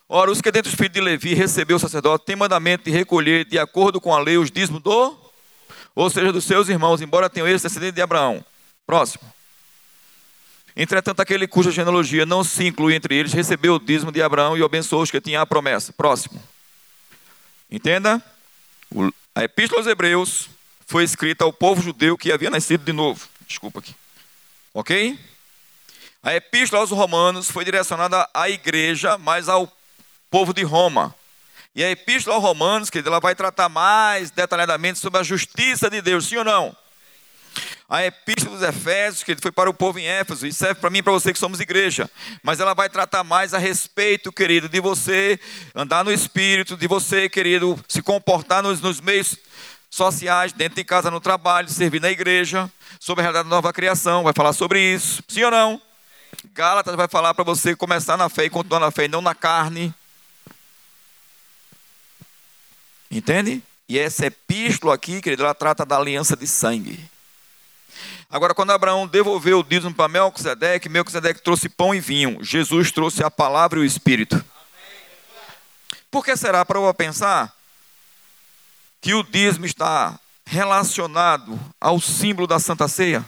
Ora, 0.09 0.29
os 0.29 0.41
que 0.41 0.51
dentre 0.51 0.69
os 0.69 0.75
filhos 0.75 0.93
de 0.93 1.01
Levi 1.01 1.35
recebeu 1.35 1.77
o 1.77 1.81
sacerdote 1.81 2.25
têm 2.25 2.35
mandamento 2.35 2.83
de 2.83 2.91
recolher, 2.91 3.45
de 3.45 3.61
acordo 3.61 4.01
com 4.01 4.13
a 4.13 4.19
lei, 4.19 4.37
os 4.37 4.51
dízimos 4.51 4.83
do, 4.83 5.17
ou 5.95 6.11
seja, 6.11 6.33
dos 6.33 6.45
seus 6.45 6.69
irmãos, 6.69 7.01
embora 7.01 7.31
tenham 7.31 7.47
eles 7.47 7.63
descendentes 7.63 7.95
de 7.95 8.03
Abraão. 8.03 8.45
Próximo. 8.85 9.23
Entretanto, 10.75 11.21
aquele 11.21 11.47
cuja 11.47 11.71
genealogia 11.71 12.27
não 12.27 12.43
se 12.43 12.67
inclui 12.67 12.97
entre 12.97 13.15
eles, 13.15 13.33
recebeu 13.33 13.77
o 13.77 13.79
dízimo 13.79 14.11
de 14.11 14.21
Abraão 14.21 14.59
e 14.59 14.65
abençoou 14.65 15.03
os 15.03 15.13
que 15.13 15.21
tinham 15.21 15.41
a 15.41 15.47
promessa. 15.47 15.93
Próximo. 15.93 16.43
Entenda? 17.71 18.21
A 19.33 19.45
Epístola 19.45 19.81
aos 19.81 19.87
Hebreus 19.87 20.51
foi 20.89 21.05
escrita 21.05 21.45
ao 21.45 21.53
povo 21.53 21.81
judeu 21.81 22.19
que 22.19 22.33
havia 22.33 22.51
nascido 22.51 22.85
de 22.85 22.93
novo. 22.93 23.30
Desculpa 23.51 23.81
aqui. 23.81 23.93
Ok? 24.73 25.19
A 26.23 26.35
Epístola 26.37 26.83
aos 26.83 26.91
Romanos 26.91 27.51
foi 27.51 27.65
direcionada 27.65 28.29
à 28.33 28.49
igreja, 28.49 29.19
mas 29.19 29.49
ao 29.49 29.71
povo 30.31 30.55
de 30.55 30.63
Roma. 30.63 31.13
E 31.75 31.83
a 31.83 31.91
Epístola 31.91 32.37
aos 32.37 32.45
Romanos, 32.45 32.91
que 32.91 33.01
ela 33.01 33.19
vai 33.19 33.35
tratar 33.35 33.69
mais 33.69 34.31
detalhadamente 34.31 35.01
sobre 35.01 35.19
a 35.19 35.25
justiça 35.25 35.91
de 35.91 36.01
Deus, 36.01 36.27
sim 36.27 36.37
ou 36.37 36.45
não? 36.45 36.77
A 37.89 38.05
Epístola 38.05 38.57
dos 38.57 38.69
Efésios, 38.69 39.25
que 39.25 39.35
foi 39.43 39.51
para 39.51 39.69
o 39.69 39.75
povo 39.75 39.99
em 39.99 40.07
Éfeso, 40.07 40.47
e 40.47 40.53
serve 40.53 40.81
para 40.81 40.89
mim 40.89 40.99
e 40.99 41.03
para 41.03 41.13
você 41.13 41.33
que 41.33 41.39
somos 41.39 41.59
igreja. 41.59 42.09
Mas 42.45 42.61
ela 42.61 42.73
vai 42.73 42.89
tratar 42.89 43.25
mais 43.25 43.53
a 43.53 43.59
respeito, 43.59 44.31
querido, 44.31 44.69
de 44.69 44.79
você 44.79 45.41
andar 45.75 46.05
no 46.05 46.13
Espírito, 46.13 46.77
de 46.77 46.87
você, 46.87 47.29
querido, 47.29 47.83
se 47.89 48.01
comportar 48.01 48.63
nos, 48.63 48.81
nos 48.81 49.01
meios 49.01 49.35
sociais, 49.91 50.53
dentro 50.53 50.77
de 50.77 50.85
casa, 50.85 51.11
no 51.11 51.21
trabalho, 51.21 51.69
servir 51.69 52.01
na 52.01 52.13
igreja, 52.13 52.71
sobre 53.01 53.23
a 53.23 53.25
realidade 53.25 53.49
da 53.49 53.57
nova 53.57 53.73
criação, 53.73 54.23
vai 54.23 54.35
falar 54.35 54.53
sobre 54.53 54.79
isso, 54.79 55.25
sim 55.27 55.43
ou 55.43 55.51
não? 55.51 55.81
Gálatas 56.53 56.95
vai 56.95 57.09
falar 57.09 57.33
para 57.33 57.43
você 57.43 57.75
começar 57.75 58.19
na 58.19 58.29
fé 58.29 58.45
e 58.45 58.51
continuar 58.51 58.79
na 58.79 58.91
fé, 58.91 59.07
e 59.07 59.09
não 59.09 59.23
na 59.23 59.35
carne. 59.35 59.93
Entende? 63.11 63.63
E 63.89 63.99
essa 63.99 64.27
epístola 64.27 64.95
aqui, 64.95 65.23
querido, 65.23 65.43
ela 65.43 65.55
trata 65.55 65.85
da 65.85 65.97
aliança 65.97 66.37
de 66.37 66.47
sangue. 66.47 67.11
Agora, 68.31 68.55
quando 68.55 68.71
Abraão 68.71 69.07
devolveu 69.07 69.61
o 69.61 69.65
dízimo 69.65 69.95
para 69.95 70.07
Melquisedeque, 70.07 70.89
Melquisedeque 70.89 71.43
trouxe 71.43 71.71
pão 71.71 71.95
e 71.95 72.01
vinho. 72.01 72.45
Jesus 72.45 72.93
trouxe 72.93 73.25
a 73.25 73.31
palavra 73.31 73.79
e 73.79 73.83
o 73.83 73.85
Espírito. 73.85 74.45
Por 76.11 76.23
que 76.23 76.37
será 76.37 76.65
para 76.67 76.79
eu 76.79 76.95
pensar 76.95 77.53
que 79.01 79.15
o 79.15 79.23
dízimo 79.23 79.65
está 79.65 80.21
relacionado 80.51 81.59
ao 81.81 82.01
símbolo 82.01 82.45
da 82.45 82.59
Santa 82.59 82.89
Ceia? 82.89 83.25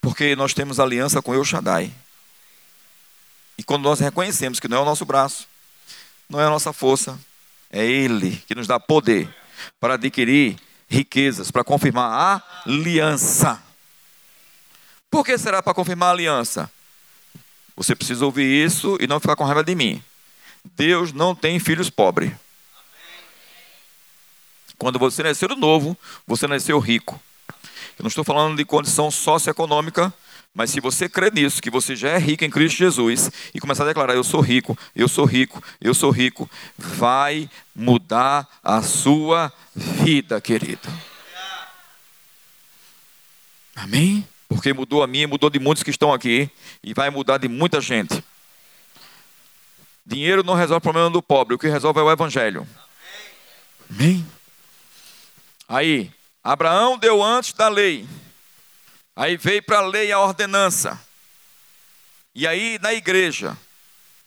Porque 0.00 0.34
nós 0.34 0.52
temos 0.52 0.80
aliança 0.80 1.22
com 1.22 1.32
El 1.32 1.44
Shaddai. 1.44 1.94
E 3.56 3.62
quando 3.62 3.84
nós 3.84 4.00
reconhecemos 4.00 4.58
que 4.58 4.66
não 4.66 4.78
é 4.78 4.80
o 4.80 4.84
nosso 4.84 5.04
braço, 5.04 5.46
não 6.28 6.40
é 6.40 6.44
a 6.44 6.50
nossa 6.50 6.72
força, 6.72 7.18
é 7.70 7.86
Ele 7.86 8.42
que 8.48 8.54
nos 8.54 8.66
dá 8.66 8.80
poder 8.80 9.32
para 9.78 9.94
adquirir 9.94 10.58
riquezas, 10.88 11.52
para 11.52 11.62
confirmar 11.62 12.10
a 12.10 12.42
aliança. 12.66 13.62
Por 15.08 15.24
que 15.24 15.38
será 15.38 15.62
para 15.62 15.72
confirmar 15.72 16.08
a 16.08 16.12
aliança? 16.12 16.68
Você 17.76 17.94
precisa 17.94 18.24
ouvir 18.24 18.66
isso 18.66 18.98
e 19.00 19.06
não 19.06 19.20
ficar 19.20 19.36
com 19.36 19.44
raiva 19.44 19.62
de 19.62 19.76
mim. 19.76 20.02
Deus 20.76 21.12
não 21.12 21.32
tem 21.32 21.60
filhos 21.60 21.88
pobres. 21.88 22.32
Quando 24.78 24.98
você 24.98 25.22
nasceu 25.22 25.48
novo, 25.56 25.96
você 26.26 26.46
nasceu 26.46 26.78
rico. 26.78 27.20
Eu 27.98 28.02
não 28.02 28.08
estou 28.08 28.24
falando 28.24 28.56
de 28.56 28.64
condição 28.64 29.10
socioeconômica, 29.10 30.12
mas 30.54 30.70
se 30.70 30.80
você 30.80 31.08
crê 31.08 31.30
nisso, 31.30 31.60
que 31.60 31.70
você 31.70 31.96
já 31.96 32.10
é 32.10 32.18
rico 32.18 32.44
em 32.44 32.50
Cristo 32.50 32.78
Jesus, 32.78 33.30
e 33.52 33.60
começar 33.60 33.84
a 33.84 33.88
declarar: 33.88 34.14
Eu 34.14 34.24
sou 34.24 34.40
rico, 34.40 34.78
eu 34.94 35.08
sou 35.08 35.24
rico, 35.24 35.62
eu 35.80 35.94
sou 35.94 36.10
rico, 36.10 36.48
vai 36.76 37.48
mudar 37.74 38.46
a 38.62 38.82
sua 38.82 39.52
vida, 39.74 40.40
querido. 40.40 40.88
Amém? 43.74 44.26
Porque 44.48 44.72
mudou 44.72 45.02
a 45.02 45.06
minha, 45.06 45.26
mudou 45.26 45.50
de 45.50 45.58
muitos 45.58 45.82
que 45.82 45.90
estão 45.90 46.12
aqui 46.12 46.48
e 46.82 46.94
vai 46.94 47.10
mudar 47.10 47.38
de 47.38 47.48
muita 47.48 47.80
gente. 47.80 48.22
Dinheiro 50.06 50.44
não 50.44 50.54
resolve 50.54 50.78
o 50.78 50.82
problema 50.82 51.10
do 51.10 51.22
pobre, 51.22 51.54
o 51.54 51.58
que 51.58 51.66
resolve 51.66 51.98
é 51.98 52.02
o 52.02 52.12
evangelho. 52.12 52.66
Amém? 53.90 54.24
Aí, 55.68 56.12
Abraão 56.42 56.98
deu 56.98 57.22
antes 57.22 57.52
da 57.52 57.68
lei. 57.68 58.06
Aí 59.16 59.36
veio 59.36 59.62
para 59.62 59.78
a 59.78 59.86
lei 59.86 60.12
a 60.12 60.20
ordenança. 60.20 61.00
E 62.34 62.46
aí 62.46 62.78
na 62.82 62.92
igreja. 62.92 63.56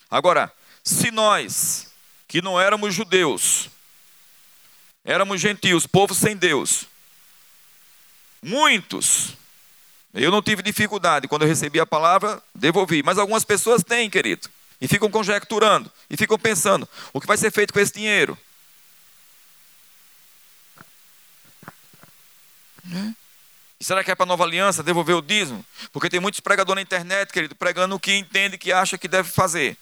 Agora, 0.09 0.51
se 0.83 1.11
nós, 1.11 1.91
que 2.27 2.41
não 2.41 2.59
éramos 2.59 2.95
judeus, 2.95 3.69
éramos 5.03 5.41
gentios, 5.41 5.85
povo 5.85 6.15
sem 6.15 6.35
Deus, 6.35 6.85
muitos, 8.41 9.33
eu 10.13 10.31
não 10.31 10.41
tive 10.41 10.61
dificuldade, 10.61 11.27
quando 11.27 11.41
eu 11.41 11.47
recebi 11.47 11.79
a 11.79 11.85
palavra, 11.85 12.41
devolvi, 12.55 13.03
mas 13.03 13.17
algumas 13.17 13.43
pessoas 13.43 13.83
têm, 13.83 14.09
querido, 14.09 14.49
e 14.79 14.87
ficam 14.87 15.11
conjecturando, 15.11 15.91
e 16.09 16.15
ficam 16.15 16.39
pensando: 16.39 16.87
o 17.11 17.19
que 17.19 17.27
vai 17.27 17.37
ser 17.37 17.51
feito 17.51 17.73
com 17.73 17.79
esse 17.79 17.93
dinheiro? 17.93 18.37
E 23.79 23.83
será 23.83 24.03
que 24.03 24.09
é 24.09 24.15
para 24.15 24.23
a 24.23 24.27
nova 24.27 24.43
aliança 24.43 24.81
devolver 24.81 25.15
o 25.15 25.21
dízimo? 25.21 25.63
Porque 25.91 26.09
tem 26.09 26.19
muitos 26.19 26.39
pregadores 26.39 26.77
na 26.77 26.81
internet, 26.81 27.31
querido, 27.31 27.55
pregando 27.55 27.95
o 27.95 27.99
que 27.99 28.13
entende, 28.13 28.57
que 28.57 28.71
acha 28.71 28.97
que 28.97 29.07
deve 29.07 29.29
fazer. 29.29 29.77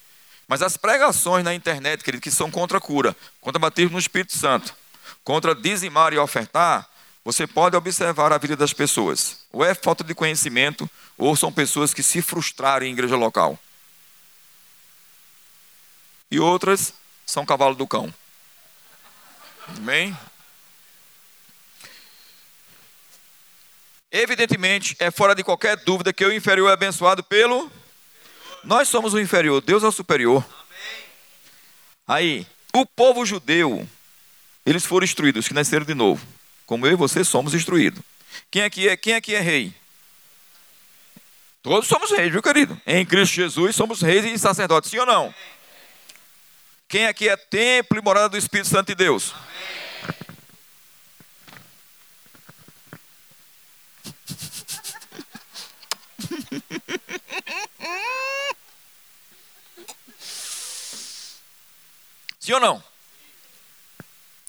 Mas 0.48 0.62
as 0.62 0.78
pregações 0.78 1.44
na 1.44 1.54
internet, 1.54 2.04
querido, 2.04 2.22
que 2.22 2.30
são 2.30 2.52
contra 2.52 2.78
a 2.78 2.82
cura, 2.82 3.16
contra 3.42 3.60
batismo 3.60 3.94
no 3.94 4.00
Espírito 4.00 4.38
Santo, 4.38 4.76
contra 5.24 5.56
dizimar 5.56 6.14
e 6.14 6.18
ofertar, 6.18 6.88
você 7.24 7.48
pode 7.48 7.76
observar 7.76 8.32
a 8.32 8.38
vida 8.38 8.56
das 8.56 8.74
pessoas. 8.74 9.40
Ou 9.52 9.66
é 9.66 9.74
falta 9.74 10.04
de 10.04 10.14
conhecimento, 10.14 10.90
ou 11.18 11.36
são 11.36 11.52
pessoas 11.52 11.94
que 11.94 12.04
se 12.04 12.22
frustraram 12.22 12.86
em 12.86 12.92
igreja 12.92 13.16
local. 13.16 13.58
E 16.30 16.40
outras 16.40 16.94
são 17.26 17.46
cavalo 17.46 17.76
do 17.76 17.88
cão. 17.88 18.14
Amém? 19.68 20.16
Evidentemente, 24.18 24.96
é 24.98 25.12
fora 25.12 25.36
de 25.36 25.44
qualquer 25.44 25.76
dúvida 25.76 26.14
que 26.14 26.24
o 26.24 26.32
inferior 26.32 26.70
é 26.70 26.74
abençoado 26.74 27.22
pelo. 27.22 27.70
Nós 28.64 28.88
somos 28.88 29.14
o 29.14 29.20
inferior, 29.20 29.60
Deus 29.60 29.84
é 29.84 29.88
o 29.88 29.92
superior. 29.92 30.42
Aí, 32.08 32.48
o 32.74 32.86
povo 32.86 33.26
judeu, 33.26 33.86
eles 34.66 34.86
foram 34.86 35.04
instruídos, 35.04 35.50
que 35.50 35.54
nasceram 35.54 35.86
de 35.86 35.94
novo. 35.94 36.26
Como 36.66 36.88
eu 36.88 36.94
e 36.94 36.96
você 36.96 37.26
somos 37.26 37.54
instruídos. 37.54 38.02
Quem 38.50 38.64
aqui 38.64 38.88
é, 38.88 38.96
quem 38.96 39.16
aqui 39.16 39.36
é 39.36 39.42
rei? 39.42 39.76
Todos 41.62 41.86
somos 41.86 42.10
reis, 42.10 42.32
viu, 42.32 42.42
querido? 42.42 42.80
Em 42.88 43.06
Cristo 43.06 43.36
Jesus 43.36 43.76
somos 43.76 44.02
reis 44.02 44.24
e 44.24 44.40
sacerdotes, 44.40 44.92
sim 44.92 44.98
ou 44.98 45.06
não? 45.06 45.36
Quem 46.88 47.06
aqui 47.06 47.28
é 47.28 47.36
templo 47.36 48.00
e 48.00 48.02
morada 48.02 48.30
do 48.30 48.38
Espírito 48.38 48.70
Santo 48.70 48.88
de 48.88 48.96
Deus? 48.96 49.34
Amém. 49.34 49.85
Sim 62.40 62.54
ou 62.54 62.60
não? 62.60 62.84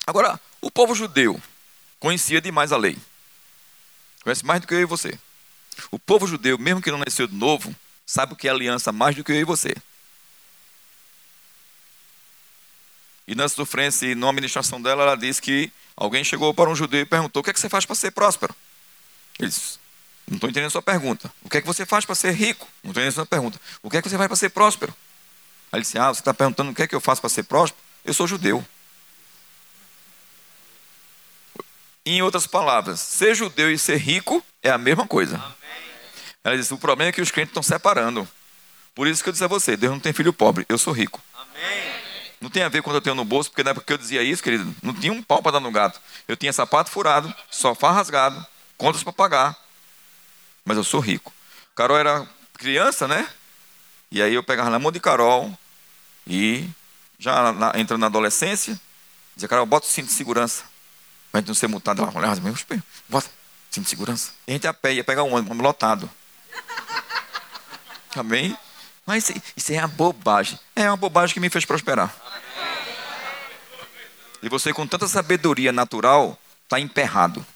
Agora, 0.06 0.38
o 0.60 0.70
povo 0.70 0.94
judeu 0.94 1.40
conhecia 1.98 2.40
demais 2.40 2.70
a 2.72 2.76
lei. 2.76 2.98
Conhece 4.22 4.44
mais 4.44 4.60
do 4.60 4.66
que 4.66 4.74
eu 4.74 4.80
e 4.80 4.84
você. 4.84 5.18
O 5.90 5.98
povo 5.98 6.26
judeu, 6.26 6.58
mesmo 6.58 6.82
que 6.82 6.90
não 6.90 6.98
nasceu 6.98 7.26
de 7.26 7.34
novo, 7.34 7.74
sabe 8.04 8.34
o 8.34 8.36
que 8.36 8.48
é 8.48 8.50
aliança 8.50 8.92
mais 8.92 9.16
do 9.16 9.24
que 9.24 9.32
eu 9.32 9.36
e 9.36 9.44
você. 9.44 9.74
E 13.26 13.34
na 13.34 13.48
sofrência 13.48 14.06
e 14.06 14.14
na 14.14 14.28
administração 14.28 14.80
dela, 14.80 15.02
ela 15.02 15.16
disse 15.16 15.42
que 15.42 15.72
alguém 15.96 16.22
chegou 16.22 16.54
para 16.54 16.70
um 16.70 16.76
judeu 16.76 17.00
e 17.00 17.06
perguntou: 17.06 17.40
O 17.40 17.42
que 17.44 17.50
é 17.50 17.52
que 17.52 17.60
você 17.60 17.68
faz 17.68 17.84
para 17.84 17.96
ser 17.96 18.12
próspero? 18.12 18.54
Ele 19.38 19.48
disse: 19.48 19.78
Não 20.28 20.36
estou 20.36 20.50
entendendo 20.50 20.68
a 20.68 20.70
sua 20.70 20.82
pergunta. 20.82 21.32
O 21.42 21.48
que 21.48 21.58
é 21.58 21.60
que 21.60 21.66
você 21.66 21.86
faz 21.86 22.04
para 22.04 22.14
ser 22.14 22.32
rico? 22.32 22.66
Não 22.82 22.90
estou 22.90 23.02
entendendo 23.02 23.08
a 23.08 23.14
sua 23.14 23.26
pergunta. 23.26 23.60
O 23.82 23.88
que 23.88 23.96
é 23.96 24.02
que 24.02 24.08
você 24.08 24.16
faz 24.16 24.26
para 24.26 24.36
ser 24.36 24.50
próspero? 24.50 24.94
Aí 25.70 25.78
ele 25.78 25.82
disse: 25.82 25.98
Ah, 25.98 26.08
você 26.08 26.20
está 26.20 26.34
perguntando 26.34 26.70
o 26.70 26.74
que 26.74 26.82
é 26.82 26.86
que 26.86 26.94
eu 26.94 27.00
faço 27.00 27.20
para 27.20 27.30
ser 27.30 27.44
próspero? 27.44 27.82
Eu 28.04 28.12
sou 28.12 28.26
judeu. 28.26 28.64
Em 32.04 32.22
outras 32.22 32.46
palavras, 32.46 33.00
ser 33.00 33.34
judeu 33.34 33.70
e 33.70 33.76
ser 33.76 33.96
rico 33.96 34.42
é 34.62 34.70
a 34.70 34.78
mesma 34.78 35.06
coisa. 35.06 35.42
Ela 36.42 36.56
diz: 36.56 36.70
o 36.70 36.78
problema 36.78 37.08
é 37.08 37.12
que 37.12 37.20
os 37.20 37.30
crentes 37.30 37.50
estão 37.50 37.62
separando. 37.62 38.28
Por 38.94 39.06
isso 39.06 39.22
que 39.22 39.28
eu 39.28 39.32
disse 39.32 39.44
a 39.44 39.48
você: 39.48 39.76
Deus 39.76 39.92
não 39.92 40.00
tem 40.00 40.12
filho 40.12 40.32
pobre, 40.32 40.64
eu 40.68 40.78
sou 40.78 40.92
rico. 40.92 41.20
Amém. 41.34 41.96
Não 42.40 42.48
tem 42.48 42.62
a 42.62 42.68
ver 42.68 42.82
quando 42.82 42.96
eu 42.96 43.00
tenho 43.00 43.16
no 43.16 43.24
bolso, 43.24 43.50
porque 43.50 43.64
na 43.64 43.70
época 43.70 43.86
que 43.86 43.92
eu 43.92 43.98
dizia 43.98 44.22
isso, 44.22 44.42
querido, 44.42 44.74
não 44.82 44.94
tinha 44.94 45.12
um 45.12 45.22
pau 45.22 45.42
para 45.42 45.52
dar 45.52 45.60
no 45.60 45.70
gato. 45.72 46.00
Eu 46.28 46.36
tinha 46.36 46.52
sapato 46.52 46.90
furado, 46.90 47.34
sofá 47.50 47.90
rasgado, 47.90 48.44
contas 48.76 49.02
para 49.02 49.12
pagar. 49.12 49.65
Mas 50.66 50.76
eu 50.76 50.84
sou 50.84 50.98
rico. 50.98 51.32
Carol 51.76 51.96
era 51.96 52.26
criança, 52.58 53.06
né? 53.06 53.26
E 54.10 54.20
aí 54.20 54.34
eu 54.34 54.42
pegava 54.42 54.68
na 54.68 54.80
mão 54.80 54.90
de 54.90 54.98
Carol 54.98 55.56
e 56.26 56.68
já 57.18 57.52
na, 57.52 57.72
entrando 57.78 58.00
na 58.00 58.08
adolescência, 58.08 58.78
dizia, 59.34 59.48
cara, 59.48 59.64
bota 59.64 59.86
o 59.86 59.88
cinto 59.88 60.08
de 60.08 60.12
segurança. 60.12 60.64
Para 61.30 61.38
a 61.38 61.40
gente 61.40 61.48
não 61.48 61.54
ser 61.54 61.68
multado. 61.68 62.02
Ela 62.02 62.12
olhava, 62.12 62.40
meu 62.40 62.54
bota 63.08 63.30
cinto 63.70 63.84
de 63.84 63.90
segurança. 63.90 64.32
E 64.46 64.50
a 64.50 64.54
gente 64.54 64.72
pé 64.74 64.94
ia 64.94 65.04
pegar 65.04 65.22
um 65.22 65.34
ônibus 65.34 65.56
lotado. 65.58 66.10
Amém? 68.16 68.56
Mas 69.06 69.30
isso 69.56 69.72
é 69.72 69.78
uma 69.78 69.88
bobagem. 69.88 70.58
É 70.74 70.90
uma 70.90 70.96
bobagem 70.96 71.32
que 71.32 71.40
me 71.40 71.48
fez 71.48 71.64
prosperar. 71.64 72.12
E 74.42 74.48
você, 74.48 74.72
com 74.72 74.86
tanta 74.86 75.06
sabedoria 75.06 75.72
natural, 75.72 76.36
está 76.64 76.80
emperrado. 76.80 77.46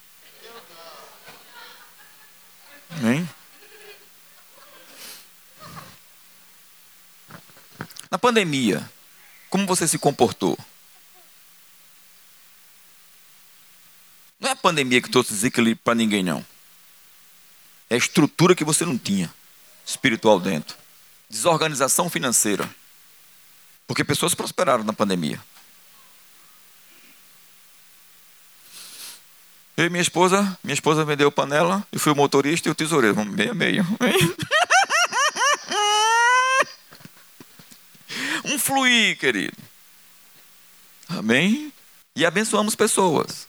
Amém? 2.99 3.29
Na 8.11 8.19
pandemia, 8.19 8.91
como 9.49 9.67
você 9.67 9.87
se 9.87 9.99
comportou? 9.99 10.59
Não 14.41 14.49
é 14.49 14.53
a 14.53 14.57
pandemia 14.57 15.01
que 15.01 15.11
trouxe 15.11 15.33
desequilíbrio 15.33 15.83
para 15.85 15.95
ninguém, 15.95 16.23
não. 16.23 16.45
É 17.89 17.95
a 17.95 17.99
estrutura 17.99 18.55
que 18.55 18.65
você 18.65 18.85
não 18.85 18.97
tinha, 18.97 19.33
espiritual 19.85 20.41
dentro. 20.41 20.77
Desorganização 21.29 22.09
financeira. 22.09 22.69
Porque 23.87 24.05
pessoas 24.05 24.35
prosperaram 24.35 24.83
na 24.83 24.93
pandemia. 24.93 25.41
Eu 29.81 29.87
e 29.87 29.89
minha 29.89 30.03
esposa, 30.03 30.59
minha 30.63 30.75
esposa 30.75 31.07
vendeu 31.07 31.33
panela, 31.33 31.83
eu 31.91 31.99
fui 31.99 32.13
o 32.13 32.15
motorista 32.15 32.69
e 32.69 32.71
o 32.71 32.75
tesoureiro. 32.75 33.25
Meio 33.25 33.53
a 33.53 33.55
meio. 33.55 33.83
um 38.45 38.59
fluir, 38.59 39.17
querido. 39.17 39.57
Amém? 41.09 41.73
E 42.15 42.27
abençoamos 42.27 42.75
pessoas. 42.75 43.49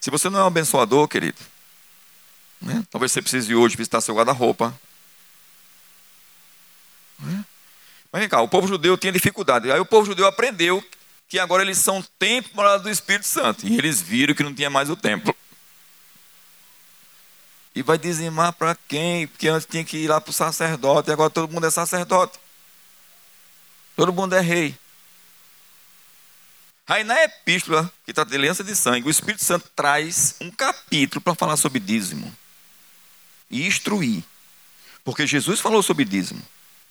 Se 0.00 0.10
você 0.10 0.30
não 0.30 0.40
é 0.40 0.44
um 0.44 0.46
abençoador, 0.46 1.06
querido, 1.06 1.36
né? 2.62 2.82
talvez 2.90 3.12
você 3.12 3.20
precise 3.20 3.54
hoje 3.54 3.76
visitar 3.76 4.00
seu 4.00 4.14
guarda-roupa. 4.14 4.74
Né? 7.18 7.44
Mas 8.10 8.20
vem 8.20 8.28
cá, 8.30 8.40
o 8.40 8.48
povo 8.48 8.66
judeu 8.66 8.96
tinha 8.96 9.12
dificuldade. 9.12 9.70
Aí 9.70 9.80
o 9.80 9.84
povo 9.84 10.06
judeu 10.06 10.26
aprendeu 10.26 10.82
que 11.28 11.38
agora 11.38 11.62
eles 11.62 11.78
são 11.78 12.02
templo 12.18 12.52
morado 12.54 12.84
do 12.84 12.90
Espírito 12.90 13.26
Santo. 13.26 13.66
E 13.66 13.76
eles 13.76 14.00
viram 14.00 14.34
que 14.34 14.42
não 14.42 14.54
tinha 14.54 14.70
mais 14.70 14.90
o 14.90 14.96
templo. 14.96 15.34
E 17.74 17.82
vai 17.82 17.98
dizimar 17.98 18.52
para 18.52 18.76
quem? 18.88 19.26
Porque 19.26 19.48
antes 19.48 19.66
tinha 19.68 19.84
que 19.84 19.96
ir 19.96 20.08
lá 20.08 20.20
para 20.20 20.30
o 20.30 20.34
sacerdote, 20.34 21.10
e 21.10 21.12
agora 21.12 21.28
todo 21.28 21.52
mundo 21.52 21.66
é 21.66 21.70
sacerdote. 21.70 22.38
Todo 23.96 24.12
mundo 24.12 24.34
é 24.34 24.40
rei. 24.40 24.78
Aí 26.86 27.02
na 27.02 27.20
epístola, 27.24 27.90
que 28.04 28.12
trata 28.12 28.30
de 28.30 28.36
aliança 28.36 28.62
de 28.62 28.76
sangue, 28.76 29.08
o 29.08 29.10
Espírito 29.10 29.42
Santo 29.42 29.68
traz 29.74 30.36
um 30.40 30.50
capítulo 30.50 31.20
para 31.20 31.34
falar 31.34 31.56
sobre 31.56 31.80
dízimo. 31.80 32.34
E 33.50 33.66
instruir. 33.66 34.22
Porque 35.02 35.26
Jesus 35.26 35.60
falou 35.60 35.82
sobre 35.82 36.04
dízimo. 36.04 36.42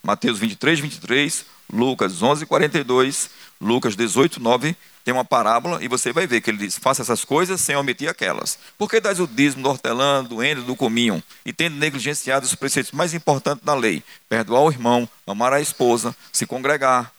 Mateus 0.05 0.37
23, 0.37 0.81
23, 0.81 1.45
Lucas 1.71 2.21
11, 2.21 2.45
42, 2.45 3.29
Lucas 3.61 3.95
18, 3.95 4.41
9, 4.41 4.75
tem 5.03 5.13
uma 5.13 5.23
parábola 5.23 5.81
e 5.81 5.87
você 5.87 6.11
vai 6.11 6.27
ver 6.27 6.41
que 6.41 6.49
ele 6.49 6.57
diz: 6.57 6.77
faça 6.77 7.01
essas 7.01 7.23
coisas 7.23 7.61
sem 7.61 7.75
omitir 7.75 8.09
aquelas. 8.09 8.59
Por 8.77 8.89
que 8.89 8.99
dás 8.99 9.21
o 9.21 9.27
dízimo 9.27 9.63
do 9.63 9.69
hortelã, 9.69 10.21
do 10.23 10.43
endo, 10.43 10.63
do 10.63 10.75
cominho, 10.75 11.23
e 11.45 11.53
tendo 11.53 11.77
negligenciado 11.77 12.45
os 12.45 12.53
preceitos 12.53 12.91
mais 12.91 13.13
importantes 13.13 13.63
da 13.63 13.73
lei? 13.73 14.03
Perdoar 14.27 14.63
o 14.63 14.71
irmão, 14.71 15.07
amar 15.25 15.53
a 15.53 15.61
esposa, 15.61 16.15
se 16.33 16.45
congregar. 16.45 17.11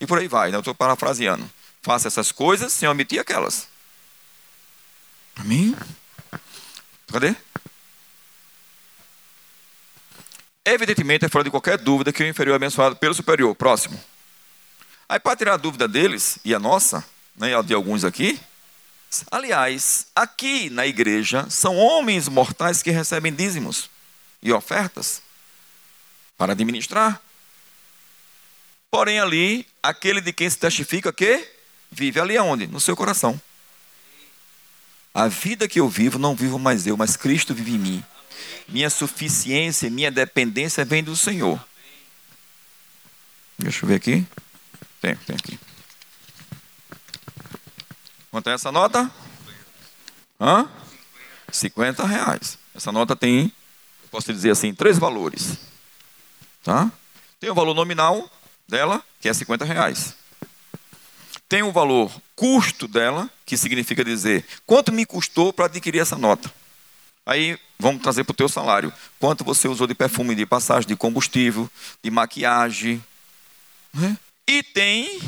E 0.00 0.06
por 0.06 0.18
aí 0.18 0.26
vai, 0.26 0.50
né? 0.50 0.56
eu 0.56 0.60
estou 0.60 0.74
parafraseando. 0.74 1.48
Faça 1.80 2.08
essas 2.08 2.32
coisas 2.32 2.72
sem 2.72 2.88
omitir 2.88 3.20
aquelas. 3.20 3.68
Amém? 5.36 5.76
Cadê? 7.06 7.36
Evidentemente, 10.64 11.24
é 11.24 11.28
fora 11.28 11.44
de 11.44 11.50
qualquer 11.50 11.76
dúvida 11.78 12.12
que 12.12 12.22
o 12.22 12.26
inferior 12.26 12.54
é 12.54 12.56
abençoado 12.56 12.96
pelo 12.96 13.14
superior. 13.14 13.54
Próximo. 13.54 14.00
Aí, 15.08 15.18
para 15.18 15.36
tirar 15.36 15.54
a 15.54 15.56
dúvida 15.56 15.88
deles, 15.88 16.38
e 16.44 16.54
a 16.54 16.58
nossa, 16.58 17.04
né, 17.36 17.50
e 17.50 17.54
a 17.54 17.62
de 17.62 17.74
alguns 17.74 18.04
aqui, 18.04 18.40
aliás, 19.30 20.06
aqui 20.14 20.70
na 20.70 20.86
igreja, 20.86 21.46
são 21.50 21.76
homens 21.76 22.28
mortais 22.28 22.82
que 22.82 22.90
recebem 22.90 23.34
dízimos 23.34 23.90
e 24.42 24.52
ofertas 24.52 25.20
para 26.38 26.52
administrar. 26.52 27.20
Porém, 28.90 29.18
ali, 29.18 29.66
aquele 29.82 30.20
de 30.20 30.32
quem 30.32 30.48
se 30.48 30.58
testifica 30.58 31.12
que 31.12 31.48
vive 31.90 32.20
ali 32.20 32.36
aonde? 32.36 32.66
No 32.66 32.80
seu 32.80 32.96
coração. 32.96 33.40
A 35.14 35.28
vida 35.28 35.68
que 35.68 35.80
eu 35.80 35.88
vivo, 35.88 36.18
não 36.18 36.34
vivo 36.34 36.58
mais 36.58 36.86
eu, 36.86 36.96
mas 36.96 37.16
Cristo 37.16 37.54
vive 37.54 37.72
em 37.72 37.78
mim. 37.78 38.04
Minha 38.68 38.90
suficiência, 38.90 39.90
minha 39.90 40.10
dependência 40.10 40.84
vem 40.84 41.02
do 41.02 41.16
Senhor. 41.16 41.62
Deixa 43.58 43.84
eu 43.84 43.88
ver 43.88 43.96
aqui. 43.96 44.26
Tem, 45.00 45.14
tem 45.16 45.36
aqui. 45.36 45.58
Quanto 48.30 48.48
é 48.48 48.54
essa 48.54 48.72
nota? 48.72 49.10
Hã? 50.40 50.68
50 51.52 52.06
reais. 52.06 52.58
Essa 52.74 52.90
nota 52.90 53.14
tem, 53.14 53.52
posso 54.10 54.32
dizer 54.32 54.50
assim, 54.50 54.74
três 54.74 54.98
valores. 54.98 55.58
Tá? 56.64 56.90
Tem 57.38 57.50
o 57.50 57.54
valor 57.54 57.74
nominal 57.74 58.30
dela, 58.66 59.04
que 59.20 59.28
é 59.28 59.34
50 59.34 59.64
reais. 59.64 60.14
Tem 61.48 61.62
o 61.62 61.72
valor 61.72 62.10
custo 62.34 62.88
dela, 62.88 63.28
que 63.44 63.56
significa 63.56 64.02
dizer 64.02 64.46
quanto 64.66 64.90
me 64.90 65.04
custou 65.04 65.52
para 65.52 65.66
adquirir 65.66 66.00
essa 66.00 66.16
nota. 66.16 66.50
Aí 67.24 67.58
vamos 67.78 68.02
trazer 68.02 68.24
para 68.24 68.32
o 68.32 68.36
teu 68.36 68.48
salário. 68.48 68.92
Quanto 69.18 69.44
você 69.44 69.68
usou 69.68 69.86
de 69.86 69.94
perfume, 69.94 70.34
de 70.34 70.46
passagem, 70.46 70.88
de 70.88 70.96
combustível, 70.96 71.70
de 72.02 72.10
maquiagem. 72.10 73.02
Né? 73.94 74.16
E 74.46 74.62
tem 74.62 75.20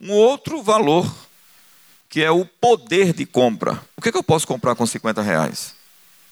um 0.00 0.12
outro 0.12 0.62
valor, 0.62 1.12
que 2.08 2.22
é 2.22 2.30
o 2.30 2.44
poder 2.44 3.12
de 3.12 3.26
compra. 3.26 3.82
O 3.96 4.02
que, 4.02 4.10
é 4.10 4.12
que 4.12 4.18
eu 4.18 4.22
posso 4.22 4.46
comprar 4.46 4.74
com 4.74 4.86
50 4.86 5.22
reais? 5.22 5.74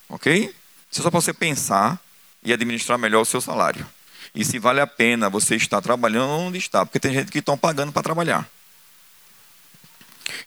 Ok? 0.09 0.55
Isso 0.91 1.01
é 1.01 1.03
só 1.03 1.11
para 1.11 1.21
você 1.21 1.33
pensar 1.33 2.01
e 2.43 2.53
administrar 2.53 2.99
melhor 2.99 3.23
o 3.23 3.27
seu 3.27 3.41
salário. 3.41 3.87
E 4.35 4.45
se 4.45 4.59
vale 4.59 4.81
a 4.81 4.87
pena 4.87 5.31
você 5.31 5.57
estar 5.57 5.81
trabalhando 5.81 6.31
onde 6.31 6.59
está, 6.59 6.85
porque 6.85 7.01
tem 7.01 7.13
gente 7.13 7.33
que 7.33 7.39
estão 7.39 7.57
pagando 7.57 7.93
para 7.93 8.03
trabalhar. 8.03 8.49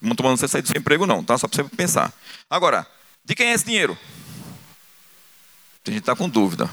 Não 0.01 0.11
estou 0.11 0.23
mandando 0.23 0.39
você 0.39 0.47
sair 0.47 0.61
do 0.61 0.67
seu 0.67 0.79
emprego, 0.79 1.05
não, 1.05 1.23
tá? 1.23 1.37
Só 1.37 1.47
para 1.47 1.63
você 1.63 1.75
pensar. 1.75 2.13
Agora, 2.49 2.87
de 3.29 3.35
quem 3.35 3.51
é 3.51 3.53
esse 3.53 3.63
dinheiro? 3.63 3.95
Tem 5.83 5.93
gente 5.93 6.01
está 6.01 6.15
com 6.15 6.27
dúvida. 6.27 6.67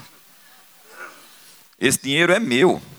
Esse 1.79 2.01
dinheiro 2.01 2.33
é 2.33 2.39
meu. 2.39 2.81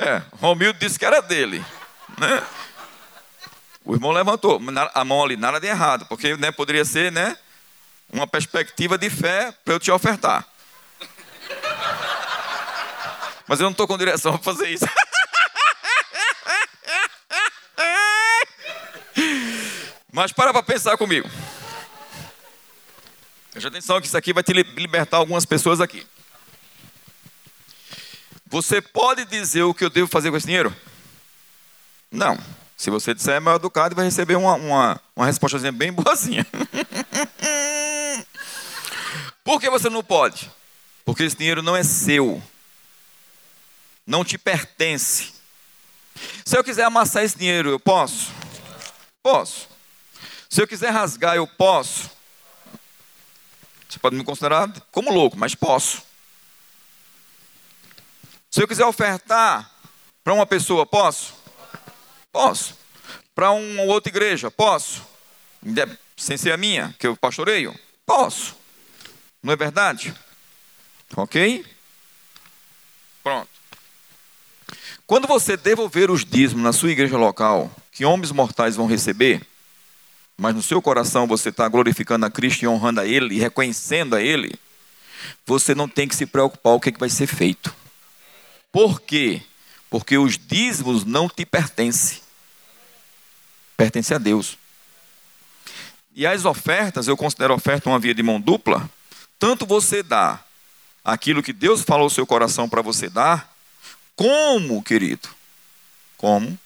É, 0.00 0.22
Romildo 0.40 0.78
disse 0.78 0.96
que 0.96 1.04
era 1.04 1.20
dele. 1.20 1.58
Né? 2.18 2.46
O 3.84 3.94
irmão 3.94 4.12
levantou 4.12 4.60
a 4.94 5.04
mão 5.04 5.24
ali, 5.24 5.36
nada 5.36 5.58
de 5.58 5.66
errado, 5.66 6.06
porque 6.06 6.36
né, 6.36 6.52
poderia 6.52 6.84
ser 6.84 7.10
né, 7.10 7.36
uma 8.08 8.24
perspectiva 8.24 8.96
de 8.96 9.10
fé 9.10 9.52
para 9.64 9.74
eu 9.74 9.80
te 9.80 9.90
ofertar. 9.90 10.46
Mas 13.48 13.58
eu 13.58 13.64
não 13.64 13.72
estou 13.72 13.88
com 13.88 13.98
direção 13.98 14.38
para 14.38 14.42
fazer 14.44 14.68
isso. 14.68 14.86
Mas 20.18 20.32
para 20.32 20.52
para 20.52 20.64
pensar 20.64 20.96
comigo. 20.96 21.30
Preste 23.52 23.68
atenção 23.68 24.00
que 24.00 24.08
isso 24.08 24.16
aqui 24.16 24.32
vai 24.32 24.42
te 24.42 24.52
libertar 24.52 25.18
algumas 25.18 25.46
pessoas 25.46 25.80
aqui. 25.80 26.04
Você 28.46 28.82
pode 28.82 29.24
dizer 29.26 29.62
o 29.62 29.72
que 29.72 29.84
eu 29.84 29.90
devo 29.90 30.08
fazer 30.08 30.32
com 30.32 30.36
esse 30.36 30.46
dinheiro? 30.46 30.74
Não. 32.10 32.36
Se 32.76 32.90
você 32.90 33.14
disser 33.14 33.36
é 33.36 33.40
mal 33.40 33.54
educado, 33.54 33.94
vai 33.94 34.06
receber 34.06 34.34
uma, 34.34 34.54
uma, 34.54 35.00
uma 35.14 35.26
resposta 35.26 35.70
bem 35.70 35.92
boazinha. 35.94 36.44
Por 39.44 39.60
que 39.60 39.70
você 39.70 39.88
não 39.88 40.02
pode? 40.02 40.50
Porque 41.04 41.22
esse 41.22 41.36
dinheiro 41.36 41.62
não 41.62 41.76
é 41.76 41.84
seu. 41.84 42.42
Não 44.04 44.24
te 44.24 44.36
pertence. 44.36 45.32
Se 46.44 46.58
eu 46.58 46.64
quiser 46.64 46.82
amassar 46.82 47.22
esse 47.22 47.38
dinheiro, 47.38 47.70
eu 47.70 47.78
posso? 47.78 48.32
Posso. 49.22 49.77
Se 50.58 50.62
eu 50.62 50.66
quiser 50.66 50.90
rasgar, 50.90 51.36
eu 51.36 51.46
posso? 51.46 52.10
Você 53.88 53.96
pode 54.00 54.16
me 54.16 54.24
considerar 54.24 54.68
como 54.90 55.14
louco, 55.14 55.38
mas 55.38 55.54
posso. 55.54 56.02
Se 58.50 58.60
eu 58.60 58.66
quiser 58.66 58.84
ofertar 58.84 59.70
para 60.24 60.34
uma 60.34 60.44
pessoa, 60.44 60.84
posso? 60.84 61.32
Posso. 62.32 62.76
Para 63.36 63.52
uma 63.52 63.84
outra 63.84 64.10
igreja, 64.10 64.50
posso? 64.50 65.06
Sem 66.16 66.36
ser 66.36 66.50
a 66.50 66.56
minha, 66.56 66.92
que 66.98 67.06
eu 67.06 67.16
pastoreio? 67.16 67.72
Posso. 68.04 68.56
Não 69.40 69.52
é 69.52 69.56
verdade? 69.56 70.12
Ok? 71.16 71.64
Pronto. 73.22 73.48
Quando 75.06 75.28
você 75.28 75.56
devolver 75.56 76.10
os 76.10 76.24
dízimos 76.24 76.64
na 76.64 76.72
sua 76.72 76.90
igreja 76.90 77.16
local, 77.16 77.70
que 77.92 78.04
homens 78.04 78.32
mortais 78.32 78.74
vão 78.74 78.88
receber, 78.88 79.46
mas 80.38 80.54
no 80.54 80.62
seu 80.62 80.80
coração 80.80 81.26
você 81.26 81.48
está 81.48 81.68
glorificando 81.68 82.24
a 82.24 82.30
Cristo 82.30 82.62
e 82.62 82.68
honrando 82.68 83.00
a 83.00 83.06
Ele 83.06 83.34
e 83.34 83.40
reconhecendo 83.40 84.14
a 84.14 84.22
Ele, 84.22 84.54
você 85.44 85.74
não 85.74 85.88
tem 85.88 86.06
que 86.06 86.14
se 86.14 86.24
preocupar 86.24 86.74
o 86.74 86.80
que, 86.80 86.90
é 86.90 86.92
que 86.92 87.00
vai 87.00 87.10
ser 87.10 87.26
feito. 87.26 87.74
Por 88.70 89.00
quê? 89.00 89.42
Porque 89.90 90.16
os 90.16 90.38
dízimos 90.38 91.04
não 91.04 91.28
te 91.28 91.44
pertencem. 91.44 92.20
Pertence 93.76 94.14
a 94.14 94.18
Deus. 94.18 94.56
E 96.14 96.24
as 96.24 96.44
ofertas, 96.44 97.08
eu 97.08 97.16
considero 97.16 97.54
oferta 97.54 97.88
uma 97.88 97.98
via 97.98 98.14
de 98.14 98.22
mão 98.22 98.40
dupla. 98.40 98.88
Tanto 99.40 99.66
você 99.66 100.04
dá 100.04 100.44
aquilo 101.04 101.42
que 101.42 101.52
Deus 101.52 101.82
falou 101.82 102.04
ao 102.04 102.10
seu 102.10 102.26
coração 102.26 102.68
para 102.68 102.82
você 102.82 103.08
dar, 103.08 103.52
como, 104.14 104.82
querido, 104.82 105.28
como 106.16 106.58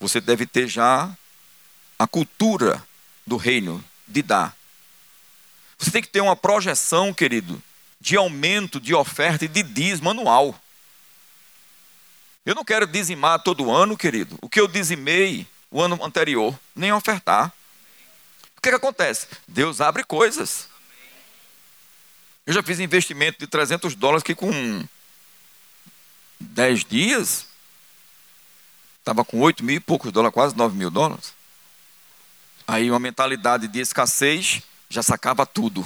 você 0.00 0.20
deve 0.20 0.46
ter 0.46 0.66
já 0.66 1.14
a 2.00 2.06
cultura 2.06 2.82
do 3.26 3.36
reino 3.36 3.84
de 4.08 4.22
dar. 4.22 4.56
Você 5.78 5.90
tem 5.90 6.00
que 6.00 6.08
ter 6.08 6.22
uma 6.22 6.34
projeção, 6.34 7.12
querido, 7.12 7.62
de 8.00 8.16
aumento 8.16 8.80
de 8.80 8.94
oferta 8.94 9.44
e 9.44 9.48
de 9.48 9.62
dízimo 9.62 10.08
anual. 10.08 10.58
Eu 12.46 12.54
não 12.54 12.64
quero 12.64 12.86
dizimar 12.86 13.42
todo 13.42 13.70
ano, 13.70 13.98
querido. 13.98 14.38
O 14.40 14.48
que 14.48 14.58
eu 14.58 14.66
dizimei 14.66 15.46
o 15.70 15.82
ano 15.82 16.02
anterior, 16.02 16.58
nem 16.74 16.90
ofertar. 16.90 17.52
O 18.56 18.62
que, 18.62 18.70
que 18.70 18.76
acontece? 18.76 19.26
Deus 19.46 19.82
abre 19.82 20.02
coisas. 20.02 20.68
Eu 22.46 22.54
já 22.54 22.62
fiz 22.62 22.80
investimento 22.80 23.40
de 23.40 23.46
300 23.46 23.94
dólares 23.94 24.22
que 24.22 24.34
com 24.34 24.82
10 26.40 26.82
dias 26.82 27.44
estava 29.00 29.22
com 29.22 29.38
8 29.40 29.62
mil 29.62 29.76
e 29.76 29.80
poucos 29.80 30.10
dólares, 30.10 30.32
quase 30.32 30.56
9 30.56 30.74
mil 30.74 30.90
dólares. 30.90 31.38
Aí 32.70 32.88
uma 32.88 33.00
mentalidade 33.00 33.66
de 33.66 33.80
escassez 33.80 34.62
já 34.88 35.02
sacava 35.02 35.44
tudo. 35.44 35.84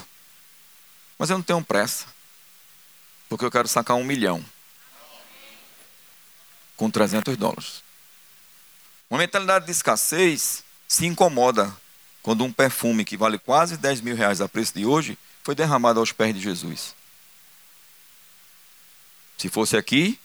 Mas 1.19 1.31
eu 1.31 1.39
não 1.39 1.43
tenho 1.43 1.65
pressa. 1.65 2.05
Porque 3.27 3.43
eu 3.43 3.51
quero 3.51 3.67
sacar 3.67 3.97
um 3.97 4.05
milhão. 4.05 4.45
Com 6.77 6.91
300 6.91 7.39
dólares. 7.39 7.83
Uma 9.09 9.19
mentalidade 9.19 9.65
de 9.65 9.73
escassez 9.73 10.63
se 10.87 11.07
incomoda 11.07 11.75
quando 12.23 12.45
um 12.45 12.53
perfume 12.53 13.03
que 13.03 13.17
vale 13.17 13.39
quase 13.39 13.79
10 13.79 14.03
mil 14.03 14.15
reais 14.15 14.43
a 14.43 14.49
preço 14.49 14.75
de 14.75 14.85
hoje 14.85 15.17
foi 15.43 15.55
derramado 15.55 16.01
aos 16.01 16.13
pés 16.13 16.35
de 16.35 16.41
Jesus. 16.43 16.95
Se 19.39 19.49
fosse 19.49 19.75
aqui, 19.75 20.21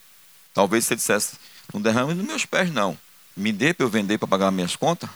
talvez 0.52 0.84
você 0.84 0.94
dissesse: 0.94 1.38
não 1.72 1.80
derrame 1.80 2.12
nos 2.12 2.26
meus 2.26 2.44
pés, 2.44 2.70
não. 2.70 2.98
Me 3.34 3.50
dê 3.50 3.72
para 3.72 3.86
eu 3.86 3.88
vender 3.88 4.18
para 4.18 4.28
pagar 4.28 4.50
minhas 4.50 4.76
contas. 4.76 5.08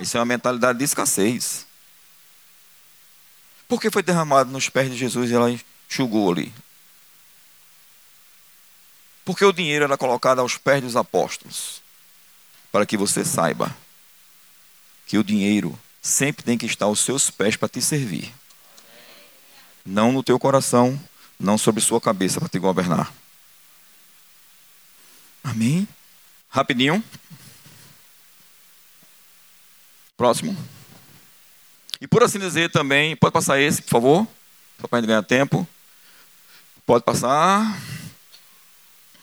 Isso 0.00 0.16
é 0.16 0.20
uma 0.20 0.26
mentalidade 0.26 0.78
de 0.78 0.84
escassez. 0.84 1.66
Por 3.68 3.80
que 3.80 3.90
foi 3.90 4.02
derramado 4.02 4.50
nos 4.50 4.68
pés 4.68 4.90
de 4.90 4.96
Jesus 4.96 5.30
e 5.30 5.34
ela 5.34 5.50
enxugou 5.88 6.32
ali? 6.32 6.52
Porque 9.24 9.44
o 9.44 9.52
dinheiro 9.52 9.84
era 9.84 9.96
colocado 9.96 10.40
aos 10.40 10.58
pés 10.58 10.82
dos 10.82 10.96
apóstolos. 10.96 11.82
Para 12.70 12.84
que 12.84 12.96
você 12.96 13.24
saiba 13.24 13.74
que 15.06 15.16
o 15.16 15.24
dinheiro 15.24 15.78
sempre 16.02 16.44
tem 16.44 16.58
que 16.58 16.66
estar 16.66 16.86
aos 16.86 17.00
seus 17.00 17.30
pés 17.30 17.56
para 17.56 17.68
te 17.68 17.80
servir. 17.80 18.34
Não 19.84 20.12
no 20.12 20.22
teu 20.22 20.38
coração, 20.38 21.00
não 21.38 21.56
sobre 21.56 21.80
sua 21.80 22.00
cabeça 22.00 22.40
para 22.40 22.48
te 22.48 22.58
governar. 22.58 23.12
Amém? 25.42 25.86
Rapidinho. 26.48 27.02
Próximo. 30.16 30.56
E 32.00 32.06
por 32.06 32.22
assim 32.22 32.38
dizer 32.38 32.70
também, 32.70 33.16
pode 33.16 33.32
passar 33.32 33.60
esse, 33.60 33.82
por 33.82 33.90
favor, 33.90 34.28
só 34.80 34.86
para 34.86 34.98
a 34.98 35.00
gente 35.00 35.08
ganhar 35.08 35.22
tempo. 35.22 35.66
Pode 36.86 37.04
passar. 37.04 37.80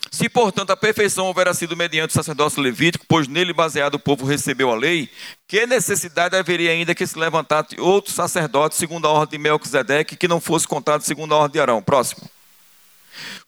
Se, 0.10 0.28
portanto, 0.28 0.72
a 0.72 0.78
perfeição 0.78 1.28
houvera 1.28 1.54
sido 1.54 1.78
mediante 1.78 2.10
o 2.10 2.14
sacerdócio 2.14 2.62
levítico, 2.62 3.06
pois 3.08 3.30
nele 3.30 3.54
baseado 3.54 3.96
o 3.96 4.00
povo 4.00 4.26
recebeu 4.26 4.70
a 4.70 4.76
lei, 4.76 5.10
que 5.48 5.66
necessidade 5.66 6.36
haveria 6.36 6.72
ainda 6.72 6.94
que 6.94 7.08
se 7.08 7.18
levantasse 7.18 7.80
outro 7.80 8.12
sacerdote 8.12 8.76
segundo 8.76 9.08
a 9.08 9.12
ordem 9.12 9.40
de 9.40 9.44
Melquisedeque, 9.44 10.18
que 10.18 10.28
não 10.28 10.42
fosse 10.42 10.68
contado 10.68 11.04
segundo 11.04 11.34
a 11.34 11.38
ordem 11.38 11.54
de 11.54 11.60
Arão? 11.62 11.82
Próximo. 11.82 12.30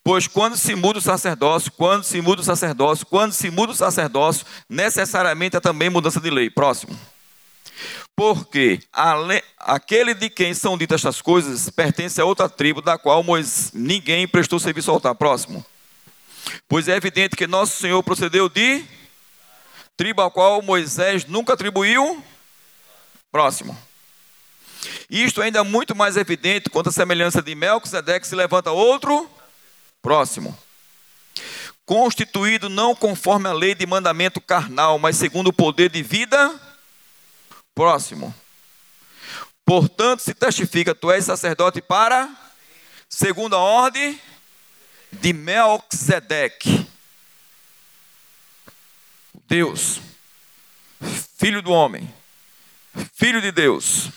Pois 0.03 0.25
quando 0.25 0.55
se 0.55 0.73
muda 0.73 0.99
o 0.99 1.01
sacerdócio, 1.01 1.71
quando 1.71 2.03
se 2.03 2.21
muda 2.21 2.41
o 2.41 2.45
sacerdócio, 2.45 3.05
quando 3.07 3.33
se 3.33 3.49
muda 3.49 3.73
o 3.73 3.75
sacerdócio, 3.75 4.45
necessariamente 4.69 5.57
há 5.57 5.61
também 5.61 5.89
mudança 5.89 6.21
de 6.21 6.29
lei. 6.29 6.49
Próximo. 6.49 6.97
Porque 8.15 8.79
aquele 9.59 10.13
de 10.13 10.29
quem 10.29 10.53
são 10.53 10.77
ditas 10.77 10.99
estas 11.01 11.21
coisas 11.21 11.69
pertence 11.69 12.21
a 12.21 12.25
outra 12.25 12.47
tribo, 12.47 12.81
da 12.81 12.97
qual 12.97 13.23
Moisés, 13.23 13.71
ninguém 13.73 14.27
prestou 14.27 14.59
serviço 14.59 14.91
ao 14.91 14.97
altar. 14.97 15.15
Próximo. 15.15 15.65
Pois 16.67 16.87
é 16.87 16.95
evidente 16.95 17.35
que 17.35 17.47
nosso 17.47 17.77
Senhor 17.77 18.01
procedeu 18.03 18.47
de 18.49 18.83
tribo 19.97 20.21
ao 20.21 20.29
qual 20.29 20.61
Moisés 20.61 21.25
nunca 21.25 21.53
atribuiu. 21.53 22.23
Próximo. 23.31 23.75
Isto 25.09 25.41
ainda 25.41 25.59
é 25.59 25.63
muito 25.63 25.95
mais 25.95 26.17
evidente 26.17 26.69
quanto 26.69 26.89
a 26.89 26.91
semelhança 26.91 27.41
de 27.41 27.55
Melquisedeque 27.55 28.27
se 28.27 28.35
levanta 28.35 28.71
outro. 28.71 29.29
Próximo. 30.01 30.57
Constituído 31.85 32.69
não 32.69 32.95
conforme 32.95 33.47
a 33.49 33.53
lei 33.53 33.73
de 33.73 33.85
mandamento 33.85 34.39
carnal, 34.39 34.99
mas 34.99 35.17
segundo 35.17 35.47
o 35.47 35.53
poder 35.53 35.89
de 35.89 36.03
vida. 36.03 36.59
Próximo. 37.75 38.33
Portanto, 39.65 40.19
se 40.21 40.33
testifica, 40.33 40.93
tu 40.93 41.11
és 41.11 41.25
sacerdote 41.25 41.81
para, 41.81 42.29
segundo 43.09 43.55
a 43.55 43.59
ordem 43.59 44.19
de 45.11 45.33
Melquisedeque. 45.33 46.87
Deus, 49.47 50.01
filho 51.37 51.61
do 51.61 51.71
homem, 51.71 52.13
filho 53.13 53.41
de 53.41 53.51
Deus. 53.51 54.09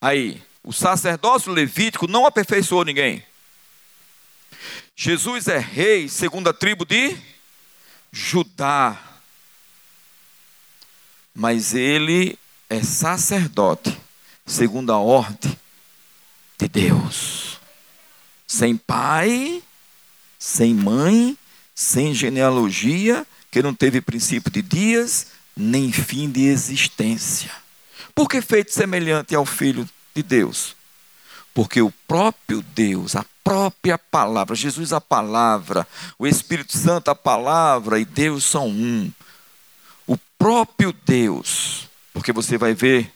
Aí, 0.00 0.42
o 0.62 0.72
sacerdócio 0.72 1.52
levítico 1.52 2.06
não 2.06 2.26
aperfeiçoou 2.26 2.84
ninguém. 2.84 3.24
Jesus 4.94 5.48
é 5.48 5.58
rei 5.58 6.08
segundo 6.08 6.48
a 6.50 6.52
tribo 6.52 6.84
de 6.84 7.16
Judá. 8.12 9.09
Mas 11.34 11.74
ele 11.74 12.38
é 12.68 12.82
sacerdote 12.82 13.98
segundo 14.46 14.92
a 14.92 14.98
ordem 14.98 15.56
de 16.58 16.68
Deus. 16.68 17.58
Sem 18.46 18.76
pai, 18.76 19.62
sem 20.38 20.74
mãe, 20.74 21.36
sem 21.74 22.12
genealogia, 22.12 23.26
que 23.50 23.62
não 23.62 23.74
teve 23.74 24.00
princípio 24.00 24.50
de 24.50 24.62
dias, 24.62 25.28
nem 25.56 25.92
fim 25.92 26.30
de 26.30 26.46
existência. 26.46 27.50
Por 28.14 28.28
que 28.28 28.40
feito 28.40 28.72
semelhante 28.72 29.34
ao 29.34 29.46
Filho 29.46 29.88
de 30.14 30.22
Deus? 30.22 30.76
Porque 31.54 31.80
o 31.80 31.92
próprio 32.06 32.62
Deus, 32.62 33.16
a 33.16 33.24
própria 33.42 33.98
palavra, 33.98 34.54
Jesus 34.54 34.92
a 34.92 35.00
palavra, 35.00 35.86
o 36.18 36.26
Espírito 36.26 36.76
Santo 36.76 37.10
a 37.10 37.14
palavra 37.14 37.98
e 37.98 38.04
Deus 38.04 38.44
são 38.44 38.68
um. 38.68 39.10
Próprio 40.40 40.92
Deus, 41.06 41.88
porque 42.12 42.32
você 42.32 42.58
vai 42.58 42.74
ver 42.74 43.12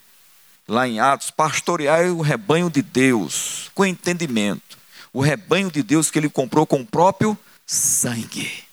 lá 0.68 0.86
em 0.86 1.00
Atos, 1.00 1.32
pastorear 1.32 2.06
o 2.12 2.20
rebanho 2.20 2.70
de 2.70 2.82
Deus, 2.82 3.68
com 3.74 3.84
entendimento 3.84 4.74
o 5.14 5.20
rebanho 5.20 5.70
de 5.70 5.80
Deus 5.80 6.10
que 6.10 6.18
ele 6.18 6.28
comprou 6.28 6.66
com 6.66 6.80
o 6.80 6.86
próprio 6.86 7.38
sangue. 7.64 8.64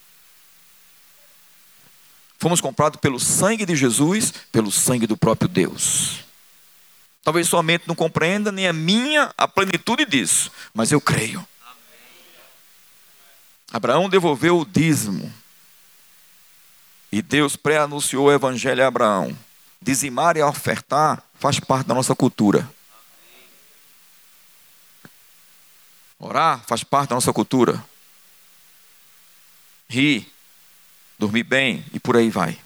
Fomos 2.39 2.59
comprados 2.59 2.99
pelo 2.99 3.19
sangue 3.19 3.63
de 3.63 3.75
Jesus, 3.75 4.33
pelo 4.51 4.71
sangue 4.71 5.05
do 5.05 5.15
próprio 5.15 5.47
Deus. 5.47 6.21
Talvez 7.23 7.47
sua 7.47 7.61
mente 7.61 7.87
não 7.87 7.93
compreenda, 7.93 8.51
nem 8.51 8.67
a 8.67 8.73
minha, 8.73 9.31
a 9.37 9.47
plenitude 9.47 10.03
disso, 10.03 10.51
mas 10.73 10.91
eu 10.91 10.99
creio. 10.99 11.47
Abraão 13.71 14.09
devolveu 14.09 14.59
o 14.59 14.65
dízimo. 14.65 15.31
E 17.12 17.22
Deus 17.22 17.55
pré-anunciou 17.55 18.28
o 18.28 18.32
evangelho 18.32 18.84
a 18.84 18.88
Abraão. 18.88 19.38
Dizimar 19.82 20.38
e 20.38 20.41
ofertar 20.41 21.22
faz 21.39 21.59
parte 21.59 21.88
da 21.88 21.93
nossa 21.93 22.16
cultura. 22.16 22.70
Orar 26.18 26.64
faz 26.68 26.84
parte 26.84 27.09
da 27.09 27.16
nossa 27.16 27.34
cultura. 27.34 27.84
Rir, 29.89 30.32
dormir 31.20 31.43
bem 31.43 31.84
e 31.91 31.99
por 31.99 32.16
aí 32.16 32.30
vai. 32.30 32.57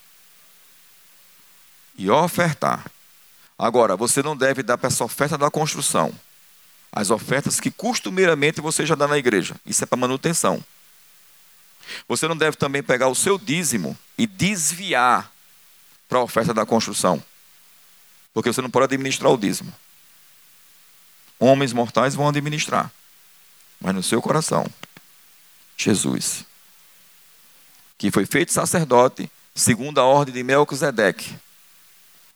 E 1.98 2.10
ofertar. 2.10 2.86
Agora, 3.58 3.96
você 3.96 4.22
não 4.22 4.36
deve 4.36 4.62
dar 4.62 4.78
para 4.78 4.88
essa 4.88 5.04
oferta 5.04 5.38
da 5.38 5.50
construção. 5.50 6.14
As 6.92 7.10
ofertas 7.10 7.60
que 7.60 7.72
costumeiramente 7.72 8.62
você 8.62 8.86
já 8.86 8.94
dá 8.94 9.08
na 9.08 9.18
igreja. 9.18 9.56
Isso 9.66 9.84
é 9.84 9.88
para 9.88 9.98
manutenção. 9.98 10.64
Você 12.08 12.28
não 12.28 12.38
deve 12.38 12.58
também 12.58 12.84
pegar 12.84 13.08
o 13.08 13.16
seu 13.16 13.38
dízimo 13.38 13.98
e 14.18 14.28
desviar 14.28 15.32
para 16.08 16.20
a 16.20 16.24
oferta 16.24 16.54
da 16.54 16.66
construção. 16.66 17.22
Porque 18.34 18.52
você 18.52 18.62
não 18.62 18.70
pode 18.70 18.86
administrar 18.86 19.32
o 19.32 19.38
dízimo. 19.38 19.74
Homens 21.40 21.74
mortais 21.74 22.16
vão 22.16 22.28
administrar 22.30 22.92
mas 23.80 23.94
no 23.94 24.04
seu 24.04 24.22
coração, 24.22 24.66
Jesus, 25.78 26.46
que 27.98 28.12
foi 28.12 28.26
feito 28.26 28.52
sacerdote 28.52 29.30
segundo 29.54 30.00
a 30.00 30.04
ordem 30.04 30.34
de 30.34 30.44
Melquisedeque. 30.44 31.36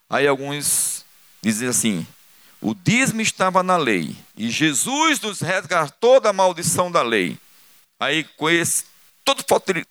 Aí 0.10 0.28
alguns 0.28 1.06
dizem 1.42 1.68
assim: 1.68 2.08
o 2.62 2.74
dízimo 2.74 3.22
estava 3.22 3.64
na 3.64 3.78
lei 3.78 4.16
e 4.36 4.50
Jesus 4.50 5.20
nos 5.20 5.42
resgatou 5.42 6.20
da 6.20 6.34
maldição 6.34 6.92
da 6.92 7.02
lei. 7.02 7.38
Aí 8.00 8.24
com 8.24 8.50
esse 8.50 8.86
todo 9.24 9.44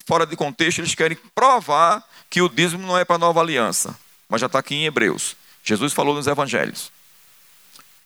fora 0.07 0.26
de 0.26 0.37
contexto 0.37 0.81
eles 0.81 0.95
querem 0.95 1.16
provar 1.35 2.03
que 2.29 2.43
o 2.43 2.49
dízimo 2.49 2.87
não 2.87 2.99
é 2.99 3.05
para 3.05 3.16
a 3.16 3.18
nova 3.18 3.41
aliança, 3.41 3.99
mas 4.29 4.41
já 4.41 4.47
está 4.47 4.59
aqui 4.59 4.74
em 4.74 4.85
Hebreus. 4.85 5.37
Jesus 5.62 5.93
falou 5.93 6.14
nos 6.14 6.26
Evangelhos. 6.26 6.90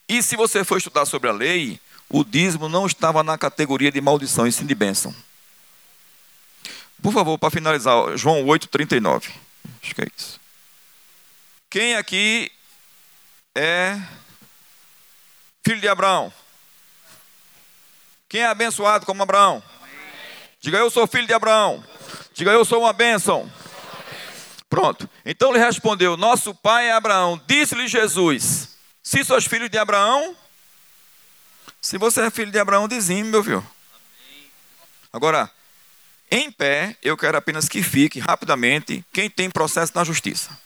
E 0.09 0.23
se 0.23 0.37
você 0.37 0.65
for 0.65 0.79
estudar 0.79 1.07
sobre 1.07 1.29
a 1.29 1.33
lei, 1.33 1.81
o 2.09 2.23
dízimo 2.25 2.69
não 2.69 2.87
estava 2.87 3.23
na 3.23 3.39
categoria 3.39 3.91
de 3.91 4.01
maldição, 4.01 4.47
e 4.47 4.53
sim 4.53 4.67
de 4.67 4.75
bênção. 4.75 5.15
Por 7.03 7.13
favor, 7.13 7.39
para 7.39 7.51
finalizar, 7.51 8.17
João 8.17 8.45
8, 8.47 8.69
39. 8.69 9.33
Acho 9.83 9.95
que 9.95 10.03
é 10.03 10.07
isso. 10.17 10.41
Quem 11.69 11.97
aqui 11.97 12.53
é 13.55 14.01
filho 15.65 15.81
de 15.81 15.89
Abraão? 15.89 16.33
Quem 18.29 18.43
é 18.43 18.47
abençoado 18.47 19.07
como 19.07 19.23
Abraão? 19.23 19.63
Diga 20.63 20.79
eu 20.79 20.89
sou 20.89 21.09
filho 21.09 21.27
de 21.27 21.35
Abraão. 21.35 21.85
Diga 22.33 22.53
eu 22.53 22.65
sou 22.65 22.83
uma 22.83 22.93
bênção. 22.93 23.51
Pronto. 24.71 25.11
Então 25.27 25.51
ele 25.51 25.59
respondeu: 25.59 26.17
Nosso 26.17 26.55
pai 26.55 26.87
é 26.87 26.93
Abraão. 26.93 27.39
Disse-lhe 27.49 27.89
Jesus: 27.89 28.79
Se 29.03 29.25
sois 29.25 29.45
filho 29.45 29.69
de 29.69 29.77
Abraão, 29.77 30.37
se 31.81 31.99
você 31.99 32.23
é 32.23 32.31
filho 32.31 32.53
de 32.53 32.61
Abraão, 32.61 32.87
dizime, 32.87 33.29
meu 33.29 33.43
filho. 33.43 33.67
Agora, 35.13 35.51
em 36.31 36.51
pé, 36.51 36.97
eu 37.03 37.17
quero 37.17 37.37
apenas 37.37 37.69
que 37.69 37.83
fique 37.83 38.21
rapidamente 38.21 39.05
quem 39.13 39.29
tem 39.29 39.51
processo 39.51 39.93
na 39.97 40.05
justiça 40.05 40.57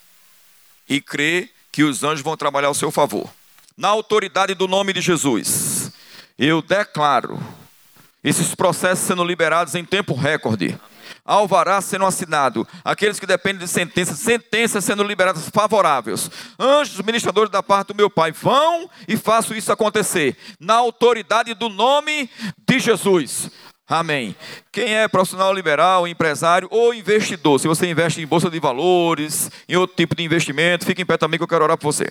e 0.87 1.01
crê 1.01 1.51
que 1.73 1.83
os 1.83 2.05
anjos 2.05 2.21
vão 2.21 2.37
trabalhar 2.37 2.69
ao 2.69 2.75
seu 2.75 2.91
favor. 2.91 3.29
Na 3.77 3.89
autoridade 3.89 4.55
do 4.55 4.69
nome 4.69 4.93
de 4.93 5.01
Jesus, 5.01 5.91
eu 6.39 6.61
declaro 6.61 7.43
esses 8.29 8.55
processos 8.55 9.07
sendo 9.07 9.25
liberados 9.25 9.75
em 9.77 9.85
tempo 9.85 10.13
recorde 10.13 10.77
alvará 11.25 11.81
sendo 11.81 12.07
assinado, 12.07 12.67
aqueles 12.85 13.19
que 13.19 13.27
dependem 13.27 13.59
de 13.59 13.69
sentenças, 13.69 14.19
sentenças 14.19 14.85
sendo 14.85 15.03
liberadas 15.03 15.49
favoráveis. 15.53 16.31
Anjos 16.59 17.01
ministradores 17.03 17.51
da 17.51 17.63
parte 17.63 17.89
do 17.89 17.97
meu 17.97 18.09
Pai, 18.09 18.31
vão 18.31 18.89
e 19.09 19.17
façam 19.17 19.57
isso 19.57 19.73
acontecer, 19.73 20.37
na 20.61 20.75
autoridade 20.75 21.53
do 21.55 21.69
nome 21.69 22.31
de 22.67 22.79
Jesus. 22.79 23.51
Amém. 23.89 24.35
Quem 24.73 24.97
é 24.97 25.07
profissional 25.07 25.53
liberal, 25.53 26.09
empresário 26.09 26.69
ou 26.71 26.95
investidor, 26.95 27.61
se 27.61 27.69
você 27.69 27.89
investe 27.89 28.21
em 28.21 28.27
bolsa 28.27 28.51
de 28.51 28.59
valores, 28.59 29.51
em 29.69 29.77
outro 29.77 29.97
tipo 29.97 30.15
de 30.15 30.25
investimento, 30.25 30.87
fique 30.87 31.03
em 31.03 31.07
pé 31.07 31.17
também 31.17 31.39
que 31.39 31.45
eu 31.45 31.49
quero 31.49 31.65
orar 31.65 31.77
por 31.77 31.93
você. 31.93 32.09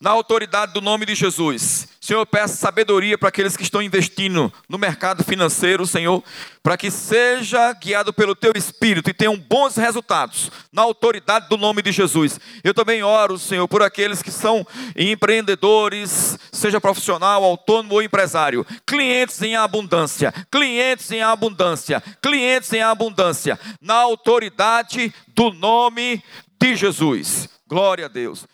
Na 0.00 0.10
autoridade 0.10 0.72
do 0.72 0.80
nome 0.80 1.04
de 1.04 1.14
Jesus. 1.14 1.88
Senhor, 2.00 2.20
eu 2.20 2.26
peço 2.26 2.56
sabedoria 2.56 3.18
para 3.18 3.28
aqueles 3.28 3.56
que 3.56 3.64
estão 3.64 3.82
investindo 3.82 4.52
no 4.68 4.78
mercado 4.78 5.24
financeiro, 5.24 5.86
Senhor, 5.86 6.22
para 6.62 6.76
que 6.76 6.90
seja 6.90 7.72
guiado 7.72 8.12
pelo 8.12 8.34
Teu 8.34 8.52
Espírito 8.54 9.10
e 9.10 9.12
tenham 9.12 9.36
bons 9.36 9.76
resultados, 9.76 10.50
na 10.72 10.82
autoridade 10.82 11.48
do 11.48 11.56
nome 11.56 11.82
de 11.82 11.90
Jesus. 11.90 12.38
Eu 12.62 12.72
também 12.72 13.02
oro, 13.02 13.38
Senhor, 13.38 13.66
por 13.66 13.82
aqueles 13.82 14.22
que 14.22 14.30
são 14.30 14.66
empreendedores, 14.96 16.38
seja 16.52 16.80
profissional, 16.80 17.42
autônomo 17.42 17.94
ou 17.94 18.02
empresário, 18.02 18.64
clientes 18.86 19.42
em 19.42 19.56
abundância, 19.56 20.32
clientes 20.50 21.10
em 21.10 21.22
abundância, 21.22 22.02
clientes 22.22 22.72
em 22.72 22.80
abundância, 22.80 23.58
na 23.82 23.94
autoridade 23.94 25.12
do 25.34 25.52
nome 25.52 26.22
de 26.58 26.76
Jesus. 26.76 27.48
Glória 27.68 28.06
a 28.06 28.08
Deus. 28.08 28.46